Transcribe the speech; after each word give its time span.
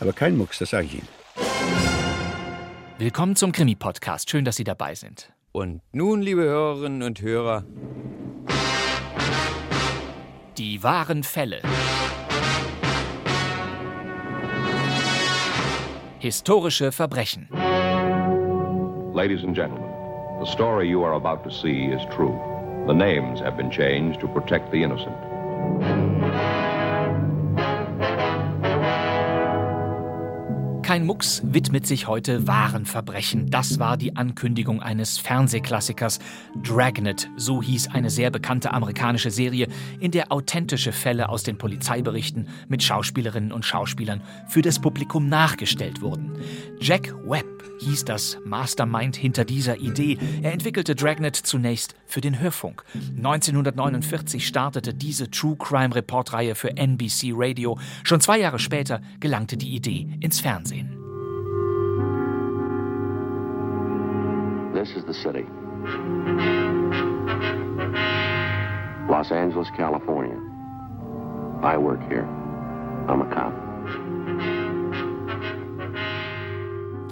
Aber 0.00 0.12
kein 0.12 0.36
Mucks, 0.36 0.58
das 0.58 0.70
sage 0.70 0.86
ich 0.86 0.94
Ihnen. 0.94 1.08
Willkommen 2.98 3.36
zum 3.36 3.52
Krimi-Podcast. 3.52 4.30
Schön, 4.30 4.44
dass 4.44 4.56
Sie 4.56 4.64
dabei 4.64 4.94
sind. 4.94 5.32
Und 5.52 5.80
nun, 5.92 6.20
liebe 6.20 6.42
Hörerinnen 6.42 7.02
und 7.02 7.20
Hörer, 7.22 7.64
die 10.58 10.82
wahren 10.82 11.22
Fälle. 11.22 11.60
Historische 16.18 16.92
Verbrechen. 16.92 17.48
Ladies 19.14 19.42
and 19.44 19.54
gentlemen, 19.54 19.88
the 20.40 20.50
story 20.50 20.88
you 20.88 21.02
are 21.04 21.14
about 21.14 21.42
to 21.42 21.50
see 21.50 21.86
is 21.86 22.02
true. 22.14 22.38
The 22.86 22.94
names 22.94 23.40
have 23.40 23.56
been 23.56 23.70
changed 23.70 24.20
to 24.20 24.28
protect 24.28 24.70
the 24.72 24.82
innocent. 24.82 25.16
Kein 30.86 31.04
Mucks 31.04 31.42
widmet 31.44 31.84
sich 31.84 32.06
heute 32.06 32.46
wahren 32.46 32.86
Verbrechen. 32.86 33.50
Das 33.50 33.80
war 33.80 33.96
die 33.96 34.14
Ankündigung 34.14 34.80
eines 34.80 35.18
Fernsehklassikers. 35.18 36.20
Dragnet, 36.62 37.28
so 37.36 37.60
hieß 37.60 37.88
eine 37.88 38.08
sehr 38.08 38.30
bekannte 38.30 38.72
amerikanische 38.72 39.32
Serie, 39.32 39.66
in 39.98 40.12
der 40.12 40.30
authentische 40.30 40.92
Fälle 40.92 41.28
aus 41.28 41.42
den 41.42 41.58
Polizeiberichten 41.58 42.48
mit 42.68 42.84
Schauspielerinnen 42.84 43.50
und 43.50 43.64
Schauspielern 43.64 44.22
für 44.46 44.62
das 44.62 44.78
Publikum 44.78 45.28
nachgestellt 45.28 46.02
wurden. 46.02 46.38
Jack 46.78 47.12
Webb 47.26 47.56
hieß 47.80 48.04
das 48.04 48.38
Mastermind 48.44 49.16
hinter 49.16 49.44
dieser 49.44 49.78
Idee. 49.78 50.18
Er 50.42 50.52
entwickelte 50.52 50.94
Dragnet 50.94 51.36
zunächst 51.36 51.94
für 52.06 52.20
den 52.20 52.38
Hörfunk. 52.38 52.84
1949 53.16 54.46
startete 54.46 54.94
diese 54.94 55.30
True 55.30 55.56
Crime 55.58 55.94
Report-Reihe 55.94 56.54
für 56.54 56.76
NBC 56.76 57.32
Radio. 57.34 57.78
Schon 58.04 58.20
zwei 58.20 58.38
Jahre 58.38 58.58
später 58.58 59.00
gelangte 59.20 59.56
die 59.56 59.74
Idee 59.74 60.08
ins 60.20 60.40
Fernsehen. 60.40 60.85
This 64.86 64.98
is 64.98 65.04
the 65.04 65.14
city. 65.14 65.44
Los 69.08 69.32
Angeles, 69.32 69.68
California. 69.76 70.38
I 71.60 71.76
work 71.76 72.00
here. 72.08 72.24
I'm 73.08 73.20
a 73.20 73.28
cop. 73.34 73.52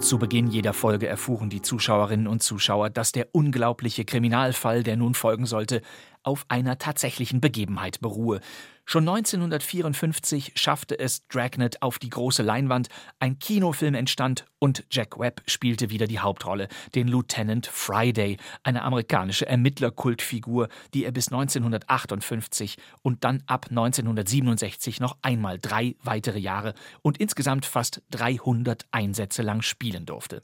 Zu 0.01 0.19
Beginn 0.19 0.47
jeder 0.47 0.71
Folge 0.71 1.07
erfuhren 1.07 1.49
die 1.49 1.61
Zuschauerinnen 1.61 2.27
und 2.27 2.41
Zuschauer, 2.41 2.89
dass 2.91 3.11
der 3.11 3.27
unglaubliche 3.33 4.05
Kriminalfall, 4.05 4.83
der 4.83 4.95
nun 4.95 5.13
folgen 5.13 5.45
sollte, 5.45 5.81
auf 6.23 6.45
einer 6.47 6.77
tatsächlichen 6.77 7.41
Begebenheit 7.41 7.99
beruhe. 7.99 8.39
Schon 8.87 9.09
1954 9.09 10.53
schaffte 10.55 10.99
es 10.99 11.27
Dragnet 11.27 11.81
auf 11.81 11.97
die 11.97 12.11
große 12.11 12.43
Leinwand, 12.43 12.89
ein 13.19 13.39
Kinofilm 13.39 13.95
entstand 13.95 14.45
und 14.59 14.85
Jack 14.91 15.17
Webb 15.19 15.41
spielte 15.47 15.89
wieder 15.89 16.05
die 16.05 16.19
Hauptrolle, 16.19 16.67
den 16.93 17.07
Lieutenant 17.07 17.65
Friday, 17.65 18.37
eine 18.61 18.83
amerikanische 18.83 19.47
Ermittlerkultfigur, 19.47 20.69
die 20.93 21.03
er 21.03 21.11
bis 21.11 21.29
1958 21.29 22.77
und 23.01 23.23
dann 23.23 23.41
ab 23.47 23.65
1967 23.71 24.99
noch 24.99 25.17
einmal 25.23 25.57
drei 25.59 25.95
weitere 26.03 26.37
Jahre 26.37 26.75
und 27.01 27.17
insgesamt 27.17 27.65
fast 27.65 28.03
300 28.11 28.85
Einsätze 28.91 29.41
lang 29.41 29.63
spielen 29.63 30.05
durfte. 30.05 30.43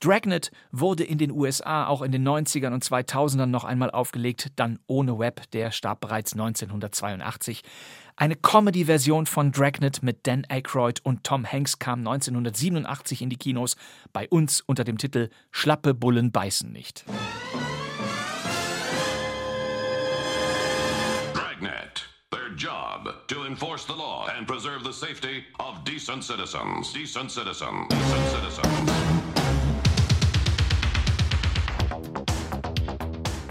Dragnet 0.00 0.50
wurde 0.72 1.04
in 1.04 1.18
den 1.18 1.30
USA 1.30 1.86
auch 1.86 2.02
in 2.02 2.12
den 2.12 2.26
90ern 2.26 2.72
und 2.72 2.84
2000ern 2.84 3.46
noch 3.46 3.64
einmal 3.64 3.90
aufgelegt, 3.90 4.52
dann 4.56 4.78
ohne 4.86 5.18
Webb, 5.18 5.50
der 5.52 5.70
starb 5.70 6.00
bereits 6.00 6.32
1982. 6.32 7.62
Eine 8.16 8.34
Comedy-Version 8.34 9.26
von 9.26 9.52
Dragnet 9.52 10.02
mit 10.02 10.26
Dan 10.26 10.46
Aykroyd 10.48 11.00
und 11.04 11.24
Tom 11.24 11.44
Hanks 11.44 11.78
kam 11.78 11.98
1987 12.00 13.20
in 13.20 13.30
die 13.30 13.36
Kinos, 13.36 13.76
bei 14.12 14.28
uns 14.28 14.62
unter 14.62 14.84
dem 14.84 14.96
Titel 14.96 15.28
Schlappe 15.50 15.92
Bullen 15.94 16.32
beißen 16.32 16.72
nicht. 16.72 17.04
Dragnet. 21.34 22.08
Their 22.30 22.54
job 22.56 23.28
to 23.28 23.44
enforce 23.44 23.86
the 23.86 23.92
law 23.92 24.26
and 24.36 24.46
preserve 24.46 24.82
the 24.82 24.92
safety 24.92 25.44
of 25.58 25.84
decent 25.84 26.24
citizens. 26.24 26.92
Decent 26.92 27.30
citizens. 27.30 27.88
Decent 27.88 28.28
citizens. 28.30 29.15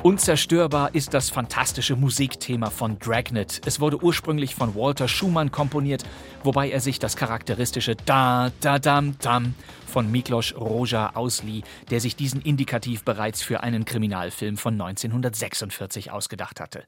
Unzerstörbar 0.06 0.94
ist 0.94 1.16
das 1.16 1.32
fantastische 1.32 1.96
Musikthema 1.96 2.70
von 2.70 3.00
Dragnet. 3.00 3.62
Es 3.66 3.80
wurde 3.80 4.04
ursprünglich 4.04 4.54
von 4.54 4.76
Walter 4.76 5.08
Schumann 5.08 5.52
komponiert, 5.52 6.04
wobei 6.44 6.70
er 6.70 6.80
sich 6.80 7.00
das 7.00 7.16
charakteristische 7.16 7.96
Da 7.96 8.52
da 8.62 8.78
dam 8.78 9.18
dam 9.18 9.56
von 9.88 10.12
Miklos 10.12 10.54
Roja 10.56 11.16
auslieh, 11.16 11.64
der 11.90 12.02
sich 12.02 12.16
diesen 12.16 12.40
Indikativ 12.42 13.04
bereits 13.04 13.42
für 13.42 13.64
einen 13.64 13.84
Kriminalfilm 13.84 14.58
von 14.58 14.80
1946 14.80 16.12
ausgedacht 16.12 16.60
hatte. 16.60 16.84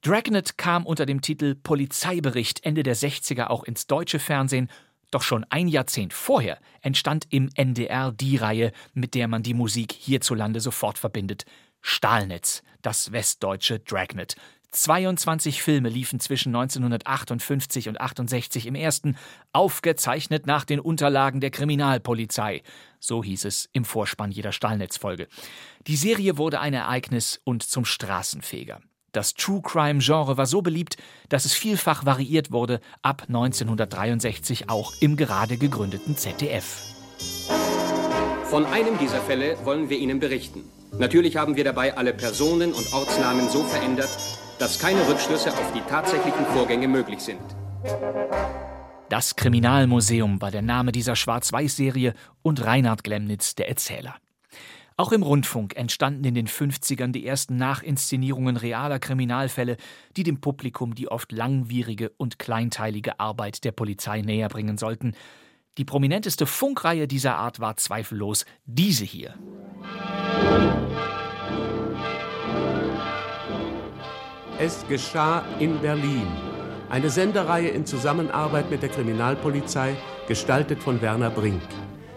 Dragnet 0.00 0.56
kam 0.56 0.86
unter 0.86 1.04
dem 1.04 1.20
Titel 1.20 1.54
Polizeibericht 1.54 2.64
Ende 2.64 2.82
der 2.82 2.96
60er 2.96 3.48
auch 3.48 3.62
ins 3.62 3.88
deutsche 3.88 4.20
Fernsehen 4.20 4.70
doch 5.10 5.22
schon 5.22 5.44
ein 5.50 5.68
Jahrzehnt 5.68 6.12
vorher 6.12 6.58
entstand 6.80 7.26
im 7.30 7.48
NDR 7.54 8.10
die 8.10 8.36
Reihe, 8.36 8.72
mit 8.92 9.14
der 9.14 9.28
man 9.28 9.42
die 9.42 9.54
Musik 9.54 9.92
hierzulande 9.92 10.60
sofort 10.60 10.98
verbindet. 10.98 11.44
Stahlnetz, 11.80 12.62
das 12.82 13.12
westdeutsche 13.12 13.78
Dragnet. 13.78 14.36
22 14.76 15.62
Filme 15.62 15.88
liefen 15.88 16.20
zwischen 16.20 16.54
1958 16.54 17.88
und 17.88 18.00
68 18.00 18.66
im 18.66 18.74
ersten, 18.74 19.16
aufgezeichnet 19.52 20.46
nach 20.46 20.64
den 20.64 20.80
Unterlagen 20.80 21.40
der 21.40 21.50
Kriminalpolizei. 21.50 22.62
So 23.00 23.24
hieß 23.24 23.46
es 23.46 23.68
im 23.72 23.84
Vorspann 23.84 24.30
jeder 24.30 24.52
Stahlnetzfolge. 24.52 25.28
Die 25.86 25.96
Serie 25.96 26.36
wurde 26.36 26.60
ein 26.60 26.74
Ereignis 26.74 27.40
und 27.44 27.62
zum 27.62 27.84
Straßenfeger. 27.84 28.80
Das 29.12 29.32
True 29.32 29.62
Crime 29.62 30.00
Genre 30.00 30.36
war 30.36 30.44
so 30.44 30.60
beliebt, 30.60 30.98
dass 31.30 31.46
es 31.46 31.54
vielfach 31.54 32.04
variiert 32.04 32.52
wurde, 32.52 32.80
ab 33.00 33.24
1963 33.28 34.68
auch 34.68 34.92
im 35.00 35.16
gerade 35.16 35.56
gegründeten 35.56 36.18
ZDF. 36.18 36.82
Von 38.44 38.66
einem 38.66 38.98
dieser 38.98 39.22
Fälle 39.22 39.56
wollen 39.64 39.88
wir 39.88 39.98
Ihnen 39.98 40.20
berichten. 40.20 40.64
Natürlich 40.92 41.36
haben 41.36 41.56
wir 41.56 41.64
dabei 41.64 41.96
alle 41.96 42.12
Personen 42.14 42.72
und 42.72 42.92
Ortsnamen 42.92 43.48
so 43.48 43.62
verändert, 43.64 44.08
dass 44.58 44.78
keine 44.78 45.06
Rückschlüsse 45.08 45.50
auf 45.50 45.72
die 45.74 45.82
tatsächlichen 45.82 46.46
Vorgänge 46.46 46.88
möglich 46.88 47.20
sind. 47.20 47.40
Das 49.08 49.36
Kriminalmuseum 49.36 50.40
war 50.40 50.50
der 50.50 50.62
Name 50.62 50.92
dieser 50.92 51.14
Schwarz-Weiß-Serie 51.14 52.14
und 52.42 52.64
Reinhard 52.64 53.04
Glemnitz 53.04 53.54
der 53.54 53.68
Erzähler. 53.68 54.16
Auch 54.98 55.12
im 55.12 55.22
Rundfunk 55.22 55.76
entstanden 55.76 56.24
in 56.24 56.34
den 56.34 56.48
50ern 56.48 57.12
die 57.12 57.26
ersten 57.26 57.56
Nachinszenierungen 57.56 58.56
realer 58.56 58.98
Kriminalfälle, 58.98 59.76
die 60.16 60.22
dem 60.22 60.40
Publikum 60.40 60.94
die 60.94 61.08
oft 61.08 61.32
langwierige 61.32 62.12
und 62.16 62.38
kleinteilige 62.38 63.20
Arbeit 63.20 63.64
der 63.64 63.72
Polizei 63.72 64.22
näherbringen 64.22 64.78
sollten. 64.78 65.14
Die 65.78 65.84
prominenteste 65.84 66.46
Funkreihe 66.46 67.06
dieser 67.06 67.36
Art 67.36 67.60
war 67.60 67.76
zweifellos 67.76 68.46
diese 68.64 69.04
hier. 69.04 69.34
Es 74.58 74.86
geschah 74.88 75.44
in 75.58 75.78
Berlin. 75.80 76.26
Eine 76.88 77.10
Sendereihe 77.10 77.68
in 77.68 77.84
Zusammenarbeit 77.84 78.70
mit 78.70 78.80
der 78.82 78.88
Kriminalpolizei, 78.88 79.96
gestaltet 80.28 80.82
von 80.82 81.02
Werner 81.02 81.30
Brink. 81.30 81.60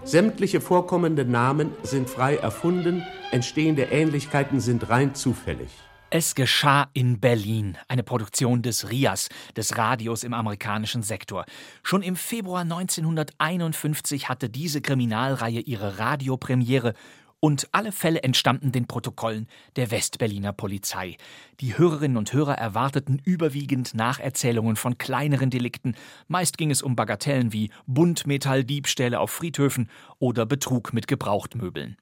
Sämtliche 0.05 0.61
vorkommende 0.61 1.25
Namen 1.25 1.71
sind 1.83 2.09
frei 2.09 2.37
erfunden, 2.37 3.03
entstehende 3.31 3.83
Ähnlichkeiten 3.83 4.61
sind 4.61 4.89
rein 4.89 5.15
zufällig. 5.15 5.69
Es 6.11 6.33
geschah 6.33 6.89
in 6.93 7.19
Berlin, 7.19 7.77
eine 7.87 8.01
Produktion 8.01 8.63
des 8.63 8.89
RIAS, 8.89 9.29
des 9.55 9.77
Radios 9.77 10.23
im 10.23 10.33
amerikanischen 10.33 11.03
Sektor. 11.03 11.45
Schon 11.83 12.01
im 12.01 12.15
Februar 12.15 12.61
1951 12.61 14.27
hatte 14.27 14.49
diese 14.49 14.81
Kriminalreihe 14.81 15.59
ihre 15.59 15.99
Radiopremiere 15.99 16.95
und 17.39 17.69
alle 17.73 17.91
Fälle 17.91 18.23
entstammten 18.23 18.71
den 18.71 18.87
Protokollen 18.87 19.47
der 19.75 19.91
Westberliner 19.91 20.51
Polizei. 20.51 21.15
Die 21.59 21.77
Hörerinnen 21.77 22.17
und 22.17 22.33
Hörer 22.33 22.55
erwarteten 22.55 23.21
überwiegend 23.23 23.93
Nacherzählungen 23.93 24.77
von 24.77 24.97
kleineren 24.97 25.51
Delikten. 25.51 25.93
Meist 26.27 26.57
ging 26.57 26.71
es 26.71 26.81
um 26.81 26.95
Bagatellen 26.95 27.53
wie 27.53 27.69
Buntmetalldiebstähle 27.85 29.19
auf 29.19 29.29
Friedhöfen 29.29 29.91
oder 30.17 30.47
Betrug 30.47 30.91
mit 30.91 31.07
Gebrauchtmöbeln. 31.07 31.97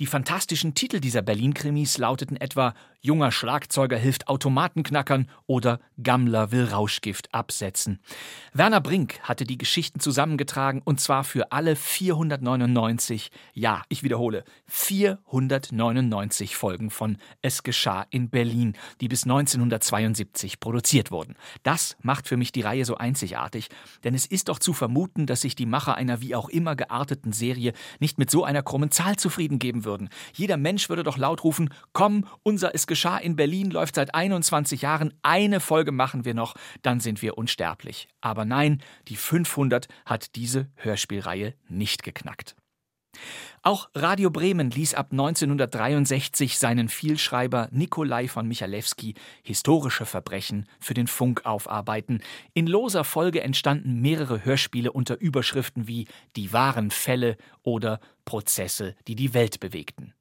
Die 0.00 0.06
fantastischen 0.06 0.74
Titel 0.74 0.98
dieser 0.98 1.20
Berlin-Krimis 1.20 1.98
lauteten 1.98 2.38
etwa 2.38 2.72
Junger 3.02 3.32
Schlagzeuger 3.32 3.98
hilft 3.98 4.28
Automatenknackern 4.28 5.28
oder 5.46 5.78
Gammler 6.02 6.52
will 6.52 6.64
Rauschgift 6.64 7.34
absetzen. 7.34 7.98
Werner 8.52 8.80
Brink 8.80 9.20
hatte 9.22 9.44
die 9.44 9.56
Geschichten 9.58 10.00
zusammengetragen 10.00 10.80
und 10.84 11.00
zwar 11.00 11.24
für 11.24 11.52
alle 11.52 11.76
499, 11.76 13.30
ja, 13.52 13.82
ich 13.88 14.02
wiederhole, 14.02 14.44
499 14.68 16.56
Folgen 16.56 16.90
von 16.90 17.18
Es 17.42 17.62
geschah 17.62 18.06
in 18.10 18.30
Berlin, 18.30 18.76
die 19.00 19.08
bis 19.08 19.24
1972 19.24 20.60
produziert 20.60 21.10
wurden. 21.10 21.36
Das 21.62 21.96
macht 22.02 22.26
für 22.26 22.38
mich 22.38 22.52
die 22.52 22.62
Reihe 22.62 22.86
so 22.86 22.96
einzigartig, 22.96 23.68
denn 24.04 24.14
es 24.14 24.24
ist 24.24 24.48
doch 24.48 24.58
zu 24.58 24.72
vermuten, 24.74 25.26
dass 25.26 25.42
sich 25.42 25.54
die 25.54 25.66
Macher 25.66 25.94
einer 25.94 26.22
wie 26.22 26.34
auch 26.34 26.48
immer 26.48 26.76
gearteten 26.76 27.32
Serie 27.32 27.72
nicht 27.98 28.18
mit 28.18 28.30
so 28.30 28.44
einer 28.44 28.62
krummen 28.62 28.90
Zahl 28.90 29.16
zufrieden 29.16 29.58
geben 29.58 29.84
würden. 29.86 29.89
Jeder 30.34 30.56
Mensch 30.56 30.88
würde 30.88 31.02
doch 31.02 31.18
laut 31.18 31.44
rufen: 31.44 31.70
Komm, 31.92 32.26
unser 32.42 32.74
Es 32.74 32.86
geschah 32.86 33.18
in 33.18 33.36
Berlin 33.36 33.70
läuft 33.70 33.94
seit 33.94 34.14
21 34.14 34.82
Jahren. 34.82 35.14
Eine 35.22 35.60
Folge 35.60 35.92
machen 35.92 36.24
wir 36.24 36.34
noch, 36.34 36.54
dann 36.82 37.00
sind 37.00 37.22
wir 37.22 37.38
unsterblich. 37.38 38.08
Aber 38.20 38.44
nein, 38.44 38.82
die 39.08 39.16
500 39.16 39.88
hat 40.04 40.34
diese 40.36 40.68
Hörspielreihe 40.76 41.54
nicht 41.68 42.02
geknackt. 42.02 42.56
Auch 43.62 43.90
Radio 43.94 44.30
Bremen 44.30 44.70
ließ 44.70 44.94
ab 44.94 45.08
1963 45.10 46.58
seinen 46.58 46.88
Vielschreiber 46.88 47.68
Nikolai 47.72 48.26
von 48.26 48.48
Michalewski 48.48 49.14
historische 49.42 50.06
Verbrechen 50.06 50.66
für 50.78 50.94
den 50.94 51.06
Funk 51.06 51.44
aufarbeiten. 51.44 52.22
In 52.54 52.66
loser 52.66 53.04
Folge 53.04 53.42
entstanden 53.42 54.00
mehrere 54.00 54.46
Hörspiele 54.46 54.92
unter 54.92 55.20
Überschriften 55.20 55.86
wie 55.86 56.06
Die 56.36 56.54
wahren 56.54 56.90
Fälle 56.90 57.36
oder 57.62 58.00
Prozesse, 58.30 58.94
die 59.08 59.16
die 59.16 59.34
Welt 59.34 59.58
bewegten. 59.58 60.14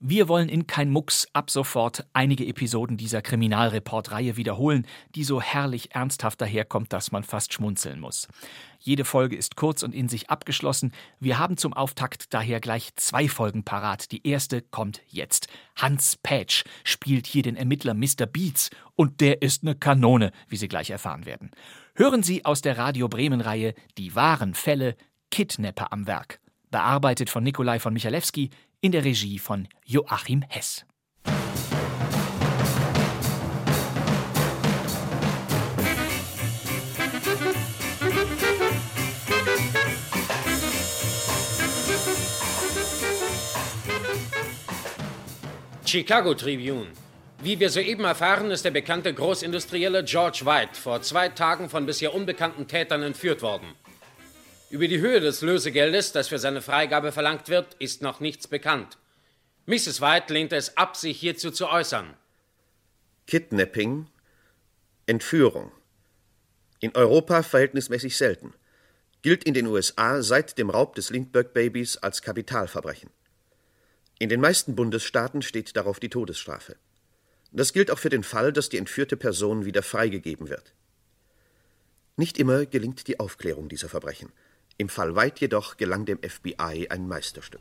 Wir 0.00 0.28
wollen 0.28 0.48
in 0.48 0.66
Kein 0.66 0.88
Mucks 0.88 1.28
ab 1.34 1.50
sofort 1.50 2.06
einige 2.14 2.46
Episoden 2.46 2.96
dieser 2.96 3.20
Kriminalreport-Reihe 3.20 4.38
wiederholen, 4.38 4.86
die 5.14 5.24
so 5.24 5.42
herrlich 5.42 5.94
ernsthaft 5.94 6.40
daherkommt, 6.40 6.90
dass 6.90 7.12
man 7.12 7.24
fast 7.24 7.52
schmunzeln 7.52 8.00
muss. 8.00 8.28
Jede 8.78 9.04
Folge 9.04 9.36
ist 9.36 9.56
kurz 9.56 9.82
und 9.82 9.94
in 9.94 10.08
sich 10.08 10.30
abgeschlossen. 10.30 10.92
Wir 11.20 11.38
haben 11.38 11.58
zum 11.58 11.74
Auftakt 11.74 12.32
daher 12.32 12.60
gleich 12.60 12.96
zwei 12.96 13.28
Folgen 13.28 13.62
parat. 13.62 14.10
Die 14.10 14.26
erste 14.26 14.62
kommt 14.62 15.02
jetzt. 15.08 15.48
Hans 15.76 16.16
Patch 16.16 16.64
spielt 16.82 17.26
hier 17.26 17.42
den 17.42 17.56
Ermittler 17.56 17.92
Mr. 17.92 18.24
Beats 18.24 18.70
und 18.94 19.20
der 19.20 19.42
ist 19.42 19.64
eine 19.64 19.74
Kanone, 19.74 20.32
wie 20.48 20.56
Sie 20.56 20.68
gleich 20.68 20.88
erfahren 20.88 21.26
werden. 21.26 21.50
Hören 21.94 22.22
Sie 22.22 22.46
aus 22.46 22.62
der 22.62 22.78
Radio 22.78 23.06
Bremen-Reihe 23.06 23.74
Die 23.98 24.14
wahren 24.14 24.54
Fälle 24.54 24.96
Kidnapper 25.30 25.92
am 25.92 26.06
Werk. 26.06 26.40
Bearbeitet 26.70 27.30
von 27.30 27.44
Nikolai 27.44 27.78
von 27.78 27.92
Michalewski, 27.92 28.50
in 28.80 28.92
der 28.92 29.04
Regie 29.04 29.38
von 29.38 29.68
Joachim 29.84 30.42
Hess. 30.48 30.84
Chicago 45.88 46.34
Tribune. 46.34 46.88
Wie 47.42 47.58
wir 47.58 47.70
soeben 47.70 48.04
erfahren, 48.04 48.50
ist 48.50 48.62
der 48.62 48.70
bekannte 48.70 49.14
Großindustrielle 49.14 50.04
George 50.04 50.42
White 50.44 50.78
vor 50.78 51.00
zwei 51.00 51.30
Tagen 51.30 51.70
von 51.70 51.86
bisher 51.86 52.14
unbekannten 52.14 52.68
Tätern 52.68 53.02
entführt 53.02 53.40
worden. 53.40 53.68
Über 54.70 54.86
die 54.86 55.00
Höhe 55.00 55.20
des 55.20 55.40
Lösegeldes, 55.40 56.12
das 56.12 56.28
für 56.28 56.38
seine 56.38 56.60
Freigabe 56.60 57.10
verlangt 57.10 57.48
wird, 57.48 57.74
ist 57.78 58.02
noch 58.02 58.20
nichts 58.20 58.46
bekannt. 58.46 58.98
Mrs. 59.64 60.02
White 60.02 60.32
lehnte 60.32 60.56
es 60.56 60.76
ab, 60.76 60.96
sich 60.96 61.18
hierzu 61.18 61.50
zu 61.50 61.68
äußern. 61.68 62.14
Kidnapping, 63.26 64.08
Entführung. 65.06 65.72
In 66.80 66.94
Europa 66.94 67.42
verhältnismäßig 67.42 68.16
selten. 68.16 68.52
Gilt 69.22 69.44
in 69.44 69.54
den 69.54 69.66
USA 69.66 70.22
seit 70.22 70.58
dem 70.58 70.68
Raub 70.68 70.94
des 70.94 71.10
Lindbergh-Babys 71.10 71.96
als 71.98 72.20
Kapitalverbrechen. 72.20 73.10
In 74.18 74.28
den 74.28 74.40
meisten 74.40 74.76
Bundesstaaten 74.76 75.40
steht 75.40 75.76
darauf 75.76 75.98
die 75.98 76.10
Todesstrafe. 76.10 76.76
Das 77.52 77.72
gilt 77.72 77.90
auch 77.90 77.98
für 77.98 78.10
den 78.10 78.22
Fall, 78.22 78.52
dass 78.52 78.68
die 78.68 78.76
entführte 78.76 79.16
Person 79.16 79.64
wieder 79.64 79.82
freigegeben 79.82 80.50
wird. 80.50 80.74
Nicht 82.16 82.38
immer 82.38 82.66
gelingt 82.66 83.08
die 83.08 83.18
Aufklärung 83.18 83.68
dieser 83.68 83.88
Verbrechen. 83.88 84.30
Im 84.80 84.88
Fall 84.88 85.16
White 85.16 85.40
jedoch 85.40 85.76
gelang 85.76 86.04
dem 86.04 86.18
FBI 86.18 86.86
ein 86.88 87.08
Meisterstück. 87.08 87.60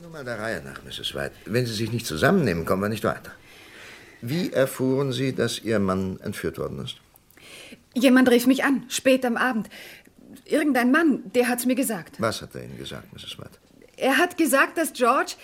Nur 0.00 0.10
mal 0.10 0.24
der 0.24 0.38
Reihe 0.38 0.60
nach, 0.60 0.82
Mrs. 0.82 1.14
White. 1.14 1.32
Wenn 1.44 1.64
Sie 1.64 1.72
sich 1.72 1.92
nicht 1.92 2.06
zusammennehmen, 2.06 2.66
kommen 2.66 2.82
wir 2.82 2.88
nicht 2.88 3.04
weiter. 3.04 3.30
Wie 4.20 4.52
erfuhren 4.52 5.12
Sie, 5.12 5.32
dass 5.32 5.60
Ihr 5.60 5.78
Mann 5.78 6.18
entführt 6.20 6.58
worden 6.58 6.84
ist? 6.84 6.96
Jemand 7.94 8.28
rief 8.28 8.48
mich 8.48 8.64
an, 8.64 8.84
spät 8.88 9.24
am 9.24 9.36
Abend. 9.36 9.70
Irgendein 10.44 10.90
Mann, 10.90 11.22
der 11.34 11.48
hat's 11.48 11.66
mir 11.66 11.76
gesagt. 11.76 12.20
Was 12.20 12.42
hat 12.42 12.56
er 12.56 12.64
Ihnen 12.64 12.76
gesagt, 12.76 13.12
Mrs. 13.12 13.38
White? 13.38 13.58
Er 13.96 14.18
hat 14.18 14.36
gesagt, 14.36 14.76
dass 14.76 14.92
George, 14.92 15.34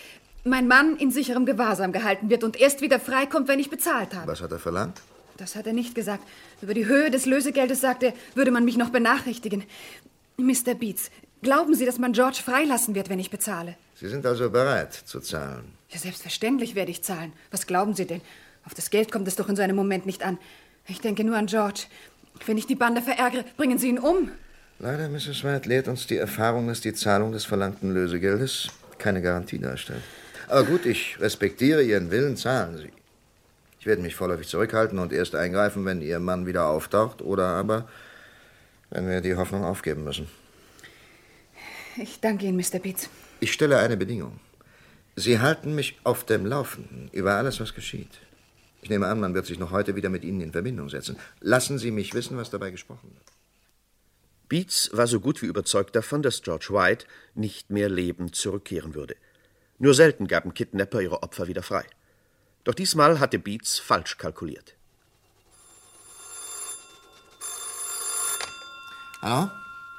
mein 0.43 0.67
Mann, 0.67 0.97
in 0.97 1.12
sicherem 1.12 1.47
Gewahrsam 1.47 1.93
gehalten 1.93 2.31
wird 2.31 2.43
und 2.43 2.61
erst 2.61 2.81
wieder 2.81 2.99
freikommt, 2.99 3.47
wenn 3.47 3.61
ich 3.61 3.71
bezahlt 3.71 4.12
habe. 4.15 4.27
Was 4.27 4.43
hat 4.43 4.50
er 4.50 4.59
verlangt? 4.59 5.00
Das 5.37 5.56
hat 5.56 5.67
er 5.67 5.73
nicht 5.73 5.94
gesagt. 5.94 6.23
Über 6.61 6.75
die 6.75 6.87
Höhe 6.87 7.11
des 7.11 7.27
Lösegeldes 7.27 7.81
sagte 7.81 8.06
er, 8.06 8.12
würde 8.35 8.50
man 8.50 8.65
mich 8.65 8.77
noch 8.77 8.91
benachrichtigen. 8.91 9.65
Mr. 10.37 10.75
Beats, 10.75 11.11
glauben 11.43 11.75
Sie, 11.75 11.87
dass 11.87 11.99
man 11.99 12.12
George 12.12 12.40
freilassen 12.44 12.94
wird, 12.94 13.08
wenn 13.08 13.19
ich 13.19 13.31
bezahle? 13.31 13.76
Sie 13.94 14.08
sind 14.08 14.26
also 14.26 14.50
bereit 14.50 14.93
zu 14.93 15.20
zahlen. 15.20 15.64
Ja, 15.90 15.99
selbstverständlich 15.99 16.75
werde 16.75 16.90
ich 16.90 17.02
zahlen. 17.02 17.32
Was 17.50 17.67
glauben 17.67 17.94
Sie 17.94 18.06
denn? 18.06 18.20
Auf 18.64 18.75
das 18.75 18.90
Geld 18.90 19.12
kommt 19.12 19.29
es 19.29 19.37
doch 19.37 19.49
in 19.49 19.56
so 19.56 19.62
einem 19.62 19.76
Moment 19.76 20.06
nicht 20.06 20.25
an. 20.25 20.38
Ich 20.88 21.00
denke 21.00 21.25
nur 21.25 21.37
an 21.37 21.46
George. 21.46 21.82
Wenn 22.46 22.58
ich 22.58 22.67
die 22.67 22.75
Bande 22.75 23.02
verärgere, 23.02 23.44
bringen 23.56 23.79
Sie 23.79 23.88
ihn 23.88 23.99
um. 23.99 24.31
Leider, 24.79 25.08
Mrs. 25.08 25.44
White, 25.44 25.69
lehrt 25.69 25.87
uns 25.87 26.06
die 26.06 26.17
Erfahrung, 26.17 26.67
dass 26.67 26.81
die 26.81 26.94
Zahlung 26.94 27.32
des 27.32 27.44
verlangten 27.44 27.93
Lösegeldes 27.93 28.69
keine 28.99 29.23
Garantie 29.23 29.58
darstellt. 29.58 30.02
Aber 30.49 30.64
gut, 30.64 30.87
ich 30.87 31.20
respektiere 31.20 31.82
Ihren 31.82 32.11
Willen, 32.11 32.37
zahlen 32.37 32.79
Sie. 32.79 32.90
Ich 33.79 33.87
werde 33.87 34.02
mich 34.02 34.14
vorläufig 34.14 34.49
zurückhalten 34.49 34.99
und 34.99 35.12
erst 35.12 35.34
eingreifen, 35.34 35.84
wenn 35.84 36.02
Ihr 36.02 36.19
Mann 36.19 36.46
wieder 36.46 36.67
auftaucht 36.67 37.23
oder 37.23 37.49
aber 37.49 37.88
wenn 38.93 39.08
wir 39.08 39.20
die 39.20 39.37
Hoffnung 39.37 39.65
aufgeben 39.65 40.05
müssen. 40.05 40.29
Ich 41.96 42.20
danke 42.20 42.46
Ihnen, 42.46 42.56
Mr. 42.56 42.79
Beats. 42.79 43.08
Ich 43.41 43.53
stelle 43.53 43.79
eine 43.79 43.96
Bedingung. 43.96 44.39
Sie 45.17 45.41
halten 45.41 45.75
mich 45.75 45.99
auf 46.05 46.25
dem 46.25 46.46
Laufenden 46.46 47.11
über 47.13 47.34
alles, 47.34 47.61
was 47.61 47.75
geschieht. 47.75 48.20
Ich 48.81 48.89
nehme 48.89 49.06
an, 49.06 49.20
man 49.20 49.34
wird 49.34 49.46
sich 49.46 49.58
noch 49.58 49.70
heute 49.70 49.94
wieder 49.94 50.08
mit 50.08 50.25
Ihnen 50.25 50.41
in 50.41 50.53
Verbindung 50.53 50.89
setzen. 50.89 51.17
Lassen 51.41 51.79
Sie 51.79 51.91
mich 51.91 52.15
wissen, 52.15 52.37
was 52.37 52.51
dabei 52.51 52.70
gesprochen 52.70 53.11
wird. 53.13 53.32
Beats 54.49 54.91
war 54.93 55.06
so 55.06 55.20
gut 55.20 55.41
wie 55.43 55.46
überzeugt 55.46 55.96
davon, 55.96 56.22
dass 56.22 56.43
George 56.43 56.69
White 56.70 57.06
nicht 57.34 57.70
mehr 57.70 57.89
lebend 57.89 58.34
zurückkehren 58.34 58.94
würde. 58.94 59.17
Nur 59.79 59.94
selten 59.94 60.27
gaben 60.27 60.55
Kidnapper 60.55 61.01
ihre 61.01 61.22
Opfer 61.22 61.49
wieder 61.49 61.63
frei. 61.63 61.84
Doch 62.65 62.75
diesmal 62.75 63.19
hatte 63.19 63.39
Beats 63.39 63.79
falsch 63.79 64.19
kalkuliert. 64.19 64.75
Hallo? 69.22 69.50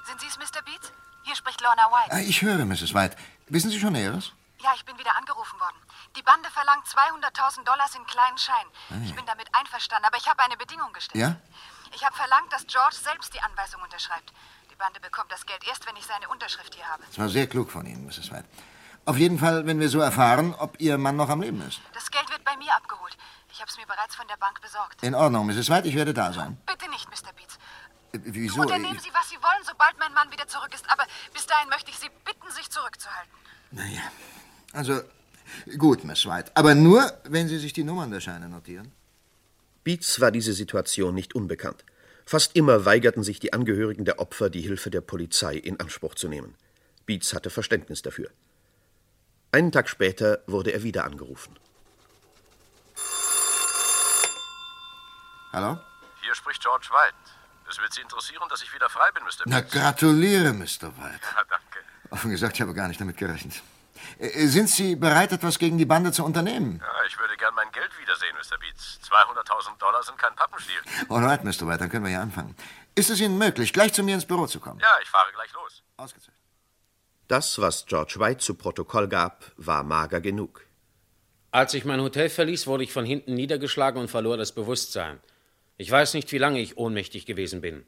Sind 0.05 0.19
Sie 0.19 0.27
es, 0.27 0.37
Mr. 0.37 0.61
Beats? 0.63 0.91
Hier 1.23 1.35
spricht 1.35 1.61
Lorna 1.61 1.83
White. 1.91 2.11
Ah, 2.13 2.19
ich 2.19 2.41
höre, 2.41 2.65
Mrs. 2.65 2.93
White. 2.93 3.15
Wissen 3.47 3.69
Sie 3.71 3.79
schon 3.79 3.93
Näheres? 3.93 4.33
Ja, 4.61 4.71
ich 4.75 4.85
bin 4.85 4.97
wieder 4.97 5.15
angerufen 5.17 5.59
worden. 5.59 5.75
Die 6.17 6.21
Bande 6.21 6.49
verlangt 6.49 6.85
200.000 6.85 7.63
Dollars 7.63 7.95
in 7.95 8.05
kleinen 8.05 8.37
Scheinen. 8.37 8.69
Ah, 8.89 8.95
Ich 9.05 9.15
bin 9.15 9.25
damit 9.25 9.47
einverstanden, 9.53 10.05
aber 10.05 10.17
ich 10.17 10.27
habe 10.27 10.41
eine 10.43 10.57
Bedingung 10.57 10.91
gestellt. 10.93 11.21
Ja? 11.21 11.35
Ich 11.95 12.03
habe 12.05 12.15
verlangt, 12.15 12.51
dass 12.51 12.65
George 12.67 12.95
selbst 12.95 13.33
die 13.33 13.41
Anweisung 13.41 13.81
unterschreibt. 13.81 14.33
Die 14.71 14.75
Bande 14.75 14.99
bekommt 14.99 15.31
das 15.31 15.45
Geld 15.45 15.63
erst, 15.67 15.85
wenn 15.87 15.95
ich 15.95 16.05
seine 16.05 16.27
Unterschrift 16.29 16.75
hier 16.75 16.87
habe. 16.87 17.03
Das 17.07 17.17
war 17.19 17.29
sehr 17.29 17.47
klug 17.47 17.71
von 17.71 17.85
Ihnen, 17.85 18.05
Mrs. 18.05 18.31
White. 18.31 18.45
Auf 19.05 19.17
jeden 19.17 19.37
Fall, 19.37 19.65
wenn 19.65 19.79
wir 19.79 19.89
so 19.89 19.99
erfahren, 19.99 20.55
ob 20.57 20.79
Ihr 20.79 20.97
Mann 20.97 21.15
noch 21.17 21.29
am 21.29 21.41
Leben 21.41 21.61
ist. 21.61 21.81
Das 21.93 22.09
Geld 22.09 22.29
wird 22.31 22.43
bei 22.45 22.55
mir 22.57 22.73
abgeholt. 22.75 23.17
Ich 23.51 23.59
habe 23.59 23.69
es 23.69 23.77
mir 23.77 23.85
bereits 23.85 24.15
von 24.15 24.27
der 24.27 24.37
Bank 24.37 24.61
besorgt. 24.61 25.03
In 25.03 25.13
Ordnung, 25.13 25.45
Mrs. 25.45 25.69
White, 25.69 25.87
ich 25.87 25.95
werde 25.95 26.13
da 26.13 26.31
sein. 26.33 26.57
Bitte 26.65 26.89
nicht, 26.89 27.07
Mr. 27.09 27.33
Beats. 27.33 27.59
Wieso? 28.13 28.61
Unternehmen 28.61 28.99
Sie, 28.99 29.09
was 29.11 29.27
Sie 29.29 29.37
wollen, 29.37 29.63
sobald 29.65 29.97
mein 29.97 30.13
Mann 30.13 30.31
wieder 30.31 30.47
zurück 30.47 30.71
ist. 30.73 30.89
Aber 30.89 31.03
bis 31.33 31.47
dahin 31.47 31.67
möchte 31.69 31.89
ich 31.89 31.97
Sie 31.97 32.09
bitten, 32.25 32.51
sich 32.51 32.69
zurückzuhalten. 32.69 33.33
Naja, 33.71 34.03
also 34.71 35.01
gut, 35.79 36.03
Miss 36.03 36.25
White. 36.27 36.51
Aber 36.53 36.75
nur, 36.75 37.11
wenn 37.23 37.47
Sie 37.47 37.57
sich 37.57 37.73
die 37.73 37.83
Nummern 37.83 38.11
der 38.11 38.21
Scheine 38.21 38.49
notieren. 38.49 38.91
Beats 39.83 40.21
war 40.21 40.31
diese 40.31 40.53
Situation 40.53 41.15
nicht 41.15 41.33
unbekannt. 41.35 41.83
Fast 42.25 42.55
immer 42.55 42.85
weigerten 42.85 43.23
sich 43.23 43.39
die 43.39 43.51
Angehörigen 43.51 44.05
der 44.05 44.19
Opfer, 44.19 44.49
die 44.49 44.61
Hilfe 44.61 44.89
der 44.91 45.01
Polizei 45.01 45.55
in 45.55 45.79
Anspruch 45.79 46.15
zu 46.15 46.29
nehmen. 46.29 46.55
Beats 47.05 47.33
hatte 47.33 47.49
Verständnis 47.49 48.01
dafür. 48.01 48.29
Einen 49.51 49.71
Tag 49.71 49.89
später 49.89 50.41
wurde 50.47 50.71
er 50.71 50.83
wieder 50.83 51.03
angerufen. 51.03 51.57
Hallo? 55.51 55.79
Hier 56.21 56.33
spricht 56.35 56.61
George 56.61 56.87
White. 56.91 57.42
Es 57.73 57.81
wird 57.81 57.91
Sie 57.91 58.01
interessieren, 58.01 58.43
dass 58.49 58.61
ich 58.61 58.71
wieder 58.71 58.87
frei 58.87 59.09
bin, 59.15 59.23
Mr. 59.23 59.45
Na, 59.45 59.61
gratuliere, 59.61 60.53
Mr. 60.53 60.93
White. 60.95 61.25
Ja, 61.35 61.43
danke. 61.49 61.79
Offen 62.11 62.29
gesagt, 62.29 62.53
ich 62.55 62.61
habe 62.61 62.71
gar 62.75 62.87
nicht 62.87 63.01
damit 63.01 63.17
gerechnet. 63.17 63.63
Sind 64.19 64.69
Sie 64.69 64.95
bereit, 64.95 65.31
etwas 65.31 65.57
gegen 65.57 65.79
die 65.79 65.85
Bande 65.85 66.11
zu 66.11 66.23
unternehmen? 66.23 66.79
Ja, 66.79 67.05
ich 67.07 67.17
würde 67.17 67.35
gern 67.35 67.55
mein 67.55 67.71
Geld 67.71 67.89
wiedersehen, 67.99 68.35
Mr. 68.35 68.59
Beats. 68.59 68.99
200.000 69.09 69.79
Dollar 69.79 70.03
sind 70.03 70.19
kein 70.19 70.35
Pappenstiel. 70.35 70.79
Alright, 71.09 71.43
Mr. 71.43 71.67
White, 71.67 71.79
dann 71.79 71.89
können 71.89 72.05
wir 72.05 72.11
ja 72.11 72.21
anfangen. 72.21 72.55
Ist 72.93 73.09
es 73.09 73.19
Ihnen 73.19 73.39
möglich, 73.39 73.73
gleich 73.73 73.91
zu 73.91 74.03
mir 74.03 74.13
ins 74.13 74.25
Büro 74.25 74.45
zu 74.45 74.59
kommen? 74.59 74.79
Ja, 74.79 74.95
ich 75.01 75.09
fahre 75.09 75.31
gleich 75.33 75.51
los. 75.53 75.81
Ausgezeichnet. 75.97 76.37
Das, 77.27 77.59
was 77.59 77.87
George 77.87 78.17
White 78.19 78.41
zu 78.41 78.53
Protokoll 78.53 79.07
gab, 79.07 79.51
war 79.57 79.81
mager 79.81 80.21
genug. 80.21 80.61
Als 81.49 81.73
ich 81.73 81.85
mein 81.85 82.01
Hotel 82.01 82.29
verließ, 82.29 82.67
wurde 82.67 82.83
ich 82.83 82.93
von 82.93 83.05
hinten 83.05 83.33
niedergeschlagen 83.33 83.99
und 83.99 84.11
verlor 84.11 84.37
das 84.37 84.51
Bewusstsein. 84.51 85.19
Ich 85.77 85.89
weiß 85.89 86.13
nicht, 86.13 86.31
wie 86.31 86.37
lange 86.37 86.59
ich 86.59 86.77
ohnmächtig 86.77 87.25
gewesen 87.25 87.61
bin. 87.61 87.83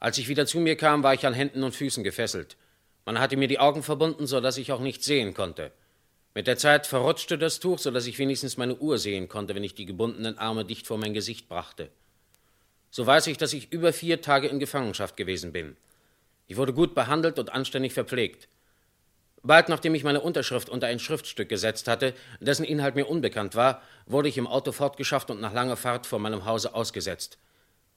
Als 0.00 0.18
ich 0.18 0.28
wieder 0.28 0.46
zu 0.46 0.60
mir 0.60 0.76
kam, 0.76 1.02
war 1.02 1.14
ich 1.14 1.26
an 1.26 1.34
Händen 1.34 1.62
und 1.62 1.74
Füßen 1.74 2.04
gefesselt. 2.04 2.56
Man 3.04 3.18
hatte 3.18 3.36
mir 3.36 3.48
die 3.48 3.58
Augen 3.58 3.82
verbunden, 3.82 4.26
so 4.26 4.40
dass 4.40 4.58
ich 4.58 4.72
auch 4.72 4.80
nichts 4.80 5.06
sehen 5.06 5.34
konnte. 5.34 5.72
Mit 6.34 6.46
der 6.46 6.56
Zeit 6.56 6.86
verrutschte 6.86 7.36
das 7.36 7.58
Tuch, 7.58 7.78
so 7.78 7.90
dass 7.90 8.06
ich 8.06 8.18
wenigstens 8.18 8.56
meine 8.56 8.76
Uhr 8.76 8.98
sehen 8.98 9.28
konnte, 9.28 9.54
wenn 9.54 9.64
ich 9.64 9.74
die 9.74 9.86
gebundenen 9.86 10.38
Arme 10.38 10.64
dicht 10.64 10.86
vor 10.86 10.98
mein 10.98 11.14
Gesicht 11.14 11.48
brachte. 11.48 11.90
So 12.90 13.06
weiß 13.06 13.26
ich, 13.26 13.36
dass 13.36 13.52
ich 13.52 13.72
über 13.72 13.92
vier 13.92 14.20
Tage 14.20 14.48
in 14.48 14.60
Gefangenschaft 14.60 15.16
gewesen 15.16 15.52
bin. 15.52 15.76
Ich 16.46 16.56
wurde 16.56 16.72
gut 16.72 16.94
behandelt 16.94 17.38
und 17.38 17.52
anständig 17.52 17.92
verpflegt. 17.92 18.48
Bald 19.48 19.70
nachdem 19.70 19.94
ich 19.94 20.04
meine 20.04 20.20
Unterschrift 20.20 20.68
unter 20.68 20.88
ein 20.88 20.98
Schriftstück 20.98 21.48
gesetzt 21.48 21.88
hatte, 21.88 22.12
dessen 22.38 22.66
Inhalt 22.66 22.96
mir 22.96 23.06
unbekannt 23.06 23.54
war, 23.54 23.80
wurde 24.04 24.28
ich 24.28 24.36
im 24.36 24.46
Auto 24.46 24.72
fortgeschafft 24.72 25.30
und 25.30 25.40
nach 25.40 25.54
langer 25.54 25.78
Fahrt 25.78 26.06
vor 26.06 26.18
meinem 26.18 26.44
Hause 26.44 26.74
ausgesetzt. 26.74 27.38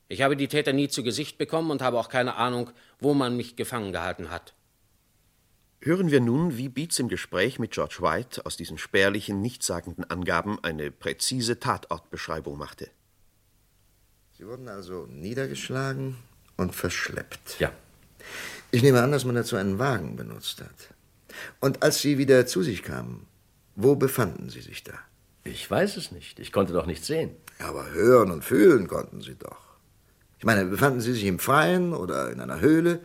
Ich 0.08 0.22
habe 0.22 0.38
die 0.38 0.48
Täter 0.48 0.72
nie 0.72 0.88
zu 0.88 1.04
Gesicht 1.04 1.38
bekommen 1.38 1.70
und 1.70 1.82
habe 1.82 2.00
auch 2.00 2.08
keine 2.08 2.36
Ahnung, 2.36 2.70
wo 3.00 3.14
man 3.14 3.36
mich 3.36 3.58
gefangen 3.58 3.92
gehalten 3.92 4.32
hat. 4.32 4.54
Hören 5.82 6.10
wir 6.10 6.22
nun, 6.22 6.56
wie 6.56 6.70
Beats 6.70 7.00
im 7.00 7.10
Gespräch 7.10 7.60
mit 7.60 7.72
George 7.72 7.98
White 8.00 8.46
aus 8.46 8.56
diesen 8.56 8.78
spärlichen, 8.78 9.42
nichtssagenden 9.42 10.10
Angaben 10.10 10.58
eine 10.64 10.90
präzise 10.90 11.60
Tatortbeschreibung 11.60 12.58
machte. 12.58 12.90
Sie 14.38 14.48
wurden 14.48 14.70
also 14.70 15.06
niedergeschlagen 15.06 16.16
und 16.56 16.74
verschleppt. 16.74 17.60
Ja. 17.60 17.74
Ich 18.72 18.84
nehme 18.84 19.02
an, 19.02 19.12
dass 19.12 19.26
man 19.26 19.36
dazu 19.36 19.58
einen 19.58 19.80
Wagen 19.80 20.16
benutzt 20.16 20.62
hat. 20.62 20.96
Und 21.60 21.84
als 21.84 22.00
Sie 22.00 22.18
wieder 22.18 22.46
zu 22.46 22.64
sich 22.64 22.84
kamen, 22.84 23.26
wo 23.76 23.96
befanden 23.96 24.50
Sie 24.50 24.62
sich 24.62 24.84
da? 24.84 24.94
Ich 25.44 25.70
weiß 25.70 25.98
es 25.98 26.12
nicht. 26.12 26.40
Ich 26.40 26.52
konnte 26.52 26.74
doch 26.74 26.86
nichts 26.86 27.08
sehen. 27.08 27.36
Aber 27.60 27.90
hören 27.92 28.32
und 28.32 28.44
fühlen 28.44 28.88
konnten 28.88 29.22
Sie 29.22 29.36
doch. 29.36 29.72
Ich 30.40 30.46
meine, 30.46 30.66
befanden 30.66 31.02
Sie 31.02 31.14
sich 31.14 31.26
im 31.26 31.40
Freien 31.40 31.94
oder 31.94 32.32
in 32.32 32.40
einer 32.40 32.60
Höhle 32.60 33.00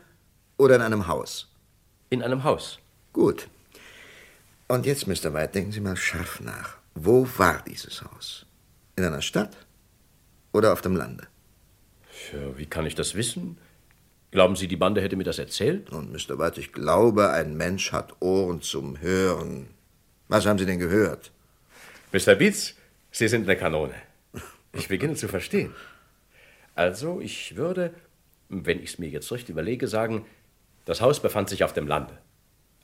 oder 0.57 0.77
in 0.77 0.83
einem 0.83 1.07
Haus? 1.07 1.49
In 2.11 2.23
einem 2.23 2.45
Haus. 2.45 2.79
Gut. 3.13 3.49
Und 4.69 4.87
jetzt, 4.87 5.07
Mr. 5.07 5.33
White, 5.33 5.53
denken 5.53 5.73
Sie 5.73 5.81
mal 5.81 5.97
scharf 5.97 6.41
nach. 6.41 6.77
Wo 6.95 7.29
war 7.37 7.63
dieses 7.67 8.03
Haus? 8.03 8.47
In 8.97 9.05
einer 9.05 9.23
Stadt 9.23 9.57
oder 10.53 10.73
auf 10.73 10.81
dem 10.81 10.97
Lande? 10.97 11.27
Ja, 12.33 12.57
wie 12.57 12.67
kann 12.67 12.87
ich 12.87 12.95
das 12.95 13.15
wissen? 13.15 13.59
Glauben 14.37 14.55
Sie, 14.55 14.69
die 14.69 14.77
Bande 14.77 15.01
hätte 15.01 15.17
mir 15.17 15.25
das 15.25 15.39
erzählt? 15.39 15.89
Und 15.89 16.13
Mr. 16.13 16.39
White, 16.39 16.61
ich 16.61 16.71
glaube, 16.71 17.31
ein 17.31 17.57
Mensch 17.57 17.91
hat 17.93 18.21
Ohren 18.21 18.61
zum 18.61 19.01
Hören. 19.01 19.69
Was 20.29 20.45
haben 20.45 20.59
Sie 20.59 20.67
denn 20.67 20.79
gehört? 20.79 21.33
Mr. 22.13 22.35
Beats, 22.35 22.75
Sie 23.11 23.29
sind 23.29 23.45
eine 23.45 23.57
Kanone. 23.57 23.95
Ich 24.75 24.89
beginne 24.89 25.15
zu 25.15 25.27
verstehen. 25.27 25.73
Also, 26.75 27.19
ich 27.23 27.57
würde, 27.57 27.95
wenn 28.51 28.79
ich 28.83 28.91
es 28.91 28.99
mir 28.99 29.09
jetzt 29.09 29.33
recht 29.33 29.49
überlege, 29.49 29.89
sagen, 29.89 30.27
das 30.85 31.01
Haus 31.01 31.21
befand 31.21 31.49
sich 31.49 31.65
auf 31.65 31.73
dem 31.73 31.87
Lande. 31.87 32.19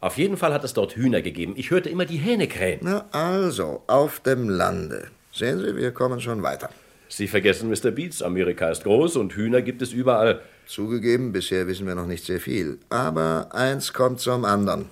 Auf 0.01 0.17
jeden 0.17 0.39
Fall 0.39 0.55
hat 0.55 0.65
es 0.65 0.73
dort 0.73 0.97
Hühner 0.97 1.21
gegeben. 1.21 1.53
Ich 1.59 1.71
hörte 1.71 1.91
immer 1.91 2.07
die 2.07 2.17
Hähne 2.17 2.49
krähen. 2.49 2.81
Na 2.81 3.11
also, 3.13 3.83
auf 3.89 4.21
dem 4.21 4.49
Lande. 4.49 5.11
Sehen 5.35 5.59
Sie, 5.59 5.77
wir 5.77 5.93
kommen 5.93 6.19
schon 6.19 6.43
weiter. 6.43 6.71
Sie 7.11 7.29
vergessen, 7.29 7.69
Mr. 7.69 7.91
Beats, 7.91 8.23
Amerika 8.23 8.71
ist 8.71 8.85
groß 8.85 9.17
und 9.17 9.35
Hühner 9.35 9.61
gibt 9.61 9.83
es 9.83 9.93
überall. 9.93 10.41
Zugegeben, 10.67 11.33
bisher 11.33 11.67
wissen 11.67 11.87
wir 11.87 11.95
noch 11.95 12.07
nicht 12.07 12.25
sehr 12.25 12.41
viel. 12.41 12.79
Aber 12.89 13.49
eins 13.53 13.93
kommt 13.93 14.21
zum 14.21 14.45
anderen. 14.45 14.87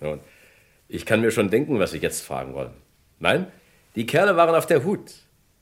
Nun, 0.00 0.20
ich 0.88 1.06
kann 1.06 1.20
mir 1.20 1.30
schon 1.30 1.50
denken, 1.50 1.78
was 1.78 1.92
Sie 1.92 1.98
jetzt 1.98 2.22
fragen 2.22 2.54
wollen. 2.54 2.72
Nein, 3.18 3.46
die 3.94 4.06
Kerle 4.06 4.36
waren 4.36 4.54
auf 4.54 4.66
der 4.66 4.84
Hut. 4.84 5.12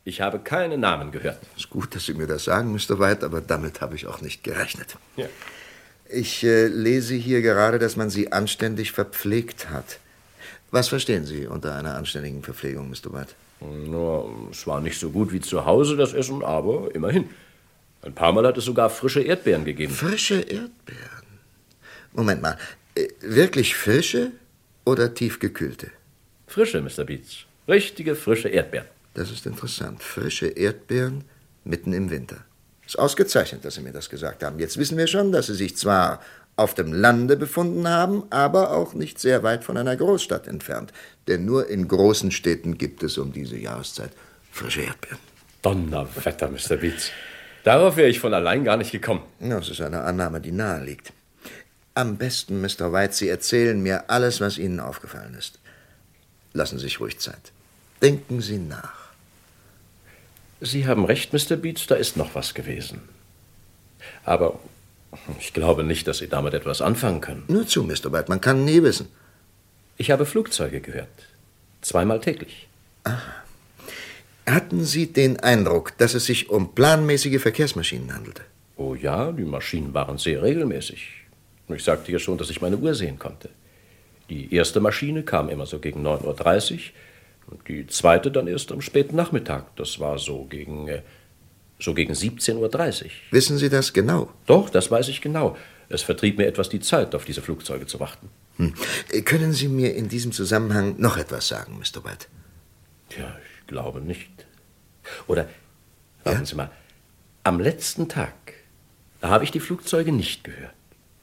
Ich 0.05 0.21
habe 0.21 0.39
keine 0.39 0.79
Namen 0.79 1.13
gehört. 1.13 1.39
Es 1.55 1.65
ist 1.65 1.71
gut, 1.71 1.95
dass 1.95 2.07
Sie 2.07 2.15
mir 2.15 2.27
das 2.27 2.45
sagen, 2.45 2.73
Mr. 2.73 2.99
White, 2.99 3.25
aber 3.25 3.41
damit 3.41 3.81
habe 3.81 3.97
ich 3.97 4.07
auch 4.07 4.21
nicht 4.21 4.43
gerechnet. 4.43 4.97
Ja. 5.17 5.27
Ich 6.09 6.43
äh, 6.43 6.67
lese 6.67 7.15
hier 7.15 7.43
gerade, 7.43 7.79
dass 7.79 7.97
man 7.97 8.11
Sie 8.11 8.33
anständig 8.33 8.93
verpflegt 8.93 9.71
hat. 9.71 9.99
Was 10.71 10.89
verstehen 10.89 11.27
Sie 11.27 11.47
unter 11.47 11.75
einer 11.75 11.95
anständigen 11.95 12.43
Verpflegung, 12.43 12.89
Mr. 12.89 13.13
White? 13.13 13.35
Nur, 13.61 14.49
es 14.51 14.67
war 14.67 14.81
nicht 14.81 14.99
so 14.99 15.11
gut 15.11 15.33
wie 15.33 15.41
zu 15.41 15.67
Hause, 15.67 15.97
das 15.97 16.15
Essen, 16.15 16.43
aber 16.43 16.95
immerhin. 16.95 17.29
Ein 18.03 18.15
paar 18.15 18.33
Mal 18.33 18.47
hat 18.47 18.57
es 18.57 18.65
sogar 18.65 18.91
frische 18.91 19.21
Erdbeeren 19.21 19.65
gegeben. 19.65 19.93
Frische 19.93 20.41
Erdbeeren? 20.41 20.71
Moment 22.13 22.43
mal, 22.43 22.57
äh, 22.95 23.09
wirklich 23.21 23.75
frische 23.75 24.33
oder 24.85 25.15
tiefgekühlte? 25.15 25.91
Frische, 26.47 26.81
Mr. 26.81 27.05
Beats. 27.05 27.45
Richtige 27.69 28.17
frische 28.17 28.49
Erdbeeren. 28.49 28.89
Das 29.15 29.31
ist 29.31 29.47
interessant. 29.47 30.03
Frische 30.03 30.47
Erdbeeren 30.47 31.25
mitten 31.65 31.93
im 31.93 32.11
Winter. 32.11 32.45
Ist 32.87 32.99
ausgezeichnet, 32.99 33.65
dass 33.65 33.75
Sie 33.75 33.83
mir 33.83 33.93
das 33.93 34.09
gesagt 34.09 34.43
haben. 34.43 34.59
Jetzt 34.59 34.79
wissen 34.79 34.99
wir 34.99 35.07
schon, 35.07 35.31
dass 35.31 35.47
Sie 35.47 35.55
sich 35.55 35.77
zwar 35.77 36.21
auf 36.57 36.75
dem 36.75 36.93
Lande 36.93 37.37
befunden 37.37 37.89
haben, 37.89 38.25
aber 38.31 38.73
auch 38.73 38.95
nicht 38.95 39.19
sehr 39.19 39.43
weit 39.43 39.63
von 39.65 39.77
einer 39.77 39.97
Großstadt 39.97 40.49
entfernt. 40.49 40.93
Denn 41.29 41.45
nur 41.45 41.69
in 41.69 41.87
großen 41.87 42.33
Städten 42.33 42.77
gibt 42.77 43.03
es 43.03 43.19
um 43.19 43.33
diese 43.33 43.57
Jahreszeit 43.57 44.11
frische 44.51 44.83
Erdbeeren. 44.83 45.19
Donnerwetter, 45.63 46.49
Mr. 46.49 46.77
Beats. 46.77 47.11
Darauf 47.65 47.97
wäre 47.97 48.09
ich 48.09 48.21
von 48.21 48.33
allein 48.35 48.65
gar 48.65 48.77
nicht 48.77 48.93
gekommen. 48.93 49.23
Das 49.39 49.69
ist 49.69 49.81
eine 49.81 50.03
Annahme, 50.03 50.41
die 50.41 50.53
nahe 50.53 50.83
liegt. 50.83 51.13
Am 51.95 52.17
besten, 52.17 52.61
Mr. 52.61 52.93
White, 52.93 53.15
Sie 53.15 53.29
erzählen 53.29 53.81
mir 53.83 54.09
alles, 54.09 54.41
was 54.41 54.59
Ihnen 54.59 54.81
aufgefallen 54.81 55.35
ist. 55.35 55.59
Lassen 56.53 56.79
Sie 56.79 56.85
sich 56.85 57.01
ruhig 57.01 57.19
Zeit. 57.19 57.53
Denken 58.01 58.41
Sie 58.41 58.59
nach. 58.59 59.11
Sie 60.61 60.87
haben 60.87 61.05
recht, 61.05 61.33
Mr. 61.33 61.57
Beats, 61.57 61.87
da 61.87 61.95
ist 61.95 62.17
noch 62.17 62.35
was 62.35 62.55
gewesen. 62.55 63.01
Aber 64.25 64.59
ich 65.39 65.53
glaube 65.53 65.85
nicht, 65.85 66.07
dass 66.07 66.19
Sie 66.19 66.29
damit 66.29 66.55
etwas 66.55 66.81
anfangen 66.81 67.21
können. 67.21 67.45
Nur 67.49 67.67
zu, 67.67 67.83
Mr. 67.83 68.13
White, 68.13 68.29
man 68.29 68.41
kann 68.41 68.65
nie 68.65 68.83
wissen. 68.83 69.09
Ich 69.97 70.11
habe 70.11 70.27
Flugzeuge 70.27 70.81
gehört. 70.81 71.09
Zweimal 71.83 72.21
täglich. 72.21 72.69
Aha. 73.05 73.40
Hatten 74.51 74.85
Sie 74.85 75.13
den 75.13 75.39
Eindruck, 75.41 75.97
dass 75.99 76.15
es 76.15 76.27
sich 76.27 76.51
um 76.51 76.75
planmäßige 76.75 77.41
Verkehrsmaschinen 77.41 78.15
handelte? 78.15 78.43
Oh 78.77 78.95
ja, 78.95 79.31
die 79.31 79.45
Maschinen 79.45 79.95
waren 79.95 80.19
sehr 80.19 80.43
regelmäßig. 80.43 81.07
Ich 81.69 81.85
sagte 81.85 82.11
ja 82.11 82.19
schon, 82.19 82.39
dass 82.39 82.51
ich 82.51 82.61
meine 82.61 82.77
Uhr 82.77 82.95
sehen 82.95 83.19
konnte. 83.19 83.51
Die 84.29 84.53
erste 84.55 84.81
Maschine 84.81 85.23
kam 85.23 85.49
immer 85.49 85.67
so 85.67 85.79
gegen 85.79 86.07
9.30 86.07 86.73
Uhr 86.73 86.81
und 87.53 87.69
die 87.69 87.87
zweite 87.87 88.31
dann 88.31 88.47
erst 88.47 88.73
am 88.73 88.81
späten 88.81 89.17
Nachmittag. 89.17 89.77
Das 89.77 90.01
war 90.01 90.19
so 90.19 90.45
gegen, 90.45 90.89
äh, 90.89 91.03
so 91.79 91.95
gegen 91.95 92.15
17.30 92.15 92.57
Uhr. 93.05 93.11
Wissen 93.31 93.59
Sie 93.59 93.69
das 93.69 93.93
genau? 93.93 94.31
Doch, 94.47 94.71
das 94.71 94.91
weiß 94.91 95.09
ich 95.09 95.21
genau. 95.21 95.57
Es 95.89 96.03
vertrieb 96.03 96.39
mir 96.39 96.47
etwas 96.47 96.69
die 96.69 96.81
Zeit, 96.81 97.15
auf 97.15 97.25
diese 97.25 97.43
Flugzeuge 97.43 97.87
zu 97.87 98.01
warten. 98.01 98.29
Hm. 98.57 98.75
Können 99.25 99.53
Sie 99.53 99.69
mir 99.69 99.95
in 99.95 100.09
diesem 100.09 100.33
Zusammenhang 100.33 100.95
noch 100.99 101.17
etwas 101.17 101.49
sagen, 101.49 101.79
Mr. 101.79 102.05
White? 102.05 102.27
Ja, 103.19 103.37
ich 103.43 103.50
glaube 103.71 104.01
nicht. 104.01 104.47
Oder, 105.29 105.49
warten 106.25 106.41
ja? 106.41 106.45
Sie 106.45 106.57
mal, 106.57 106.71
am 107.45 107.61
letzten 107.61 108.09
Tag, 108.09 108.35
da 109.21 109.29
habe 109.29 109.45
ich 109.45 109.53
die 109.53 109.61
Flugzeuge 109.61 110.13
nicht 110.13 110.45
gehört. 110.45 110.75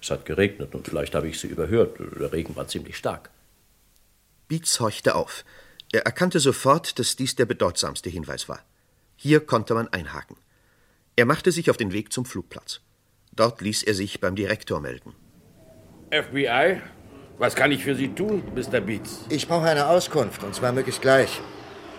Es 0.01 0.09
hat 0.09 0.25
geregnet 0.25 0.73
und 0.73 0.87
vielleicht 0.87 1.13
habe 1.13 1.27
ich 1.27 1.39
sie 1.39 1.47
überhört. 1.47 1.99
Der 1.99 2.31
Regen 2.31 2.55
war 2.55 2.67
ziemlich 2.67 2.97
stark. 2.97 3.29
Beats 4.47 4.79
horchte 4.79 5.15
auf. 5.15 5.43
Er 5.91 6.05
erkannte 6.05 6.39
sofort, 6.39 6.99
dass 6.99 7.17
dies 7.17 7.35
der 7.35 7.45
bedeutsamste 7.45 8.09
Hinweis 8.09 8.47
war. 8.47 8.61
Hier 9.17 9.41
konnte 9.45 9.73
man 9.73 9.89
einhaken. 9.89 10.37
Er 11.17 11.25
machte 11.25 11.51
sich 11.51 11.69
auf 11.69 11.77
den 11.77 11.91
Weg 11.91 12.13
zum 12.13 12.25
Flugplatz. 12.25 12.79
Dort 13.33 13.61
ließ 13.61 13.83
er 13.83 13.93
sich 13.93 14.21
beim 14.21 14.35
Direktor 14.35 14.79
melden. 14.79 15.13
FBI, 16.11 16.81
was 17.37 17.55
kann 17.55 17.71
ich 17.71 17.83
für 17.83 17.95
Sie 17.95 18.09
tun, 18.09 18.43
Mr. 18.55 18.79
Beats? 18.79 19.25
Ich 19.29 19.47
brauche 19.47 19.67
eine 19.67 19.87
Auskunft, 19.87 20.43
und 20.43 20.55
zwar 20.55 20.71
möglichst 20.71 21.01
gleich. 21.01 21.41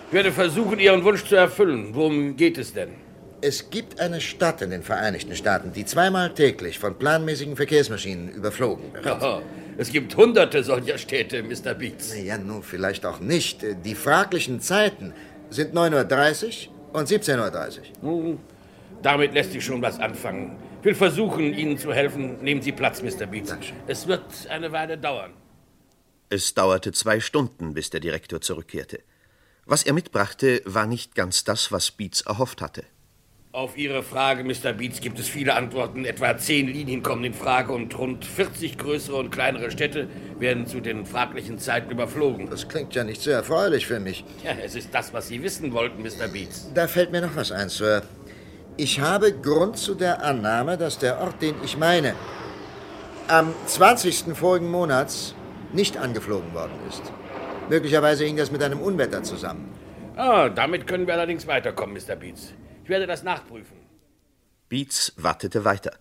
Ich 0.08 0.14
werde 0.14 0.32
versuchen, 0.32 0.78
Ihren 0.78 1.04
Wunsch 1.04 1.24
zu 1.24 1.36
erfüllen. 1.36 1.90
Worum 1.92 2.34
geht 2.34 2.56
es 2.56 2.72
denn? 2.72 2.94
Es 3.42 3.68
gibt 3.68 4.00
eine 4.00 4.22
Stadt 4.22 4.62
in 4.62 4.70
den 4.70 4.82
Vereinigten 4.82 5.36
Staaten, 5.36 5.70
die 5.72 5.84
zweimal 5.84 6.32
täglich 6.32 6.78
von 6.78 6.98
planmäßigen 6.98 7.56
Verkehrsmaschinen 7.56 8.30
überflogen 8.30 8.92
wird. 8.94 9.22
Oh, 9.22 9.42
Es 9.76 9.92
gibt 9.92 10.16
hunderte 10.16 10.64
solcher 10.64 10.96
Städte, 10.96 11.42
Mr. 11.42 11.74
Beats. 11.74 12.16
Ja, 12.18 12.38
nun, 12.38 12.62
vielleicht 12.62 13.04
auch 13.04 13.20
nicht. 13.20 13.64
Die 13.84 13.94
fraglichen 13.94 14.60
Zeiten 14.60 15.12
sind 15.50 15.74
9.30 15.74 16.68
Uhr 16.68 16.98
und 17.00 17.06
17.30 17.06 17.78
Uhr. 17.78 17.82
Nun, 18.00 18.40
damit 19.02 19.34
lässt 19.34 19.52
sich 19.52 19.62
schon 19.62 19.82
was 19.82 20.00
anfangen. 20.00 20.56
Ich 20.80 20.86
will 20.86 20.94
versuchen, 20.94 21.52
Ihnen 21.52 21.76
zu 21.76 21.92
helfen. 21.92 22.42
Nehmen 22.42 22.62
Sie 22.62 22.72
Platz, 22.72 23.02
Mr. 23.02 23.26
Beats. 23.26 23.54
Es 23.86 24.08
wird 24.08 24.22
eine 24.48 24.72
Weile 24.72 24.96
dauern. 24.96 25.34
Es 26.30 26.54
dauerte 26.54 26.92
zwei 26.92 27.20
Stunden, 27.20 27.74
bis 27.74 27.90
der 27.90 28.00
Direktor 28.00 28.40
zurückkehrte. 28.40 29.00
Was 29.70 29.82
er 29.82 29.92
mitbrachte, 29.92 30.62
war 30.64 30.86
nicht 30.86 31.14
ganz 31.14 31.44
das, 31.44 31.70
was 31.70 31.90
Beats 31.90 32.22
erhofft 32.22 32.62
hatte. 32.62 32.84
Auf 33.52 33.76
Ihre 33.76 34.02
Frage, 34.02 34.42
Mr. 34.42 34.72
Beats, 34.72 35.02
gibt 35.02 35.18
es 35.18 35.28
viele 35.28 35.54
Antworten. 35.54 36.06
Etwa 36.06 36.38
zehn 36.38 36.68
Linien 36.68 37.02
kommen 37.02 37.22
in 37.22 37.34
Frage 37.34 37.74
und 37.74 37.98
rund 37.98 38.24
40 38.24 38.78
größere 38.78 39.16
und 39.16 39.30
kleinere 39.30 39.70
Städte 39.70 40.08
werden 40.38 40.66
zu 40.66 40.80
den 40.80 41.04
fraglichen 41.04 41.58
Zeiten 41.58 41.90
überflogen. 41.90 42.48
Das 42.48 42.66
klingt 42.66 42.94
ja 42.94 43.04
nicht 43.04 43.20
sehr 43.20 43.36
erfreulich 43.36 43.86
für 43.86 44.00
mich. 44.00 44.24
Ja, 44.42 44.52
es 44.52 44.74
ist 44.74 44.88
das, 44.94 45.12
was 45.12 45.28
Sie 45.28 45.42
wissen 45.42 45.70
wollten, 45.74 46.00
Mr. 46.00 46.28
Beats. 46.32 46.72
Da 46.72 46.88
fällt 46.88 47.12
mir 47.12 47.20
noch 47.20 47.36
was 47.36 47.52
ein, 47.52 47.68
Sir. 47.68 48.04
Ich 48.78 49.00
habe 49.00 49.34
Grund 49.34 49.76
zu 49.76 49.94
der 49.94 50.24
Annahme, 50.24 50.78
dass 50.78 50.98
der 50.98 51.20
Ort, 51.20 51.42
den 51.42 51.56
ich 51.62 51.76
meine, 51.76 52.14
am 53.26 53.52
20. 53.66 54.34
vorigen 54.34 54.70
Monats 54.70 55.34
nicht 55.74 55.98
angeflogen 55.98 56.54
worden 56.54 56.72
ist. 56.88 57.02
Möglicherweise 57.68 58.24
hing 58.24 58.36
das 58.36 58.50
mit 58.50 58.62
einem 58.62 58.80
Unwetter 58.80 59.22
zusammen. 59.22 59.68
Ah, 60.16 60.48
damit 60.48 60.86
können 60.86 61.06
wir 61.06 61.14
allerdings 61.14 61.46
weiterkommen, 61.46 61.96
Mr. 61.96 62.16
Beats. 62.16 62.52
Ich 62.82 62.88
werde 62.88 63.06
das 63.06 63.22
nachprüfen. 63.22 63.76
Beats 64.68 65.12
wartete 65.16 65.64
weiter, 65.64 65.92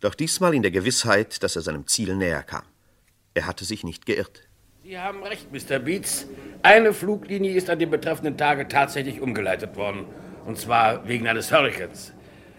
doch 0.00 0.14
diesmal 0.14 0.54
in 0.54 0.62
der 0.62 0.70
Gewissheit, 0.70 1.42
dass 1.42 1.56
er 1.56 1.62
seinem 1.62 1.86
Ziel 1.86 2.16
näher 2.16 2.42
kam. 2.42 2.62
Er 3.34 3.46
hatte 3.46 3.64
sich 3.64 3.84
nicht 3.84 4.06
geirrt. 4.06 4.48
Sie 4.82 4.98
haben 4.98 5.22
recht, 5.24 5.52
Mr. 5.52 5.78
Beats. 5.80 6.26
Eine 6.62 6.92
Fluglinie 6.92 7.52
ist 7.54 7.68
an 7.68 7.78
dem 7.78 7.90
betreffenden 7.90 8.36
Tage 8.36 8.68
tatsächlich 8.68 9.20
umgeleitet 9.20 9.76
worden. 9.76 10.06
Und 10.46 10.58
zwar 10.58 11.06
wegen 11.08 11.26
eines 11.26 11.52
Hurrikans. 11.52 12.12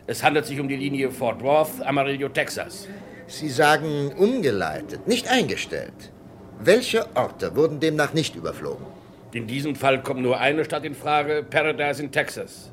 Es 0.07 0.23
handelt 0.23 0.45
sich 0.45 0.59
um 0.59 0.67
die 0.67 0.75
Linie 0.75 1.11
Fort 1.11 1.41
Worth, 1.41 1.81
Amarillo, 1.81 2.29
Texas. 2.29 2.87
Sie 3.27 3.49
sagen 3.49 4.13
umgeleitet, 4.17 5.07
nicht 5.07 5.29
eingestellt. 5.29 6.11
Welche 6.59 7.05
Orte 7.15 7.55
wurden 7.55 7.79
demnach 7.79 8.13
nicht 8.13 8.35
überflogen? 8.35 8.85
In 9.31 9.47
diesem 9.47 9.75
Fall 9.75 10.01
kommt 10.01 10.21
nur 10.21 10.39
eine 10.39 10.65
Stadt 10.65 10.85
in 10.85 10.95
Frage, 10.95 11.45
Paradise 11.47 12.01
in 12.01 12.11
Texas. 12.11 12.71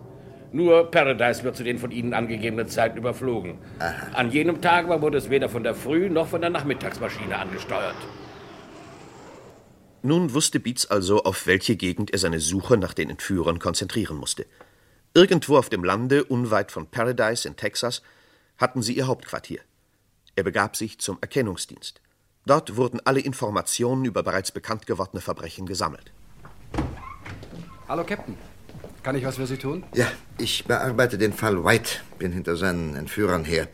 Nur 0.52 0.90
Paradise 0.90 1.42
wird 1.42 1.56
zu 1.56 1.64
den 1.64 1.78
von 1.78 1.90
Ihnen 1.90 2.14
angegebenen 2.14 2.68
Zeiten 2.68 2.96
überflogen. 2.96 3.58
Aha. 3.80 4.06
An 4.14 4.30
jenem 4.30 4.60
Tag 4.62 4.84
aber 4.86 5.02
wurde 5.02 5.18
es 5.18 5.28
weder 5.28 5.48
von 5.48 5.64
der 5.64 5.74
Früh- 5.74 6.08
noch 6.08 6.28
von 6.28 6.40
der 6.40 6.50
Nachmittagsmaschine 6.50 7.36
angesteuert. 7.36 7.96
Nun 10.02 10.32
wusste 10.32 10.60
Beats 10.60 10.86
also, 10.86 11.24
auf 11.24 11.46
welche 11.46 11.76
Gegend 11.76 12.12
er 12.12 12.18
seine 12.18 12.40
Suche 12.40 12.76
nach 12.76 12.94
den 12.94 13.10
Entführern 13.10 13.58
konzentrieren 13.58 14.16
musste. 14.16 14.46
Irgendwo 15.12 15.56
auf 15.56 15.70
dem 15.70 15.82
Lande, 15.82 16.24
unweit 16.24 16.72
von 16.72 16.86
Paradise 16.86 17.48
in 17.48 17.56
Texas, 17.56 18.02
hatten 18.58 18.82
sie 18.82 18.96
ihr 18.96 19.06
Hauptquartier. 19.06 19.60
Er 20.36 20.42
begab 20.44 20.76
sich 20.76 20.98
zum 20.98 21.18
Erkennungsdienst. 21.20 22.00
Dort 22.46 22.76
wurden 22.76 23.00
alle 23.04 23.20
Informationen 23.20 24.04
über 24.04 24.22
bereits 24.22 24.52
bekannt 24.52 24.86
gewordene 24.86 25.20
Verbrechen 25.20 25.66
gesammelt. 25.66 26.12
Hallo, 27.88 28.04
Captain. 28.04 28.36
Kann 29.02 29.16
ich 29.16 29.24
was 29.24 29.36
für 29.36 29.46
Sie 29.46 29.56
tun? 29.56 29.84
Ja, 29.94 30.06
ich 30.38 30.64
bearbeite 30.64 31.18
den 31.18 31.32
Fall 31.32 31.64
White, 31.64 32.00
bin 32.18 32.32
hinter 32.32 32.56
seinen 32.56 32.96
Entführern 32.96 33.44
her. 33.44 33.68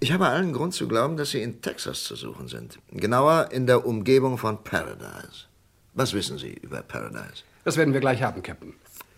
Ich 0.00 0.12
habe 0.12 0.26
allen 0.26 0.54
Grund 0.54 0.72
zu 0.72 0.88
glauben, 0.88 1.18
dass 1.18 1.30
sie 1.30 1.42
in 1.42 1.60
Texas 1.60 2.04
zu 2.04 2.16
suchen 2.16 2.48
sind. 2.48 2.78
Genauer 2.90 3.50
in 3.52 3.66
der 3.66 3.84
Umgebung 3.84 4.38
von 4.38 4.64
Paradise. 4.64 5.46
Was 5.92 6.14
wissen 6.14 6.38
Sie 6.38 6.54
über 6.54 6.80
Paradise? 6.82 7.44
Das 7.64 7.76
werden 7.76 7.92
wir 7.92 8.00
gleich 8.00 8.22
haben, 8.22 8.42
Captain. 8.42 8.72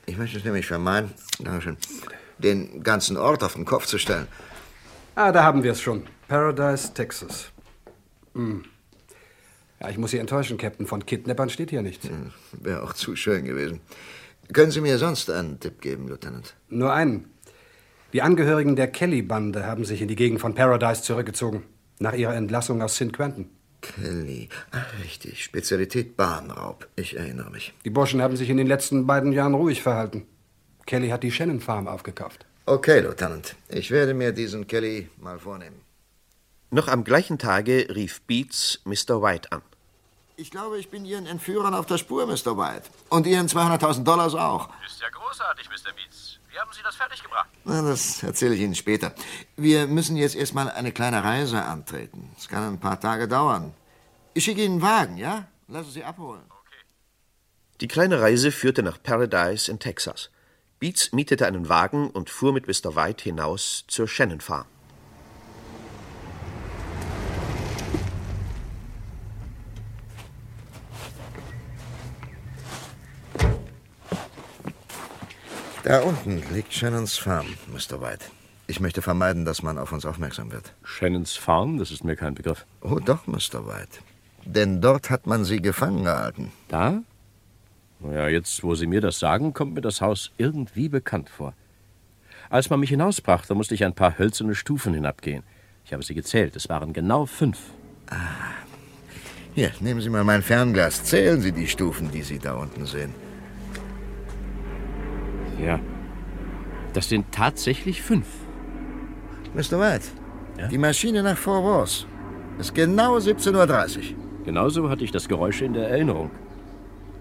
Ich 0.06 0.18
möchte 0.18 0.38
es 0.38 0.44
nämlich 0.44 0.66
vermeiden, 0.66 1.12
Dankeschön, 1.38 1.76
den 2.38 2.82
ganzen 2.82 3.16
Ort 3.16 3.44
auf 3.44 3.54
den 3.54 3.64
Kopf 3.64 3.86
zu 3.86 3.98
stellen. 3.98 4.26
Ah, 5.14 5.30
da 5.30 5.44
haben 5.44 5.62
wir 5.62 5.72
es 5.72 5.80
schon. 5.80 6.06
Paradise, 6.26 6.92
Texas. 6.92 7.50
Hm. 8.34 8.64
Ja, 9.82 9.90
ich 9.90 9.98
muss 9.98 10.12
Sie 10.12 10.18
enttäuschen, 10.18 10.58
Captain. 10.58 10.86
Von 10.86 11.04
Kidnappern 11.04 11.50
steht 11.50 11.70
hier 11.70 11.82
nichts. 11.82 12.08
Hm, 12.08 12.30
Wäre 12.52 12.84
auch 12.84 12.92
zu 12.92 13.16
schön 13.16 13.44
gewesen. 13.44 13.80
Können 14.52 14.70
Sie 14.70 14.80
mir 14.80 14.96
sonst 14.96 15.28
einen 15.28 15.58
Tipp 15.58 15.80
geben, 15.80 16.06
Lieutenant? 16.06 16.54
Nur 16.68 16.92
einen. 16.92 17.30
Die 18.12 18.22
Angehörigen 18.22 18.76
der 18.76 18.86
Kelly-Bande 18.86 19.66
haben 19.66 19.84
sich 19.84 20.00
in 20.00 20.06
die 20.06 20.14
Gegend 20.14 20.40
von 20.40 20.54
Paradise 20.54 21.02
zurückgezogen. 21.02 21.64
Nach 21.98 22.12
ihrer 22.12 22.36
Entlassung 22.36 22.80
aus 22.80 22.94
St. 22.94 23.12
Quentin. 23.12 23.48
Kelly. 23.80 24.48
Ach, 24.70 24.86
richtig. 25.02 25.42
Spezialität 25.42 26.16
Bahnraub. 26.16 26.86
Ich 26.94 27.16
erinnere 27.16 27.50
mich. 27.50 27.74
Die 27.84 27.90
Burschen 27.90 28.22
haben 28.22 28.36
sich 28.36 28.50
in 28.50 28.58
den 28.58 28.68
letzten 28.68 29.08
beiden 29.08 29.32
Jahren 29.32 29.54
ruhig 29.54 29.82
verhalten. 29.82 30.26
Kelly 30.86 31.08
hat 31.08 31.24
die 31.24 31.32
Shannon 31.32 31.60
Farm 31.60 31.88
aufgekauft. 31.88 32.46
Okay, 32.66 33.00
Lieutenant. 33.00 33.56
Ich 33.68 33.90
werde 33.90 34.14
mir 34.14 34.30
diesen 34.30 34.68
Kelly 34.68 35.08
mal 35.20 35.40
vornehmen. 35.40 35.80
Noch 36.70 36.86
am 36.86 37.02
gleichen 37.02 37.38
Tage 37.38 37.88
rief 37.92 38.22
Beats 38.22 38.80
Mr. 38.84 39.20
White 39.20 39.50
an. 39.50 39.62
Ich 40.36 40.50
glaube, 40.50 40.78
ich 40.78 40.88
bin 40.88 41.04
Ihren 41.04 41.26
Entführern 41.26 41.74
auf 41.74 41.86
der 41.86 41.98
Spur, 41.98 42.26
Mr. 42.26 42.56
White. 42.56 42.88
Und 43.10 43.26
Ihren 43.26 43.48
200.000 43.48 44.02
Dollars 44.02 44.34
auch. 44.34 44.70
Ist 44.86 45.00
ja 45.00 45.08
großartig, 45.10 45.68
Mr. 45.68 45.92
Beats. 45.92 46.38
Wie 46.50 46.58
haben 46.58 46.70
Sie 46.72 46.82
das 46.82 46.96
fertiggebracht? 46.96 47.48
Na, 47.64 47.82
das 47.82 48.22
erzähle 48.22 48.54
ich 48.54 48.60
Ihnen 48.60 48.74
später. 48.74 49.14
Wir 49.56 49.86
müssen 49.86 50.16
jetzt 50.16 50.34
erstmal 50.34 50.70
eine 50.70 50.92
kleine 50.92 51.22
Reise 51.22 51.62
antreten. 51.62 52.30
Es 52.38 52.48
kann 52.48 52.62
ein 52.62 52.80
paar 52.80 52.98
Tage 52.98 53.28
dauern. 53.28 53.74
Ich 54.34 54.44
schicke 54.44 54.64
Ihnen 54.64 54.74
einen 54.74 54.82
Wagen, 54.82 55.16
ja? 55.18 55.46
Lassen 55.68 55.90
Sie 55.90 56.04
abholen. 56.04 56.42
Die 57.80 57.88
kleine 57.88 58.20
Reise 58.20 58.52
führte 58.52 58.82
nach 58.82 59.02
Paradise 59.02 59.70
in 59.70 59.78
Texas. 59.78 60.30
Beats 60.78 61.12
mietete 61.12 61.46
einen 61.46 61.68
Wagen 61.68 62.10
und 62.10 62.30
fuhr 62.30 62.52
mit 62.52 62.66
Mr. 62.66 62.96
White 62.96 63.24
hinaus 63.24 63.84
zur 63.88 64.08
Shannon 64.08 64.40
Farm. 64.40 64.66
Da 75.92 76.00
unten 76.00 76.42
liegt 76.54 76.72
Shannons 76.72 77.18
Farm, 77.18 77.44
Mr. 77.70 78.00
White. 78.00 78.24
Ich 78.66 78.80
möchte 78.80 79.02
vermeiden, 79.02 79.44
dass 79.44 79.62
man 79.62 79.76
auf 79.76 79.92
uns 79.92 80.06
aufmerksam 80.06 80.50
wird. 80.50 80.72
Shannons 80.82 81.36
Farm? 81.36 81.76
Das 81.76 81.90
ist 81.90 82.02
mir 82.02 82.16
kein 82.16 82.34
Begriff. 82.34 82.64
Oh, 82.80 82.98
doch, 82.98 83.26
Mr. 83.26 83.66
White. 83.66 83.98
Denn 84.46 84.80
dort 84.80 85.10
hat 85.10 85.26
man 85.26 85.44
sie 85.44 85.60
gefangen 85.60 86.04
gehalten. 86.04 86.50
Da? 86.68 87.02
Naja, 88.00 88.28
jetzt, 88.28 88.62
wo 88.62 88.74
Sie 88.74 88.86
mir 88.86 89.02
das 89.02 89.18
sagen, 89.18 89.52
kommt 89.52 89.74
mir 89.74 89.82
das 89.82 90.00
Haus 90.00 90.32
irgendwie 90.38 90.88
bekannt 90.88 91.28
vor. 91.28 91.52
Als 92.48 92.70
man 92.70 92.80
mich 92.80 92.88
hinausbrachte, 92.88 93.54
musste 93.54 93.74
ich 93.74 93.84
ein 93.84 93.94
paar 93.94 94.16
hölzerne 94.16 94.54
Stufen 94.54 94.94
hinabgehen. 94.94 95.42
Ich 95.84 95.92
habe 95.92 96.02
sie 96.02 96.14
gezählt. 96.14 96.56
Es 96.56 96.70
waren 96.70 96.94
genau 96.94 97.26
fünf. 97.26 97.58
Hier, 99.54 99.72
nehmen 99.80 100.00
Sie 100.00 100.08
mal 100.08 100.24
mein 100.24 100.42
Fernglas. 100.42 101.04
Zählen 101.04 101.42
Sie 101.42 101.52
die 101.52 101.68
Stufen, 101.68 102.10
die 102.10 102.22
Sie 102.22 102.38
da 102.38 102.54
unten 102.54 102.86
sehen. 102.86 103.14
Ja. 105.60 105.80
Das 106.92 107.08
sind 107.08 107.32
tatsächlich 107.32 108.02
fünf. 108.02 108.26
Mr. 109.54 109.78
White, 109.78 110.06
die 110.70 110.78
Maschine 110.78 111.22
nach 111.22 111.36
Fort 111.36 111.64
Worth 111.64 112.06
ist 112.58 112.74
genau 112.74 113.16
17.30 113.16 113.96
Uhr. 113.96 114.02
Genauso 114.44 114.88
hatte 114.88 115.04
ich 115.04 115.10
das 115.10 115.28
Geräusch 115.28 115.62
in 115.62 115.74
der 115.74 115.88
Erinnerung. 115.88 116.30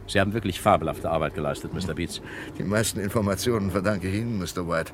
Sie 0.07 0.19
haben 0.19 0.33
wirklich 0.33 0.59
fabelhafte 0.59 1.09
Arbeit 1.09 1.35
geleistet, 1.35 1.73
Mr. 1.73 1.93
Beats. 1.93 2.21
Die 2.57 2.63
meisten 2.63 2.99
Informationen 2.99 3.71
verdanke 3.71 4.09
ich 4.09 4.15
Ihnen, 4.15 4.39
Mr. 4.39 4.67
White. 4.67 4.91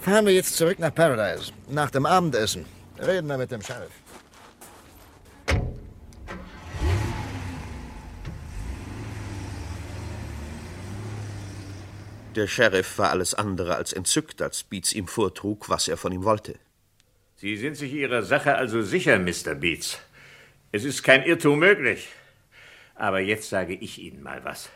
Fahren 0.00 0.26
wir 0.26 0.34
jetzt 0.34 0.56
zurück 0.56 0.78
nach 0.78 0.94
Paradise. 0.94 1.52
Nach 1.70 1.90
dem 1.90 2.06
Abendessen. 2.06 2.64
Reden 2.98 3.26
wir 3.26 3.38
mit 3.38 3.50
dem 3.50 3.60
Sheriff. 3.60 3.90
Der 12.34 12.48
Sheriff 12.48 12.98
war 12.98 13.10
alles 13.10 13.34
andere 13.34 13.76
als 13.76 13.92
entzückt, 13.92 14.42
als 14.42 14.64
Beats 14.64 14.92
ihm 14.92 15.06
vortrug, 15.06 15.68
was 15.68 15.86
er 15.86 15.96
von 15.96 16.10
ihm 16.10 16.24
wollte. 16.24 16.56
Sie 17.36 17.56
sind 17.56 17.76
sich 17.76 17.92
Ihrer 17.92 18.22
Sache 18.22 18.56
also 18.56 18.82
sicher, 18.82 19.18
Mr. 19.18 19.54
Beats. 19.54 19.98
Es 20.72 20.84
ist 20.84 21.04
kein 21.04 21.22
Irrtum 21.22 21.60
möglich. 21.60 22.08
Aber 22.96 23.20
jetzt 23.20 23.50
sage 23.50 23.74
ich 23.74 24.00
Ihnen 24.00 24.22
mal 24.22 24.44
was. 24.44 24.68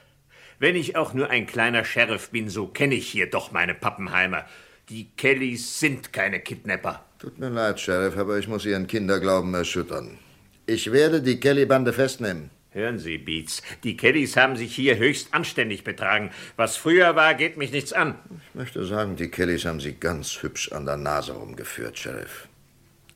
Wenn 0.61 0.77
ich 0.77 0.97
auch 0.97 1.14
nur 1.14 1.31
ein 1.31 1.47
kleiner 1.47 1.85
Sheriff 1.85 2.31
bin, 2.31 2.49
so 2.49 2.68
kenne 2.68 2.94
ich 2.94 3.09
hier 3.09 3.29
doch 3.29 3.51
meine 3.51 3.75
Pappenheimer. 3.75 4.44
Die 4.88 5.11
Kellys 5.16 5.81
sind 5.81 6.12
keine 6.12 6.40
Kidnapper. 6.40 7.05
Tut 7.18 7.38
mir 7.38 7.49
leid, 7.49 7.81
Sheriff, 7.81 8.16
aber 8.16 8.38
ich 8.38 8.47
muss 8.47 8.66
Ihren 8.66 8.87
Kinderglauben 8.87 9.53
erschüttern. 9.55 10.18
Ich 10.66 10.92
werde 10.92 11.23
die 11.23 11.40
Kelly-Bande 11.40 11.92
festnehmen. 11.92 12.51
Hören 12.79 13.01
Sie, 13.01 13.19
Beats, 13.19 13.61
die 13.83 13.97
Kellys 13.97 14.37
haben 14.37 14.55
sich 14.55 14.73
hier 14.73 14.99
höchst 14.99 15.35
anständig 15.35 15.83
betragen. 15.83 16.31
Was 16.55 16.77
früher 16.77 17.17
war, 17.17 17.35
geht 17.35 17.57
mich 17.57 17.73
nichts 17.73 17.93
an. 17.93 18.14
Ich 18.51 18.55
möchte 18.55 18.85
sagen, 18.85 19.17
die 19.17 19.33
Kellys 19.33 19.64
haben 19.64 19.81
Sie 19.81 19.95
ganz 19.95 20.45
hübsch 20.45 20.71
an 20.71 20.87
der 20.87 20.97
Nase 20.97 21.33
rumgeführt, 21.33 21.99
Sheriff. 21.99 22.47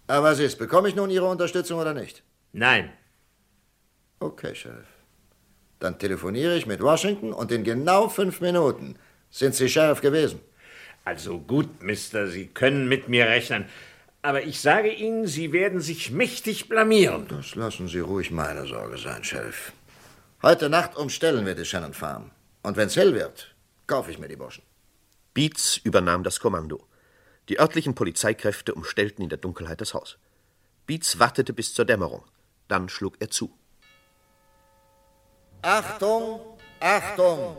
Aber 0.08 0.30
was 0.30 0.40
ist, 0.40 0.58
bekomme 0.58 0.88
ich 0.88 0.96
nun 0.96 1.10
Ihre 1.10 1.28
Unterstützung 1.28 1.78
oder 1.78 1.94
nicht? 1.94 2.24
Nein. 2.52 2.90
Okay, 4.18 4.52
Sheriff. 4.52 4.88
Dann 5.78 5.96
telefoniere 5.96 6.56
ich 6.56 6.66
mit 6.66 6.82
Washington 6.82 7.32
und 7.32 7.52
in 7.52 7.62
genau 7.62 8.08
fünf 8.08 8.40
Minuten 8.40 8.96
sind 9.30 9.54
Sie 9.54 9.68
Sheriff 9.68 10.00
gewesen. 10.00 10.40
Also 11.04 11.38
gut, 11.38 11.84
Mister, 11.84 12.26
Sie 12.26 12.48
können 12.48 12.88
mit 12.88 13.08
mir 13.08 13.26
rechnen. 13.26 13.66
Aber 14.22 14.44
ich 14.44 14.60
sage 14.60 14.92
Ihnen, 14.92 15.26
Sie 15.26 15.52
werden 15.52 15.80
sich 15.80 16.12
mächtig 16.12 16.68
blamieren. 16.68 17.26
Das 17.28 17.56
lassen 17.56 17.88
Sie 17.88 17.98
ruhig 17.98 18.30
meine 18.30 18.66
Sorge 18.66 18.96
sein, 18.96 19.24
Sheriff. 19.24 19.72
Heute 20.42 20.68
Nacht 20.68 20.96
umstellen 20.96 21.44
wir 21.44 21.56
die 21.56 21.64
Shannon 21.64 21.92
Farm. 21.92 22.30
Und 22.62 22.76
wenn's 22.76 22.94
hell 22.94 23.14
wird, 23.14 23.54
kaufe 23.88 24.12
ich 24.12 24.20
mir 24.20 24.28
die 24.28 24.36
Burschen. 24.36 24.62
Beats 25.34 25.76
übernahm 25.78 26.22
das 26.22 26.38
Kommando. 26.38 26.86
Die 27.48 27.58
örtlichen 27.58 27.96
Polizeikräfte 27.96 28.74
umstellten 28.74 29.22
in 29.22 29.28
der 29.28 29.38
Dunkelheit 29.38 29.80
das 29.80 29.94
Haus. 29.94 30.18
Beats 30.86 31.18
wartete 31.18 31.52
bis 31.52 31.74
zur 31.74 31.84
Dämmerung. 31.84 32.24
Dann 32.68 32.88
schlug 32.88 33.16
er 33.18 33.30
zu. 33.30 33.52
Achtung, 35.62 36.40
Achtung! 36.78 37.56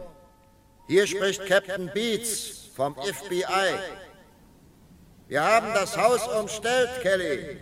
Hier 0.87 1.07
spricht 1.07 1.45
Captain 1.45 1.89
Beats 1.93 2.69
vom 2.75 2.95
FBI. 2.95 3.43
Wir 5.33 5.43
haben 5.43 5.73
das 5.73 5.97
Haus 5.97 6.27
umstellt, 6.27 6.91
Kelly. 7.01 7.57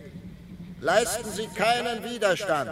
Leisten 0.82 1.32
Sie 1.32 1.48
keinen 1.48 2.04
Widerstand, 2.04 2.70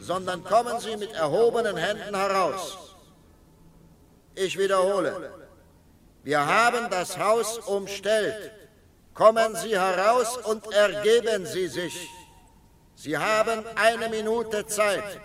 sondern 0.00 0.42
kommen 0.42 0.80
Sie 0.80 0.96
mit 0.96 1.12
erhobenen 1.12 1.76
Händen 1.76 2.16
heraus. 2.16 2.96
Ich 4.34 4.56
wiederhole. 4.58 5.34
Wir 6.22 6.46
haben 6.46 6.88
das 6.88 7.18
Haus 7.18 7.58
umstellt. 7.58 8.52
Kommen 9.12 9.54
Sie 9.54 9.78
heraus 9.78 10.38
und 10.38 10.72
ergeben 10.72 11.44
Sie 11.44 11.66
sich. 11.66 12.08
Sie 12.94 13.18
haben 13.18 13.62
eine 13.74 14.08
Minute 14.08 14.66
Zeit. 14.66 15.20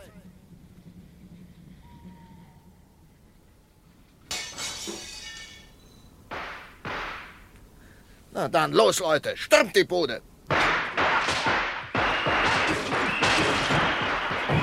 Na 8.38 8.48
dann, 8.48 8.72
los, 8.72 9.00
Leute, 9.00 9.36
stürmt 9.36 9.76
die 9.76 9.84
Bude! 9.84 10.22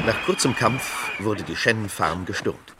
Nach 0.07 0.25
kurzem 0.27 0.55
Kampf 0.55 1.11
wurde 1.19 1.43
die 1.43 1.57
Shannon 1.57 1.89
Farm 1.89 2.25
gestürmt. 2.25 2.77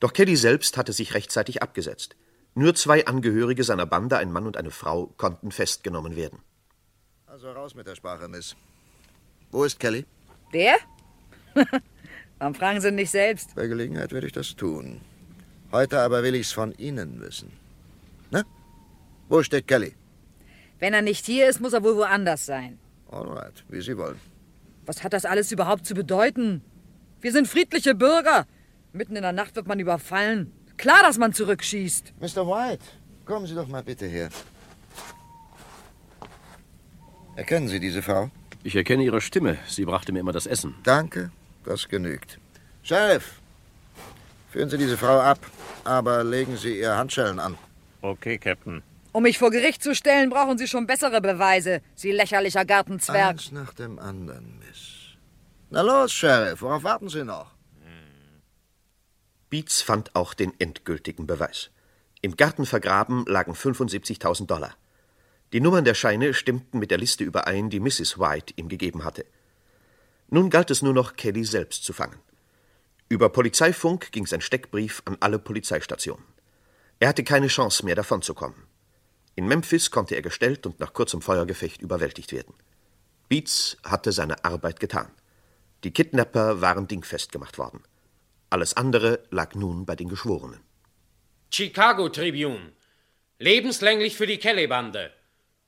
Doch 0.00 0.12
Kelly 0.12 0.36
selbst 0.36 0.76
hatte 0.76 0.92
sich 0.92 1.14
rechtzeitig 1.14 1.62
abgesetzt. 1.62 2.14
Nur 2.54 2.74
zwei 2.74 3.06
Angehörige 3.06 3.64
seiner 3.64 3.86
Bande, 3.86 4.18
ein 4.18 4.30
Mann 4.30 4.46
und 4.46 4.58
eine 4.58 4.70
Frau, 4.70 5.06
konnten 5.16 5.50
festgenommen 5.50 6.14
werden. 6.14 6.40
Also 7.26 7.50
raus 7.50 7.74
mit 7.74 7.86
der 7.86 7.94
Sprache, 7.94 8.28
Miss. 8.28 8.54
Wo 9.50 9.64
ist 9.64 9.80
Kelly? 9.80 10.04
Der? 10.52 10.76
Warum 12.38 12.54
fragen 12.54 12.82
Sie 12.82 12.90
nicht 12.90 13.12
selbst? 13.12 13.54
Bei 13.54 13.66
Gelegenheit 13.66 14.12
werde 14.12 14.26
ich 14.26 14.34
das 14.34 14.56
tun. 14.56 15.00
Heute 15.70 16.00
aber 16.00 16.22
will 16.22 16.34
ich's 16.34 16.52
von 16.52 16.72
Ihnen 16.72 17.18
wissen. 17.22 17.50
Ne? 18.30 18.44
Wo 19.30 19.42
steht 19.42 19.66
Kelly? 19.66 19.94
Wenn 20.82 20.94
er 20.94 21.02
nicht 21.02 21.24
hier 21.26 21.48
ist, 21.48 21.60
muss 21.60 21.74
er 21.74 21.84
wohl 21.84 21.94
woanders 21.94 22.44
sein. 22.44 22.76
Alright, 23.08 23.62
wie 23.68 23.80
Sie 23.80 23.96
wollen. 23.96 24.18
Was 24.84 25.04
hat 25.04 25.12
das 25.12 25.24
alles 25.24 25.52
überhaupt 25.52 25.86
zu 25.86 25.94
bedeuten? 25.94 26.60
Wir 27.20 27.30
sind 27.30 27.46
friedliche 27.46 27.94
Bürger. 27.94 28.48
Mitten 28.92 29.14
in 29.14 29.22
der 29.22 29.30
Nacht 29.30 29.54
wird 29.54 29.68
man 29.68 29.78
überfallen. 29.78 30.50
Klar, 30.78 31.00
dass 31.04 31.18
man 31.18 31.32
zurückschießt. 31.32 32.14
Mr. 32.20 32.44
White, 32.48 32.82
kommen 33.24 33.46
Sie 33.46 33.54
doch 33.54 33.68
mal 33.68 33.84
bitte 33.84 34.06
her. 34.06 34.28
Erkennen 37.36 37.68
Sie 37.68 37.78
diese 37.78 38.02
Frau? 38.02 38.32
Ich 38.64 38.74
erkenne 38.74 39.04
Ihre 39.04 39.20
Stimme. 39.20 39.58
Sie 39.68 39.84
brachte 39.84 40.10
mir 40.10 40.18
immer 40.18 40.32
das 40.32 40.46
Essen. 40.46 40.74
Danke, 40.82 41.30
das 41.64 41.88
genügt. 41.88 42.40
Sheriff, 42.82 43.40
führen 44.50 44.68
Sie 44.68 44.78
diese 44.78 44.96
Frau 44.96 45.20
ab, 45.20 45.38
aber 45.84 46.24
legen 46.24 46.56
Sie 46.56 46.76
ihr 46.80 46.96
Handschellen 46.96 47.38
an. 47.38 47.56
Okay, 48.00 48.36
Captain. 48.36 48.82
Um 49.12 49.24
mich 49.24 49.38
vor 49.38 49.50
Gericht 49.50 49.82
zu 49.82 49.94
stellen, 49.94 50.30
brauchen 50.30 50.56
Sie 50.56 50.66
schon 50.66 50.86
bessere 50.86 51.20
Beweise, 51.20 51.82
Sie 51.94 52.12
lächerlicher 52.12 52.64
Gartenzwerg. 52.64 53.32
Eins 53.32 53.52
nach 53.52 53.74
dem 53.74 53.98
anderen, 53.98 54.58
Miss. 54.58 55.18
Na 55.70 55.82
los, 55.82 56.12
Sheriff, 56.12 56.62
worauf 56.62 56.82
warten 56.82 57.08
Sie 57.08 57.24
noch? 57.24 57.52
Beats 59.50 59.82
fand 59.82 60.16
auch 60.16 60.32
den 60.32 60.58
endgültigen 60.58 61.26
Beweis. 61.26 61.70
Im 62.22 62.36
Garten 62.36 62.64
vergraben 62.64 63.26
lagen 63.26 63.52
75.000 63.52 64.46
Dollar. 64.46 64.74
Die 65.52 65.60
Nummern 65.60 65.84
der 65.84 65.92
Scheine 65.92 66.32
stimmten 66.32 66.78
mit 66.78 66.90
der 66.90 66.96
Liste 66.96 67.22
überein, 67.22 67.68
die 67.68 67.80
Mrs. 67.80 68.18
White 68.18 68.54
ihm 68.56 68.70
gegeben 68.70 69.04
hatte. 69.04 69.26
Nun 70.28 70.48
galt 70.48 70.70
es 70.70 70.80
nur 70.80 70.94
noch, 70.94 71.16
Kelly 71.16 71.44
selbst 71.44 71.84
zu 71.84 71.92
fangen. 71.92 72.18
Über 73.10 73.28
Polizeifunk 73.28 74.10
ging 74.12 74.24
sein 74.24 74.40
Steckbrief 74.40 75.02
an 75.04 75.18
alle 75.20 75.38
Polizeistationen. 75.38 76.24
Er 76.98 77.08
hatte 77.08 77.24
keine 77.24 77.48
Chance 77.48 77.84
mehr, 77.84 77.94
davonzukommen. 77.94 78.71
In 79.34 79.46
Memphis 79.46 79.90
konnte 79.90 80.14
er 80.14 80.22
gestellt 80.22 80.66
und 80.66 80.80
nach 80.80 80.92
kurzem 80.92 81.22
Feuergefecht 81.22 81.80
überwältigt 81.80 82.32
werden. 82.32 82.54
Beats 83.28 83.78
hatte 83.82 84.12
seine 84.12 84.44
Arbeit 84.44 84.78
getan. 84.78 85.10
Die 85.84 85.90
Kidnapper 85.90 86.60
waren 86.60 86.86
dingfest 86.86 87.32
gemacht 87.32 87.58
worden. 87.58 87.82
Alles 88.50 88.76
andere 88.76 89.20
lag 89.30 89.54
nun 89.54 89.86
bei 89.86 89.96
den 89.96 90.08
Geschworenen. 90.08 90.60
Chicago 91.50 92.08
Tribune. 92.08 92.72
Lebenslänglich 93.38 94.16
für 94.16 94.26
die 94.26 94.38
Kelly-Bande. 94.38 95.10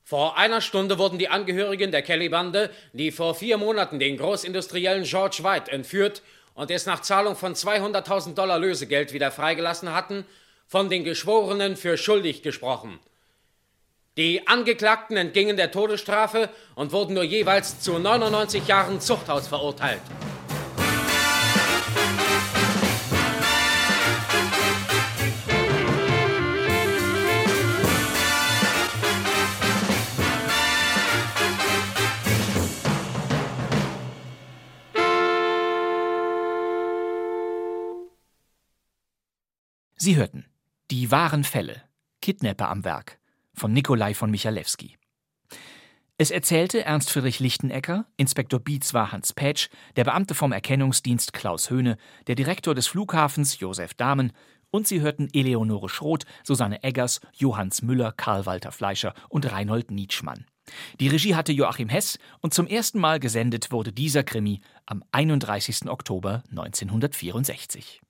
Vor 0.03 0.37
einer 0.37 0.61
Stunde 0.61 0.99
wurden 0.99 1.17
die 1.17 1.29
Angehörigen 1.29 1.91
der 1.91 2.03
Kelly-Bande, 2.03 2.69
die 2.93 3.11
vor 3.11 3.33
vier 3.33 3.57
Monaten 3.57 3.97
den 3.97 4.17
Großindustriellen 4.17 5.03
George 5.03 5.39
White 5.41 5.71
entführt 5.71 6.21
und 6.53 6.69
es 6.69 6.85
nach 6.85 7.01
Zahlung 7.01 7.35
von 7.35 7.55
200.000 7.55 8.35
Dollar 8.35 8.59
Lösegeld 8.59 9.13
wieder 9.13 9.31
freigelassen 9.31 9.91
hatten, 9.91 10.25
von 10.67 10.89
den 10.89 11.03
Geschworenen 11.03 11.75
für 11.75 11.97
schuldig 11.97 12.43
gesprochen. 12.43 12.99
Die 14.17 14.47
Angeklagten 14.47 15.17
entgingen 15.17 15.57
der 15.57 15.71
Todesstrafe 15.71 16.49
und 16.73 16.93
wurden 16.93 17.15
nur 17.15 17.23
jeweils 17.23 17.81
zu 17.81 17.99
99 17.99 18.65
Jahren 18.65 19.01
Zuchthaus 19.01 19.49
verurteilt. 19.49 20.01
Sie 39.97 40.15
hörten 40.15 40.45
Die 40.89 41.11
wahren 41.11 41.43
Fälle. 41.43 41.81
Kidnapper 42.21 42.69
am 42.69 42.85
Werk 42.85 43.17
von 43.55 43.73
Nikolai 43.73 44.13
von 44.13 44.29
Michalewski. 44.31 44.97
Es 46.17 46.31
erzählte 46.31 46.85
Ernst 46.85 47.09
Friedrich 47.09 47.39
Lichtenecker, 47.41 48.05
Inspektor 48.15 48.61
Bietz 48.61 48.93
war 48.93 49.11
Hans 49.11 49.33
Pätsch, 49.33 49.69
der 49.97 50.05
Beamte 50.05 50.33
vom 50.33 50.53
Erkennungsdienst 50.53 51.33
Klaus 51.33 51.69
Höhne, 51.69 51.97
der 52.27 52.35
Direktor 52.35 52.73
des 52.73 52.87
Flughafens 52.87 53.59
Josef 53.59 53.93
Dahmen 53.93 54.31
und 54.71 54.87
sie 54.87 55.01
hörten 55.01 55.27
Eleonore 55.33 55.89
Schroth, 55.89 56.25
Susanne 56.43 56.83
Eggers, 56.83 57.19
Johannes 57.33 57.81
Müller, 57.81 58.13
Karl 58.13 58.45
Walter 58.45 58.71
Fleischer 58.71 59.13
und 59.29 59.51
Reinhold 59.51 59.91
Nietzschmann. 59.91 60.45
Die 60.99 61.07
Regie 61.07 61.35
hatte 61.35 61.51
Joachim 61.51 61.89
Hess 61.89 62.17
und 62.41 62.53
zum 62.53 62.67
ersten 62.67 62.99
Mal 62.99 63.19
gesendet 63.19 63.71
wurde 63.71 63.91
dieser 63.91 64.23
Krimi 64.23 64.61
am 64.85 65.03
31. 65.11 65.87
Oktober 65.89 66.43
1964. 66.49 68.01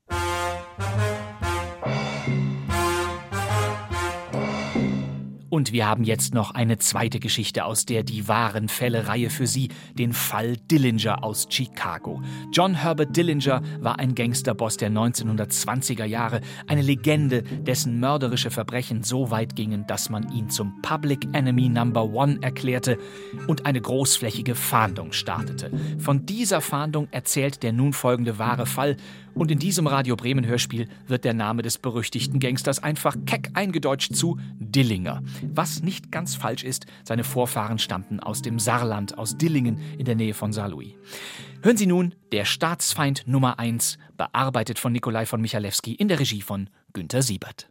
Und 5.56 5.72
wir 5.72 5.88
haben 5.88 6.04
jetzt 6.04 6.34
noch 6.34 6.52
eine 6.52 6.80
zweite 6.80 7.22
Geschichte 7.22 7.64
aus 7.64 7.86
der 7.86 8.04
Die 8.04 8.28
wahren 8.28 8.68
Fälle-Reihe 8.68 9.30
für 9.30 9.48
Sie, 9.48 9.70
den 9.94 10.12
Fall 10.12 10.58
Dillinger 10.58 11.24
aus 11.24 11.48
Chicago. 11.50 12.22
John 12.52 12.76
Herbert 12.76 13.16
Dillinger 13.16 13.62
war 13.80 13.98
ein 13.98 14.16
Gangsterboss 14.16 14.76
der 14.76 14.92
1920er 14.92 16.04
Jahre, 16.04 16.42
eine 16.68 16.82
Legende, 16.82 17.42
dessen 17.42 18.02
mörderische 18.02 18.52
Verbrechen 18.52 19.04
so 19.04 19.32
weit 19.32 19.56
gingen, 19.56 19.88
dass 19.88 20.10
man 20.10 20.30
ihn 20.34 20.50
zum 20.50 20.82
Public 20.82 21.26
Enemy 21.32 21.70
Number 21.70 22.04
One 22.04 22.40
erklärte 22.42 22.98
und 23.48 23.66
eine 23.66 23.80
großflächige 23.80 24.56
Fahndung 24.56 25.14
startete. 25.14 25.72
Von 26.00 26.26
dieser 26.26 26.60
Fahndung 26.60 27.08
erzählt 27.12 27.64
der 27.64 27.72
nun 27.72 27.94
folgende 27.94 28.40
wahre 28.40 28.66
Fall 28.66 28.98
und 29.36 29.52
in 29.52 29.60
diesem 29.60 29.86
Radio 29.86 30.16
Bremen 30.16 30.48
Hörspiel 30.48 30.88
wird 31.08 31.26
der 31.26 31.34
Name 31.34 31.62
des 31.62 31.78
berüchtigten 31.78 32.40
Gangsters 32.40 32.82
einfach 32.82 33.16
keck 33.26 33.52
eingedeutscht 33.54 34.16
zu 34.16 34.40
Dillinger. 34.58 35.22
Was 35.54 35.84
nicht 35.84 36.12
ganz 36.12 36.36
falsch 36.36 36.64
ist, 36.64 36.86
seine 37.04 37.24
Vorfahren 37.24 37.78
stammten 37.78 38.20
aus 38.20 38.42
dem 38.42 38.58
Saarland, 38.58 39.18
aus 39.18 39.38
Dillingen 39.38 39.80
in 39.98 40.06
der 40.06 40.16
Nähe 40.16 40.34
von 40.34 40.54
Saarlouis. 40.54 40.94
Hören 41.62 41.78
Sie 41.78 41.88
nun 41.88 42.16
Der 42.32 42.46
Staatsfeind 42.46 43.28
Nummer 43.28 43.60
1, 43.60 43.98
bearbeitet 44.18 44.80
von 44.80 44.94
Nikolai 44.94 45.26
von 45.26 45.42
Michalewski 45.42 45.94
in 45.94 46.08
der 46.08 46.20
Regie 46.20 46.42
von 46.42 46.70
Günter 46.94 47.22
Siebert. 47.22 47.70